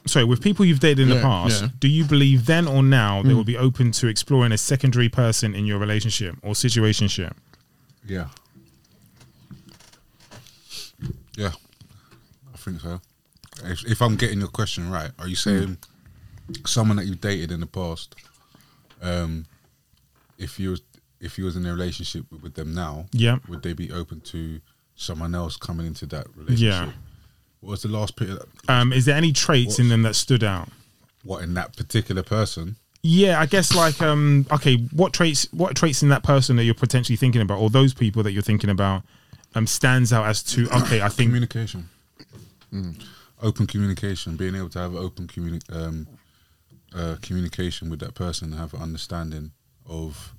sorry 0.10 0.26
with 0.26 0.42
people 0.42 0.66
you've 0.66 0.80
dated 0.80 1.00
in 1.00 1.10
the 1.16 1.22
past 1.22 1.62
yeah. 1.62 1.68
Hmm. 1.70 1.76
do 1.80 1.88
you 1.88 2.04
believe 2.06 2.46
then 2.46 2.68
or 2.68 2.82
now 2.84 3.22
they 3.24 3.34
will 3.34 3.44
be 3.44 3.58
open 3.58 3.92
to 3.92 4.08
exploring 4.08 4.52
a 4.52 4.58
secondary 4.58 5.10
person 5.10 5.54
in 5.56 5.66
your 5.66 5.78
relationship 5.80 6.36
or 6.44 6.54
situationship 6.54 7.34
Yeah. 8.08 8.28
Yeah. 11.38 11.52
I 12.54 12.58
think 12.58 12.82
so. 12.82 13.00
If, 13.64 13.86
if 13.86 14.02
I'm 14.02 14.16
getting 14.16 14.40
your 14.40 14.50
question 14.50 14.90
right, 14.90 15.12
are 15.20 15.28
you 15.28 15.36
saying 15.36 15.78
someone 16.66 16.98
that 16.98 17.06
you've 17.06 17.22
dated 17.22 17.52
in 17.52 17.60
the 17.62 17.66
past, 17.68 18.16
um, 19.02 19.46
if 20.38 20.60
you 20.60 20.72
was 20.72 20.82
if 21.22 21.38
you 21.38 21.46
was 21.46 21.56
in 21.58 21.66
a 21.66 21.72
relationship 21.72 22.26
with, 22.32 22.54
them 22.56 22.74
now, 22.74 23.06
Yeah. 23.12 23.40
would 23.50 23.62
they 23.62 23.74
be 23.74 23.92
open 23.92 24.22
to 24.22 24.62
someone 24.96 25.36
else 25.36 25.58
coming 25.58 25.86
into 25.86 26.06
that 26.08 26.28
relationship? 26.36 26.88
What 26.88 26.96
was 27.62 27.82
the 27.82 27.90
last 27.90 28.16
bit? 28.16 28.30
Of 28.30 28.40
that, 28.40 28.48
um 28.74 28.94
is 28.94 29.06
there 29.06 29.16
any 29.16 29.32
traits 29.32 29.80
in 29.80 29.90
them 29.90 30.04
that 30.04 30.16
stood 30.16 30.44
out 30.44 30.70
what 31.24 31.44
in 31.44 31.54
that 31.56 31.76
particular 31.76 32.24
person? 32.24 32.76
yeah 33.02 33.40
i 33.40 33.46
guess 33.46 33.74
like 33.74 34.02
um 34.02 34.46
okay 34.52 34.76
what 34.92 35.14
traits 35.14 35.48
what 35.54 35.74
traits 35.74 36.04
in 36.04 36.10
that 36.10 36.22
person 36.22 36.58
that 36.58 36.66
you're 36.66 36.74
potentially 36.74 37.16
thinking 37.16 37.42
about 37.42 37.58
or 37.58 37.70
those 37.70 37.94
people 37.94 38.24
that 38.24 38.34
you're 38.34 38.42
thinking 38.42 38.70
about 38.70 39.04
um 39.56 39.66
stands 39.66 40.12
out 40.12 40.26
as 40.26 40.44
to 40.44 40.68
okay 40.76 41.02
i 41.02 41.08
think 41.08 41.30
communication 41.30 41.88
open 43.42 43.66
communication 43.66 44.36
being 44.36 44.54
able 44.54 44.68
to 44.70 44.78
have 44.80 44.94
open 44.96 45.28
communi- 45.28 45.64
um, 45.74 46.08
uh, 46.94 47.16
communication 47.22 47.90
with 47.90 48.00
that 48.02 48.14
person 48.16 48.52
have 48.52 48.74
an 48.74 48.82
understanding 48.82 49.52
of 49.86 50.34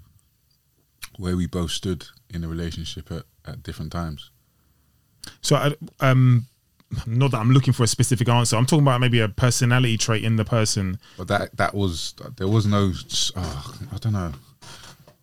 where 1.17 1.37
we 1.37 1.47
both 1.47 1.71
stood 1.71 2.07
in 2.29 2.45
a 2.45 2.49
relationship 2.49 3.11
at, 3.11 3.23
at 3.47 3.63
different 3.63 3.91
times 3.91 4.31
so 5.41 5.57
I, 5.57 5.75
um 6.01 6.47
not 7.07 7.31
that 7.31 7.39
i'm 7.39 7.51
looking 7.51 7.73
for 7.73 7.85
a 7.85 7.87
specific 7.87 8.29
answer. 8.29 8.57
I'm 8.57 8.67
talking 8.67 8.85
about 8.85 9.01
maybe 9.01 9.21
a 9.21 9.29
personality 9.29 9.97
trait 9.97 10.25
in 10.25 10.37
the 10.37 10.45
person. 10.45 10.99
But 11.17 11.29
that 11.29 11.57
that 11.57 11.75
was 11.75 12.15
there 12.37 12.49
was 12.49 12.67
no 12.67 12.93
uh, 13.37 13.63
i 13.93 13.99
don't 13.99 14.13
know. 14.13 14.33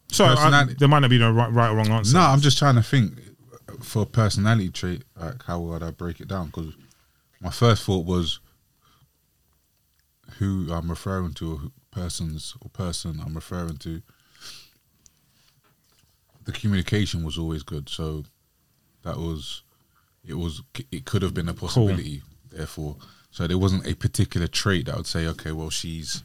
So 0.10 0.24
I, 0.26 0.64
there 0.80 0.88
might 0.88 1.00
not 1.00 1.10
be 1.10 1.18
no 1.20 1.32
right, 1.32 1.52
right 1.52 1.70
or 1.70 1.76
wrong 1.76 1.90
answer. 1.90 2.16
No 2.16 2.22
i'm 2.22 2.40
just 2.40 2.58
trying 2.58 2.76
to 2.76 2.84
think 2.84 3.20
for 3.82 4.04
a 4.04 4.06
personality 4.06 4.70
trait 4.70 5.04
like 5.20 5.44
how 5.44 5.60
would 5.60 5.84
i 5.84 5.92
break 5.92 6.20
it 6.22 6.28
down? 6.28 6.48
Because 6.48 6.74
my 7.42 7.50
first 7.50 7.84
thought 7.84 8.06
was 8.06 8.40
who 10.40 10.68
i'm 10.72 10.90
referring 10.90 11.34
to 11.34 11.54
or 11.54 11.60
persons 11.92 12.56
or 12.62 12.70
person 12.70 13.20
i'm 13.26 13.36
referring 13.36 13.78
to. 13.78 14.02
The 16.46 16.54
communication 16.54 17.26
was 17.26 17.38
always 17.38 17.64
good 17.64 17.90
so 17.90 18.24
that 19.04 19.18
was 19.18 19.64
it 20.28 20.36
was 20.36 20.62
it 20.92 21.06
could 21.06 21.22
have 21.22 21.34
been 21.34 21.50
a 21.50 21.54
possibility 21.54 22.22
therefore. 22.52 22.98
So 23.32 23.48
there 23.48 23.58
wasn't 23.58 23.86
a 23.88 23.96
particular 23.96 24.48
trait 24.48 24.86
that 24.88 24.98
would 24.98 25.08
say 25.08 25.28
okay 25.28 25.52
well 25.52 25.70
she's 25.70 26.24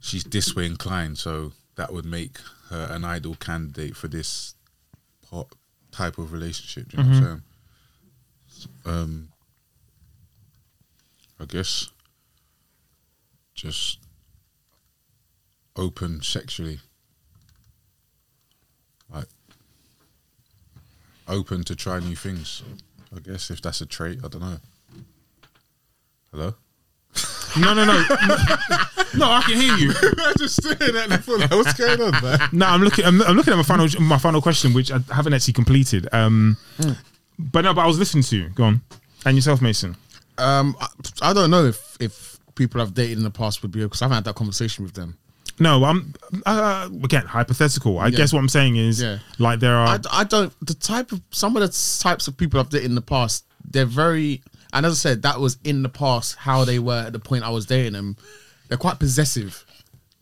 she's 0.00 0.24
this 0.24 0.54
way 0.54 0.66
inclined 0.66 1.18
so 1.18 1.52
that 1.76 1.92
would 1.92 2.04
make 2.04 2.38
her 2.68 2.88
an 2.90 3.04
ideal 3.04 3.34
candidate 3.34 3.96
for 3.96 4.08
this 4.08 4.54
part, 5.30 5.48
type 5.90 6.18
of 6.18 6.32
relationship 6.32 6.88
do 6.88 6.96
you 6.98 7.02
know 7.02 7.08
what 7.08 7.16
i'm 7.16 7.24
saying? 7.24 7.42
Um 8.84 9.28
i 11.40 11.44
guess 11.44 11.90
just 13.54 13.98
open 15.76 16.22
sexually. 16.22 16.80
Like 19.12 19.26
open 21.28 21.64
to 21.64 21.76
try 21.76 22.00
new 22.00 22.16
things 22.16 22.62
i 23.14 23.18
guess 23.20 23.50
if 23.50 23.60
that's 23.62 23.80
a 23.80 23.86
trait 23.86 24.18
i 24.24 24.28
don't 24.28 24.40
know 24.40 24.56
hello 26.32 26.54
no 27.60 27.74
no 27.74 27.84
no 27.84 27.92
no 29.14 29.30
i 29.30 29.42
can 29.46 29.60
hear 29.60 29.76
you 29.76 29.92
i'm 30.24 30.34
just 30.38 30.56
staring 30.62 30.96
at 30.96 31.08
the 31.10 31.18
phone 31.18 31.40
what's 31.58 31.74
going 31.74 32.00
on 32.00 32.12
man 32.22 32.38
No, 32.52 32.66
I'm 32.66 32.80
looking. 32.82 33.04
I'm, 33.04 33.20
I'm 33.22 33.36
looking 33.36 33.52
at 33.52 33.56
my 33.56 33.62
final 33.62 33.86
my 34.00 34.16
final 34.18 34.40
question, 34.40 34.72
which 34.72 34.90
I 34.90 34.98
haven't 35.10 35.34
actually 35.34 35.52
completed. 35.52 36.08
Um, 36.12 36.56
but 37.38 37.62
no, 37.62 37.74
but 37.74 37.82
I 37.82 37.86
was 37.86 37.98
listening 37.98 38.22
to 38.24 38.36
you. 38.36 38.48
Go 38.50 38.64
on, 38.64 38.80
and 39.26 39.36
yourself, 39.36 39.60
Mason. 39.60 39.96
um, 40.38 40.74
I, 40.80 40.86
I 41.20 41.32
don't 41.34 41.50
know 41.50 41.64
if 41.66 41.96
if 42.00 42.38
people 42.54 42.80
I've 42.80 42.94
dated 42.94 43.18
in 43.18 43.24
the 43.24 43.30
past 43.30 43.60
would 43.62 43.70
be 43.72 43.82
because 43.82 44.00
I 44.00 44.06
haven't 44.06 44.16
had 44.16 44.24
that 44.24 44.34
conversation 44.34 44.84
with 44.84 44.94
them. 44.94 45.18
No, 45.58 45.84
I'm 45.84 46.14
uh, 46.46 46.88
again 47.04 47.26
hypothetical. 47.26 47.98
I 47.98 48.06
Yeah. 48.08 48.16
guess 48.16 48.32
what 48.32 48.40
I'm 48.40 48.48
saying 48.48 48.76
is 48.76 49.00
Yeah. 49.02 49.18
like 49.38 49.60
there 49.60 49.74
are. 49.76 49.86
I, 49.88 49.98
I 50.10 50.24
don't 50.24 50.52
the 50.66 50.74
type 50.74 51.12
of 51.12 51.20
some 51.30 51.56
of 51.56 51.62
the 51.62 51.98
types 52.02 52.26
of 52.28 52.36
people 52.36 52.58
I've 52.60 52.70
dated 52.70 52.86
in 52.86 52.94
the 52.94 53.02
past. 53.02 53.44
They're 53.70 53.84
very 53.86 54.42
and 54.72 54.86
as 54.86 54.92
I 54.92 54.96
said, 54.96 55.22
that 55.22 55.38
was 55.38 55.58
in 55.64 55.82
the 55.82 55.88
past 55.88 56.36
how 56.36 56.64
they 56.64 56.78
were 56.78 57.04
at 57.06 57.12
the 57.12 57.18
point 57.18 57.44
I 57.44 57.50
was 57.50 57.66
dating 57.66 57.92
them. 57.92 58.16
They're 58.68 58.78
quite 58.78 58.98
possessive. 58.98 59.64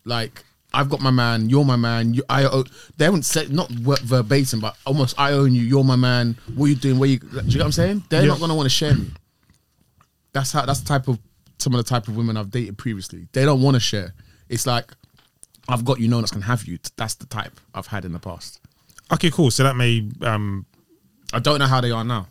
Like 0.05 0.43
I've 0.73 0.89
got 0.89 1.01
my 1.01 1.11
man, 1.11 1.49
you're 1.49 1.65
my 1.65 1.75
man. 1.75 2.13
You, 2.13 2.23
I 2.29 2.43
own, 2.45 2.65
they 2.97 3.05
haven't 3.05 3.23
said 3.25 3.51
not 3.51 3.69
ver- 3.69 3.97
verbatim, 4.03 4.59
but 4.61 4.75
almost 4.85 5.19
I 5.19 5.33
own 5.33 5.53
you. 5.53 5.61
You're 5.63 5.83
my 5.83 5.95
man. 5.97 6.37
What 6.55 6.65
are 6.65 6.69
you 6.69 6.75
doing? 6.75 6.99
Where 6.99 7.09
you? 7.09 7.19
Do 7.19 7.27
you 7.27 7.41
get 7.43 7.57
what 7.57 7.65
I'm 7.65 7.71
saying? 7.71 8.03
They're 8.09 8.21
Yeah. 8.21 8.27
not 8.29 8.39
gonna 8.39 8.55
want 8.55 8.65
to 8.67 8.69
share 8.69 8.93
me. 8.95 9.11
That's 10.33 10.51
how. 10.51 10.65
That's 10.65 10.79
the 10.81 10.87
type 10.87 11.07
of 11.07 11.19
some 11.59 11.73
of 11.73 11.77
the 11.83 11.89
type 11.89 12.07
of 12.07 12.15
women 12.15 12.37
I've 12.37 12.51
dated 12.51 12.77
previously. 12.77 13.27
They 13.33 13.45
don't 13.45 13.61
want 13.61 13.75
to 13.75 13.79
share. 13.79 14.13
It's 14.49 14.65
like 14.65 14.91
I've 15.69 15.85
got 15.85 15.99
you. 15.99 16.07
No 16.07 16.17
one 16.17 16.23
else 16.23 16.31
can 16.31 16.41
have 16.43 16.65
you. 16.65 16.79
That's 16.97 17.15
the 17.15 17.25
type 17.27 17.59
I've 17.73 17.87
had 17.87 18.03
in 18.05 18.11
the 18.13 18.19
past. 18.19 18.59
okay, 19.13 19.29
cool. 19.31 19.51
So 19.51 19.63
that 19.63 19.75
may. 19.75 20.07
Um, 20.21 20.65
I 21.33 21.39
don't 21.39 21.59
know 21.59 21.67
how 21.67 21.81
they 21.81 21.91
are 21.91 22.03
now. 22.03 22.27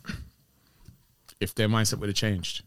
If 1.39 1.55
their 1.55 1.67
mindset 1.67 1.97
would 1.99 2.09
have 2.09 2.15
changed. 2.15 2.61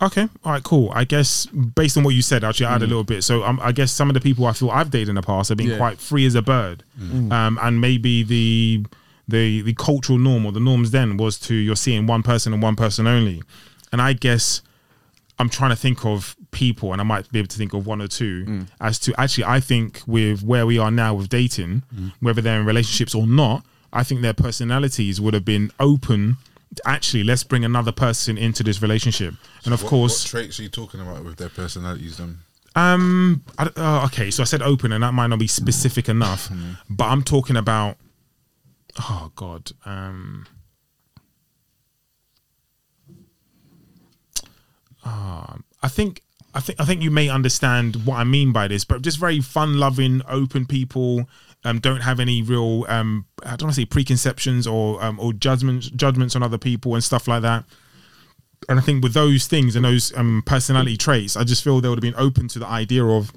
okay, 0.00 0.26
all 0.44 0.52
right, 0.52 0.62
cool. 0.62 0.90
I 0.94 1.04
guess 1.04 1.46
based 1.46 1.96
on 1.98 2.02
what 2.04 2.14
you 2.14 2.22
said, 2.22 2.44
actually, 2.44 2.66
I 2.66 2.76
add 2.76 2.82
a 2.82 2.86
little 2.86 3.04
bit. 3.04 3.22
So 3.22 3.44
um, 3.44 3.60
I 3.62 3.72
guess 3.72 3.92
some 3.92 4.08
of 4.08 4.14
the 4.14 4.20
people 4.20 4.46
I 4.46 4.52
feel 4.52 4.70
I've 4.70 4.90
dated 4.90 5.10
in 5.10 5.14
the 5.16 5.22
past 5.22 5.48
have 5.50 5.58
been 5.58 5.68
Yeah. 5.68 5.76
quite 5.76 5.98
free 5.98 6.24
as 6.26 6.34
a 6.34 6.42
bird, 6.42 6.82
um, 7.00 7.58
and 7.60 7.80
maybe 7.80 8.22
the 8.22 8.84
the 9.28 9.60
the 9.62 9.74
cultural 9.74 10.18
norm 10.18 10.44
or 10.46 10.52
the 10.52 10.60
norms 10.60 10.90
then 10.90 11.16
was 11.16 11.38
to 11.40 11.54
you're 11.54 11.76
seeing 11.76 12.06
one 12.06 12.22
person 12.22 12.52
and 12.54 12.62
one 12.62 12.74
person 12.76 13.06
only, 13.06 13.42
and 13.92 14.00
I 14.00 14.14
guess 14.14 14.62
I'm 15.38 15.48
trying 15.50 15.70
to 15.70 15.76
think 15.76 16.04
of 16.06 16.36
people, 16.52 16.92
and 16.92 17.00
I 17.00 17.04
might 17.04 17.28
be 17.32 17.40
able 17.40 17.48
to 17.48 17.58
think 17.58 17.72
of 17.74 17.86
one 17.86 18.00
or 18.00 18.06
two 18.08 18.66
as 18.80 18.98
to 19.00 19.20
actually. 19.20 19.44
I 19.44 19.58
think 19.58 20.00
with 20.06 20.42
where 20.44 20.64
we 20.66 20.78
are 20.78 20.90
now 20.90 21.14
with 21.14 21.28
dating, 21.28 21.82
whether 22.20 22.40
they're 22.40 22.60
in 22.60 22.66
relationships 22.66 23.14
or 23.14 23.26
not, 23.26 23.64
I 23.92 24.04
think 24.04 24.20
their 24.22 24.34
personalities 24.34 25.20
would 25.20 25.34
have 25.34 25.44
been 25.44 25.72
open 25.80 26.36
actually 26.86 27.22
let's 27.22 27.44
bring 27.44 27.66
another 27.66 27.92
person 27.92 28.38
into 28.38 28.62
this 28.62 28.80
relationship. 28.80 29.34
And 29.66 29.74
of 29.74 29.82
What- 29.82 29.90
course, 29.90 30.24
what 30.24 30.30
traits 30.30 30.58
are 30.58 30.62
you 30.62 30.70
talking 30.70 31.00
about 31.00 31.22
with 31.22 31.36
their 31.36 31.50
personalities? 31.50 32.16
Then 32.16 32.38
um, 32.74 33.42
I, 33.58 33.68
uh, 33.76 34.04
okay, 34.06 34.30
so 34.30 34.42
I 34.42 34.46
said 34.46 34.62
open, 34.62 34.90
and 34.92 35.04
that 35.04 35.12
might 35.12 35.26
not 35.26 35.38
be 35.38 35.46
specific 35.46 36.08
enough, 36.08 36.50
but 36.88 37.04
I'm 37.04 37.22
talking 37.22 37.56
about. 37.56 37.98
Oh 38.98 39.30
God, 39.36 39.72
um, 39.84 40.46
ah, 45.04 45.56
I 45.82 45.88
think 45.88 46.22
I 46.54 46.60
think 46.60 46.80
I 46.80 46.84
think 46.84 47.02
you 47.02 47.10
may 47.10 47.28
understand 47.28 48.04
what 48.04 48.16
I 48.16 48.24
mean 48.24 48.52
by 48.52 48.68
this, 48.68 48.84
but 48.84 49.02
just 49.02 49.18
very 49.18 49.40
fun-loving, 49.40 50.22
open 50.28 50.66
people. 50.66 51.28
Um, 51.64 51.78
don't 51.78 52.00
have 52.00 52.18
any 52.18 52.42
real 52.42 52.84
um, 52.88 53.26
I 53.44 53.50
don't 53.50 53.62
want 53.62 53.74
to 53.76 53.80
say 53.82 53.84
preconceptions 53.86 54.66
or 54.66 55.02
um, 55.02 55.20
or 55.20 55.32
judgments 55.32 55.88
judgments 55.90 56.34
on 56.34 56.42
other 56.42 56.58
people 56.58 56.94
and 56.94 57.04
stuff 57.04 57.28
like 57.28 57.42
that 57.42 57.64
and 58.68 58.78
I 58.78 58.82
think 58.82 59.02
with 59.02 59.14
those 59.14 59.46
things 59.46 59.76
and 59.76 59.84
those 59.84 60.16
um, 60.16 60.42
personality 60.46 60.96
traits, 60.96 61.36
I 61.36 61.44
just 61.44 61.64
feel 61.64 61.80
they 61.80 61.88
would 61.88 61.98
have 61.98 62.14
been 62.14 62.20
open 62.20 62.48
to 62.48 62.58
the 62.58 62.66
idea 62.66 63.04
of 63.04 63.32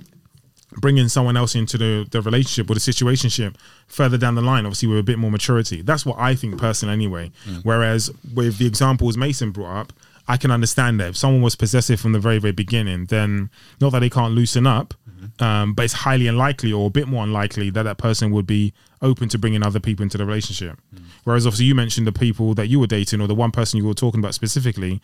bringing 0.78 1.07
someone 1.07 1.38
else 1.38 1.55
into 1.55 1.78
the, 1.78 2.05
the 2.11 2.22
relationship 2.22 2.70
or 2.70 2.74
the 2.74 2.80
situationship 2.80 3.55
further 3.88 4.18
down 4.18 4.36
the 4.36 4.41
line, 4.41 4.66
obviously 4.66 4.89
with 4.89 4.99
a 4.99 5.03
bit 5.03 5.18
more 5.18 5.32
maturity. 5.32 5.82
That's 5.82 6.05
what 6.05 6.20
I 6.20 6.36
think 6.36 6.57
personally, 6.57 6.93
anyway. 6.93 7.32
Whereas 7.63 8.11
with 8.34 8.57
the 8.57 8.68
examples 8.68 9.18
Mason 9.18 9.51
brought 9.51 9.78
up, 9.78 9.93
I 10.28 10.38
can 10.38 10.51
understand 10.51 10.99
that. 10.99 11.09
If 11.09 11.17
someone 11.17 11.41
was 11.41 11.55
possessive 11.55 11.99
from 11.99 12.13
the 12.13 12.19
very 12.19 12.39
very 12.39 12.53
beginning, 12.53 13.05
then 13.05 13.49
not 13.80 13.91
that 13.91 13.99
they 13.99 14.09
can't 14.09 14.34
loosen 14.34 14.65
up, 14.65 14.93
um, 15.39 15.73
but 15.73 15.84
it's 15.86 15.93
highly 15.93 16.28
unlikely 16.28 16.71
or 16.71 16.88
a 16.88 16.89
bit 16.89 17.07
more 17.07 17.23
unlikely 17.23 17.69
that 17.71 17.84
that 17.84 17.97
person 17.97 18.32
would 18.32 18.47
be 18.47 18.73
open 19.01 19.30
to 19.30 19.38
bringing 19.38 19.63
other 19.63 19.80
people 19.80 20.03
into 20.03 20.17
the 20.17 20.26
relationship. 20.26 20.80
Whereas 21.26 21.45
obviously 21.45 21.65
you 21.65 21.76
mentioned 21.76 22.07
the 22.07 22.11
people 22.11 22.53
that 22.55 22.67
you 22.67 22.80
were 22.80 22.88
dating 22.88 23.21
or 23.21 23.28
the 23.28 23.36
one 23.36 23.51
person 23.51 23.78
you 23.78 23.86
were 23.86 23.93
talking 23.93 24.19
about 24.19 24.34
specifically, 24.34 25.01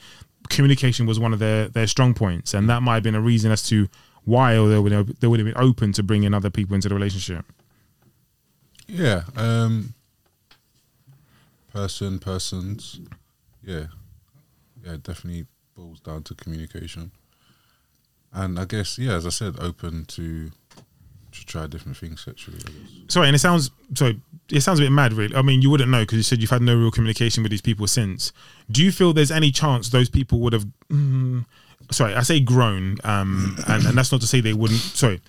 communication 0.49 1.05
was 1.05 1.19
one 1.19 1.34
of 1.34 1.39
their 1.39 1.67
their 1.67 1.88
strong 1.88 2.13
points, 2.13 2.53
and 2.53 2.69
that 2.69 2.82
might 2.82 2.95
have 2.95 3.03
been 3.03 3.15
a 3.15 3.22
reason 3.22 3.51
as 3.51 3.63
to 3.69 3.88
why 4.24 4.57
or 4.57 4.69
they 4.69 4.80
would 4.80 4.91
have, 4.91 5.19
they 5.19 5.28
would 5.28 5.39
have 5.39 5.47
been 5.47 5.57
open 5.57 5.91
to 5.93 6.03
bringing 6.03 6.34
other 6.34 6.49
people 6.49 6.76
into 6.76 6.88
the 6.89 6.95
relationship. 6.95 7.45
yeah, 8.88 9.24
um, 9.36 9.93
person, 11.74 12.19
persons, 12.19 12.99
yeah, 13.63 13.86
yeah, 14.86 14.97
definitely 15.01 15.45
boils 15.75 15.99
down 15.99 16.23
to 16.23 16.36
communication, 16.36 17.11
and 18.34 18.59
I 18.59 18.65
guess 18.65 18.97
yeah, 18.97 19.13
as 19.13 19.25
I 19.25 19.29
said, 19.29 19.55
open 19.59 20.05
to 20.05 20.51
to 21.32 21.45
try 21.45 21.65
different 21.67 21.97
things 21.97 22.21
sexually. 22.21 22.59
Sorry, 23.07 23.27
and 23.27 23.36
it 23.36 23.39
sounds 23.39 23.71
sorry. 23.95 24.19
It 24.49 24.61
sounds 24.61 24.79
a 24.79 24.84
bit 24.84 24.91
mad, 24.91 25.13
really. 25.13 25.36
I 25.36 25.41
mean, 25.41 25.61
you 25.61 25.69
wouldn't 25.69 25.89
know 25.89 26.01
because 26.01 26.17
you 26.17 26.23
said 26.23 26.41
you've 26.41 26.49
had 26.49 26.61
no 26.61 26.75
real 26.75 26.91
communication 26.91 27.43
with 27.43 27.51
these 27.51 27.61
people 27.61 27.88
since. 27.88 28.34
Do 28.69 28.84
you 28.84 28.91
feel 28.91 29.13
there's 29.13 29.32
any 29.32 29.51
chance 29.51 29.89
those 29.89 30.09
people 30.09 30.39
would 30.39 30.53
have? 30.53 30.65
Mm, 30.89 31.45
sorry, 31.89 32.15
I 32.15 32.21
say 32.23 32.39
grown, 32.39 32.97
um, 33.03 33.57
and, 33.67 33.86
and 33.86 33.97
that's 33.97 34.11
not 34.11 34.21
to 34.21 34.27
say 34.27 34.41
they 34.41 34.53
wouldn't. 34.53 34.82
Sorry, 34.82 35.21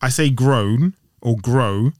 I 0.00 0.08
say 0.08 0.30
grown 0.30 0.94
or 1.20 1.36
grow, 1.36 1.92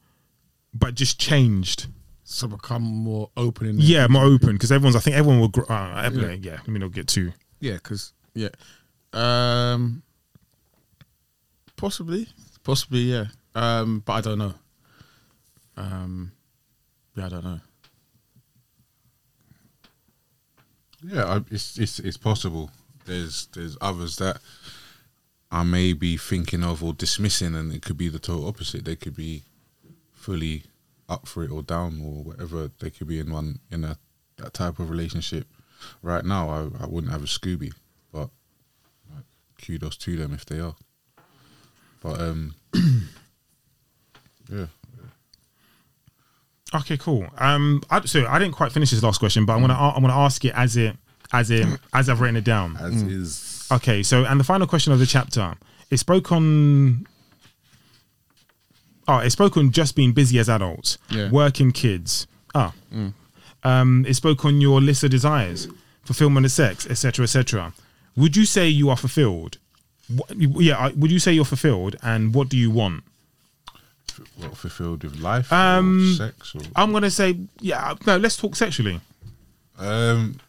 but 0.72 0.94
just 0.94 1.18
changed. 1.18 1.86
So 2.28 2.48
become 2.48 2.82
more 2.82 3.30
open 3.36 3.68
in 3.68 3.76
Yeah, 3.78 4.08
more 4.08 4.24
open 4.24 4.54
because 4.54 4.72
everyone's. 4.72 4.96
I 4.96 4.98
think 4.98 5.14
everyone 5.14 5.38
will. 5.38 5.48
Grow, 5.48 5.64
uh, 5.66 6.10
yeah. 6.12 6.32
yeah, 6.32 6.52
let 6.54 6.68
me 6.68 6.80
not 6.80 6.90
get 6.90 7.06
too. 7.06 7.32
Yeah, 7.60 7.74
because 7.74 8.12
yeah, 8.34 8.48
um, 9.12 10.02
possibly, 11.76 12.26
possibly, 12.64 13.02
yeah. 13.02 13.26
Um, 13.54 14.02
but 14.04 14.12
I 14.14 14.20
don't 14.22 14.38
know. 14.38 14.54
Um, 15.76 16.32
yeah, 17.14 17.26
I 17.26 17.28
don't 17.28 17.44
know. 17.44 17.60
Yeah, 21.04 21.24
I, 21.26 21.36
it's 21.52 21.78
it's 21.78 22.00
it's 22.00 22.16
possible. 22.16 22.72
There's 23.04 23.46
there's 23.54 23.78
others 23.80 24.16
that 24.16 24.40
I 25.52 25.62
may 25.62 25.92
be 25.92 26.16
thinking 26.16 26.64
of 26.64 26.82
or 26.82 26.92
dismissing, 26.92 27.54
and 27.54 27.72
it 27.72 27.82
could 27.82 27.96
be 27.96 28.08
the 28.08 28.18
total 28.18 28.48
opposite. 28.48 28.84
They 28.84 28.96
could 28.96 29.14
be 29.14 29.44
fully 30.12 30.64
up 31.08 31.26
for 31.26 31.44
it 31.44 31.50
or 31.50 31.62
down 31.62 32.00
or 32.02 32.22
whatever. 32.24 32.70
They 32.80 32.90
could 32.90 33.08
be 33.08 33.18
in 33.18 33.30
one 33.30 33.60
in 33.70 33.84
a 33.84 33.98
that 34.36 34.54
type 34.54 34.78
of 34.78 34.90
relationship. 34.90 35.46
Right 36.02 36.24
now, 36.24 36.48
I, 36.48 36.84
I 36.84 36.86
wouldn't 36.86 37.12
have 37.12 37.22
a 37.22 37.26
Scooby, 37.26 37.72
but 38.12 38.30
like, 39.14 39.24
kudos 39.64 39.96
to 39.98 40.16
them 40.16 40.32
if 40.32 40.46
they 40.46 40.58
are. 40.60 40.74
But 42.02 42.20
um, 42.20 42.54
yeah, 44.50 44.66
Okay, 46.74 46.96
cool. 46.96 47.26
Um, 47.38 47.82
I, 47.90 48.04
so 48.04 48.26
I 48.26 48.38
didn't 48.38 48.54
quite 48.54 48.72
finish 48.72 48.90
this 48.90 49.02
last 49.02 49.18
question, 49.18 49.44
but 49.46 49.54
I'm 49.54 49.60
gonna 49.60 49.74
I'm 49.74 50.02
gonna 50.02 50.14
ask 50.16 50.44
it 50.44 50.52
as 50.54 50.76
it 50.76 50.96
as 51.32 51.50
it 51.50 51.66
as 51.92 52.08
I've 52.08 52.20
written 52.20 52.36
it 52.36 52.44
down. 52.44 52.76
as 52.76 53.02
is. 53.02 53.68
Okay, 53.70 54.02
so 54.02 54.24
and 54.24 54.38
the 54.40 54.44
final 54.44 54.66
question 54.66 54.92
of 54.92 54.98
the 54.98 55.06
chapter, 55.06 55.54
it 55.90 55.98
spoke 55.98 56.32
on. 56.32 57.06
Oh, 59.08 59.18
it 59.18 59.30
spoke 59.30 59.56
on 59.56 59.70
just 59.70 59.94
being 59.94 60.12
busy 60.12 60.38
as 60.38 60.48
adults, 60.48 60.98
Yeah. 61.10 61.30
working 61.30 61.70
kids. 61.72 62.26
Ah, 62.54 62.72
um, 63.62 64.04
it 64.08 64.14
spoke 64.14 64.44
on 64.44 64.60
your 64.60 64.80
list 64.80 65.04
of 65.04 65.10
desires, 65.10 65.68
fulfillment 66.04 66.46
of 66.46 66.52
sex, 66.52 66.86
etc., 66.86 67.22
etc. 67.24 67.72
Would 68.16 68.36
you 68.36 68.44
say 68.46 68.68
you 68.68 68.88
are 68.90 68.96
fulfilled? 68.96 69.58
What, 70.08 70.30
yeah, 70.36 70.90
would 70.96 71.10
you 71.10 71.18
say 71.18 71.32
you're 71.32 71.44
fulfilled? 71.44 71.96
And 72.02 72.34
what 72.34 72.48
do 72.48 72.56
you 72.56 72.70
want? 72.70 73.04
What 74.36 74.56
fulfilled 74.56 75.04
with 75.04 75.18
life 75.20 75.52
Um, 75.52 76.12
or 76.12 76.14
sex 76.14 76.54
or 76.54 76.62
I'm 76.74 76.92
gonna 76.92 77.10
say, 77.10 77.38
yeah. 77.60 77.94
No, 78.06 78.16
let's 78.16 78.36
talk 78.36 78.56
sexually. 78.56 79.00
Um, 79.78 80.40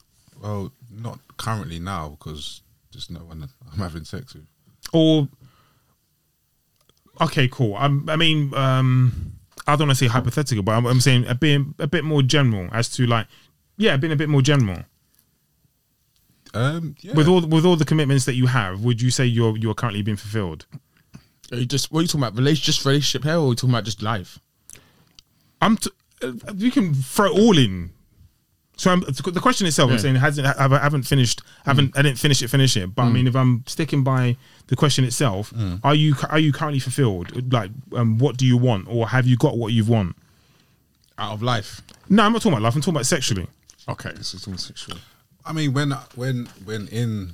well, 0.41 0.71
not 0.91 1.19
currently 1.37 1.79
now 1.79 2.09
because 2.17 2.61
there's 2.93 3.09
no 3.09 3.19
one 3.19 3.49
I'm 3.73 3.79
having 3.79 4.05
sex 4.05 4.33
with. 4.33 4.45
or 4.93 5.27
okay, 7.21 7.47
cool. 7.47 7.75
I'm, 7.75 8.07
I 8.09 8.15
mean, 8.15 8.53
um, 8.53 9.33
I 9.67 9.75
don't 9.75 9.87
want 9.87 9.97
to 9.97 10.05
say 10.05 10.07
hypothetical, 10.07 10.63
but 10.63 10.73
I'm, 10.73 10.85
I'm 10.85 11.01
saying 11.01 11.25
a 11.27 11.35
bit, 11.35 11.61
a 11.79 11.87
bit 11.87 12.03
more 12.03 12.21
general 12.21 12.69
as 12.71 12.89
to 12.95 13.05
like, 13.05 13.27
yeah, 13.77 13.97
being 13.97 14.13
a 14.13 14.15
bit 14.15 14.29
more 14.29 14.41
general 14.41 14.83
Um, 16.53 16.95
yeah. 17.01 17.13
with 17.13 17.27
all 17.27 17.41
with 17.45 17.65
all 17.65 17.75
the 17.75 17.85
commitments 17.85 18.25
that 18.25 18.35
you 18.35 18.47
have. 18.47 18.83
Would 18.83 19.01
you 19.01 19.11
say 19.11 19.25
you're 19.25 19.57
you're 19.57 19.75
currently 19.75 20.01
being 20.01 20.17
fulfilled? 20.17 20.65
Are 21.51 21.57
you 21.57 21.65
just 21.65 21.91
what 21.91 21.99
are 21.99 22.01
you 22.03 22.07
talking 22.07 22.21
about? 22.23 22.35
Relationship, 22.35 22.65
just 22.65 22.85
relationship 22.85 23.23
here, 23.23 23.35
or 23.35 23.45
are 23.45 23.49
you 23.49 23.55
talking 23.55 23.69
about 23.69 23.83
just 23.85 24.01
life? 24.01 24.39
I'm. 25.61 25.77
T- 25.77 25.91
uh, 26.23 26.31
you 26.55 26.71
can 26.71 26.93
throw 26.95 27.27
it 27.27 27.39
all 27.39 27.57
in. 27.57 27.91
So 28.77 28.91
I'm, 28.91 29.01
the 29.01 29.39
question 29.41 29.65
itself, 29.65 29.91
I'm 29.91 29.97
saying 29.97 30.15
hasn't 30.15 30.47
I 30.47 30.67
haven't 30.67 31.03
finished, 31.03 31.41
haven't 31.65 31.93
mm. 31.93 31.99
I 31.99 32.03
didn't 32.03 32.19
finish 32.19 32.43
it, 32.43 32.47
finish 32.49 32.77
it. 32.77 32.93
But 32.93 33.03
I 33.03 33.05
mm. 33.07 33.13
mean, 33.13 33.27
if 33.27 33.35
I'm 33.35 33.63
sticking 33.65 34.03
by 34.03 34.37
the 34.67 34.75
question 34.75 35.03
itself, 35.03 35.51
mm. 35.51 35.79
are 35.83 35.95
you 35.95 36.13
are 36.29 36.37
you 36.37 36.53
currently 36.53 36.79
fulfilled? 36.79 37.51
Like, 37.51 37.71
um, 37.95 38.19
what 38.19 38.37
do 38.37 38.45
you 38.45 38.55
want, 38.55 38.87
or 38.87 39.07
have 39.07 39.25
you 39.25 39.35
got 39.35 39.57
what 39.57 39.73
you've 39.73 39.89
want? 39.89 40.15
Out 41.17 41.33
of 41.33 41.41
life. 41.41 41.81
No, 42.07 42.23
I'm 42.23 42.33
not 42.33 42.43
talking 42.43 42.53
about 42.53 42.61
life. 42.61 42.75
I'm 42.75 42.81
talking 42.81 42.93
about 42.93 43.07
sexually. 43.07 43.47
Okay, 43.89 44.11
this 44.11 44.35
is 44.35 44.47
all 44.47 44.57
sexual. 44.57 44.97
I 45.43 45.53
mean, 45.53 45.73
when 45.73 45.91
when 46.13 46.45
when 46.63 46.87
in 46.89 47.33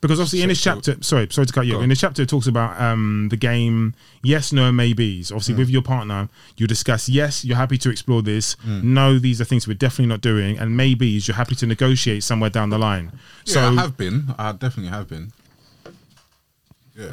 Because 0.00 0.18
obviously 0.18 0.40
in 0.40 0.48
this 0.48 0.62
chapter, 0.62 0.96
sorry, 1.02 1.28
sorry 1.30 1.46
to 1.46 1.52
cut 1.52 1.66
you. 1.66 1.72
Go 1.72 1.78
off. 1.78 1.82
In 1.82 1.90
this 1.90 2.00
chapter, 2.00 2.22
it 2.22 2.28
talks 2.30 2.46
about 2.46 2.80
um, 2.80 3.28
the 3.30 3.36
game 3.36 3.94
yes, 4.22 4.50
no, 4.50 4.72
maybes. 4.72 5.30
Obviously, 5.30 5.54
with 5.54 5.68
your 5.68 5.82
partner, 5.82 6.30
you 6.56 6.66
discuss 6.66 7.06
yes, 7.08 7.44
you're 7.44 7.58
happy 7.58 7.76
to 7.76 7.90
explore 7.90 8.22
this. 8.22 8.56
No, 8.64 9.18
these 9.18 9.42
are 9.42 9.44
things 9.44 9.68
we're 9.68 9.74
definitely 9.74 10.06
not 10.06 10.22
doing, 10.22 10.58
and 10.58 10.74
maybes, 10.74 11.28
you're 11.28 11.36
happy 11.36 11.54
to 11.56 11.66
negotiate 11.66 12.22
somewhere 12.22 12.48
down 12.48 12.70
the 12.70 12.78
line. 12.78 13.12
yeah, 13.44 13.52
So 13.52 13.60
I 13.60 13.74
have 13.74 13.96
been. 13.98 14.34
I 14.38 14.52
definitely 14.52 14.88
have 14.90 15.06
been. 15.08 15.32
Yeah. 16.96 17.12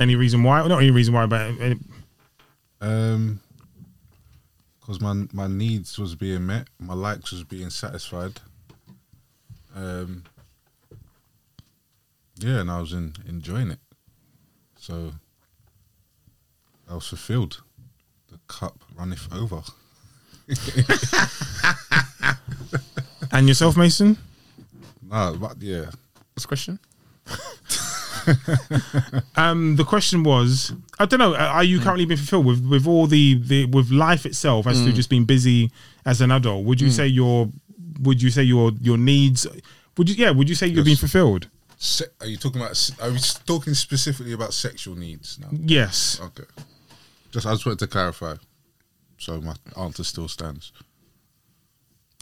any 0.00 0.16
reason 0.16 0.42
why? 0.42 0.66
Not 0.66 0.78
any 0.78 0.90
reason 0.90 1.12
why, 1.14 1.26
but 1.26 1.40
any, 1.60 1.78
Um, 2.80 3.40
because 4.80 5.00
my 5.00 5.26
my 5.32 5.48
needs 5.48 5.98
was 5.98 6.14
being 6.14 6.46
met, 6.46 6.68
my 6.78 6.94
likes 6.94 7.30
was 7.32 7.44
being 7.44 7.70
satisfied. 7.70 8.40
Um, 9.76 10.24
yeah, 12.38 12.60
and 12.60 12.70
I 12.70 12.80
was 12.80 12.94
in, 12.94 13.14
enjoying 13.28 13.70
it, 13.70 13.78
so 14.78 15.12
I 16.90 16.94
was 16.94 17.06
fulfilled. 17.06 17.62
The 18.30 18.38
cup 18.48 18.82
runneth 18.96 19.28
over. 19.32 19.62
and 23.32 23.48
yourself, 23.48 23.76
Mason. 23.76 24.16
No, 25.02 25.36
but 25.38 25.60
yeah, 25.60 25.86
What's 26.34 26.44
the 26.44 26.48
question? 26.48 26.78
Um, 29.36 29.76
the 29.76 29.84
question 29.84 30.24
was, 30.24 30.72
I 30.98 31.06
don't 31.06 31.20
know, 31.20 31.36
are 31.36 31.62
you 31.62 31.78
currently 31.78 32.06
being 32.06 32.18
fulfilled 32.18 32.44
with 32.44 32.66
with 32.66 32.84
all 32.84 33.06
the, 33.06 33.34
the 33.34 33.66
with 33.66 33.92
life 33.92 34.26
itself 34.26 34.66
as 34.66 34.82
to 34.82 34.92
just 34.92 35.08
being 35.08 35.24
busy 35.24 35.70
as 36.04 36.20
an 36.20 36.32
adult? 36.32 36.64
Would 36.64 36.80
you 36.80 36.90
say 36.90 37.06
your 37.06 37.48
would 38.00 38.22
you 38.22 38.30
say 38.30 38.42
your 38.42 38.72
your 38.80 38.98
needs 38.98 39.46
would 39.96 40.08
you 40.08 40.16
yeah 40.16 40.30
would 40.30 40.48
you 40.48 40.54
say 40.54 40.66
you're 40.66 40.84
being 40.84 40.96
fulfilled? 40.96 41.48
Se- 41.78 42.06
are 42.20 42.26
you 42.26 42.36
talking 42.36 42.60
about? 42.60 42.90
Are 43.00 43.10
we 43.10 43.18
talking 43.46 43.74
specifically 43.74 44.32
about 44.32 44.54
sexual 44.54 44.96
needs 44.96 45.38
now? 45.38 45.48
Yes. 45.52 46.20
Okay. 46.22 46.44
Just 47.32 47.46
I 47.46 47.52
just 47.52 47.66
wanted 47.66 47.80
to 47.80 47.86
clarify, 47.86 48.34
so 49.18 49.40
my 49.40 49.54
answer 49.78 50.04
still 50.04 50.28
stands. 50.28 50.72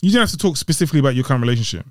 You 0.02 0.10
don't 0.10 0.20
have 0.20 0.30
to 0.30 0.36
talk 0.36 0.56
specifically 0.56 1.00
about 1.00 1.14
your 1.14 1.24
current 1.24 1.42
relationship. 1.42 1.86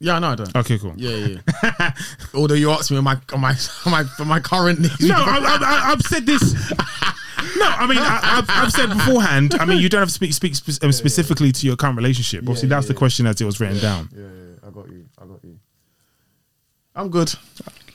Yeah, 0.00 0.18
no, 0.18 0.28
I 0.28 0.34
don't. 0.34 0.56
Okay, 0.56 0.78
cool. 0.78 0.94
Yeah, 0.96 1.16
yeah. 1.16 1.38
yeah. 1.62 1.92
Although 2.34 2.54
you 2.54 2.70
asked 2.70 2.90
me 2.90 2.96
on 2.96 3.04
my 3.04 3.18
on 3.32 3.40
my 3.40 3.54
on 3.86 3.92
my 3.92 4.04
on 4.18 4.28
my 4.28 4.40
current 4.40 4.80
needs? 4.80 5.00
No, 5.00 5.14
I, 5.14 5.38
I, 5.38 5.58
I, 5.60 5.92
I've 5.92 6.02
said 6.02 6.26
this. 6.26 6.42
No, 7.56 7.66
I 7.66 7.86
mean 7.86 7.98
I, 7.98 8.20
I've, 8.22 8.44
I've 8.48 8.72
said 8.72 8.88
beforehand. 8.90 9.54
I 9.60 9.64
mean 9.64 9.78
you 9.80 9.88
don't 9.88 10.00
have 10.00 10.08
to 10.08 10.14
speak 10.14 10.32
speak 10.32 10.54
spe- 10.54 10.82
um, 10.82 10.92
specifically 10.92 11.52
to 11.52 11.66
your 11.66 11.76
current 11.76 11.96
relationship. 11.96 12.40
Obviously, 12.42 12.68
that's 12.68 12.88
the 12.88 12.94
question 12.94 13.26
as 13.26 13.40
it 13.40 13.44
was 13.44 13.60
written 13.60 13.78
down. 13.80 14.08
Yeah, 14.14 14.22
yeah, 14.22 14.68
I 14.68 14.70
got 14.70 14.88
you. 14.88 15.04
I 15.18 15.24
got 15.26 15.44
you. 15.44 15.58
I'm 16.96 17.08
good. 17.10 17.34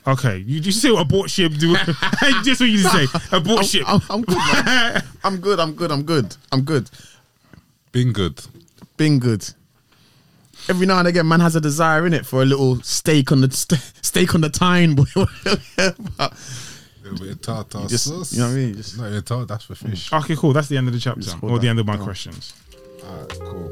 Okay, 0.06 0.38
you 0.38 0.60
you 0.60 0.72
say 0.72 0.90
what 0.90 1.02
abort 1.02 1.30
ship? 1.30 1.52
Do 1.54 1.74
just 2.44 2.60
what 2.60 2.70
you 2.70 2.78
say. 2.78 3.06
Abort 3.32 3.58
I'm, 3.60 3.64
ship. 3.64 3.84
I'm, 3.86 4.00
I'm 4.10 4.22
good. 4.22 4.36
Man. 4.36 5.02
I'm 5.24 5.36
good. 5.38 5.60
I'm 5.60 5.72
good. 5.72 5.90
I'm 5.90 6.02
good. 6.02 6.36
I'm 6.52 6.62
good. 6.62 6.90
Being 7.92 8.12
good. 8.12 8.40
Being 8.96 9.18
good. 9.18 9.48
Every 10.68 10.86
now 10.86 10.98
and 10.98 11.08
again, 11.08 11.26
man 11.26 11.40
has 11.40 11.56
a 11.56 11.60
desire 11.60 12.06
in 12.06 12.12
it 12.14 12.24
for 12.26 12.42
a 12.42 12.44
little 12.44 12.82
steak 12.82 13.32
on 13.32 13.40
the 13.40 13.50
st- 13.50 13.80
steak 14.02 14.34
on 14.34 14.42
the 14.42 14.50
tine. 14.50 14.94
But 14.94 16.32
Sauce. 17.16 18.32
You 18.32 18.40
know 18.40 18.46
what 18.46 18.52
I 18.52 18.56
mean? 18.56 18.74
Just, 18.74 18.98
no, 18.98 19.04
itata, 19.04 19.46
that's 19.46 19.64
for 19.64 19.74
hmm. 19.74 19.90
fish. 19.90 20.12
Okay, 20.12 20.36
cool. 20.36 20.52
That's 20.52 20.68
the 20.68 20.76
end 20.76 20.88
of 20.88 20.94
the 20.94 21.00
chapter 21.00 21.30
or 21.42 21.58
the 21.58 21.68
end 21.68 21.78
of 21.78 21.86
my 21.86 21.96
questions. 21.96 22.54
Alright, 23.04 23.38
cool. 23.40 23.70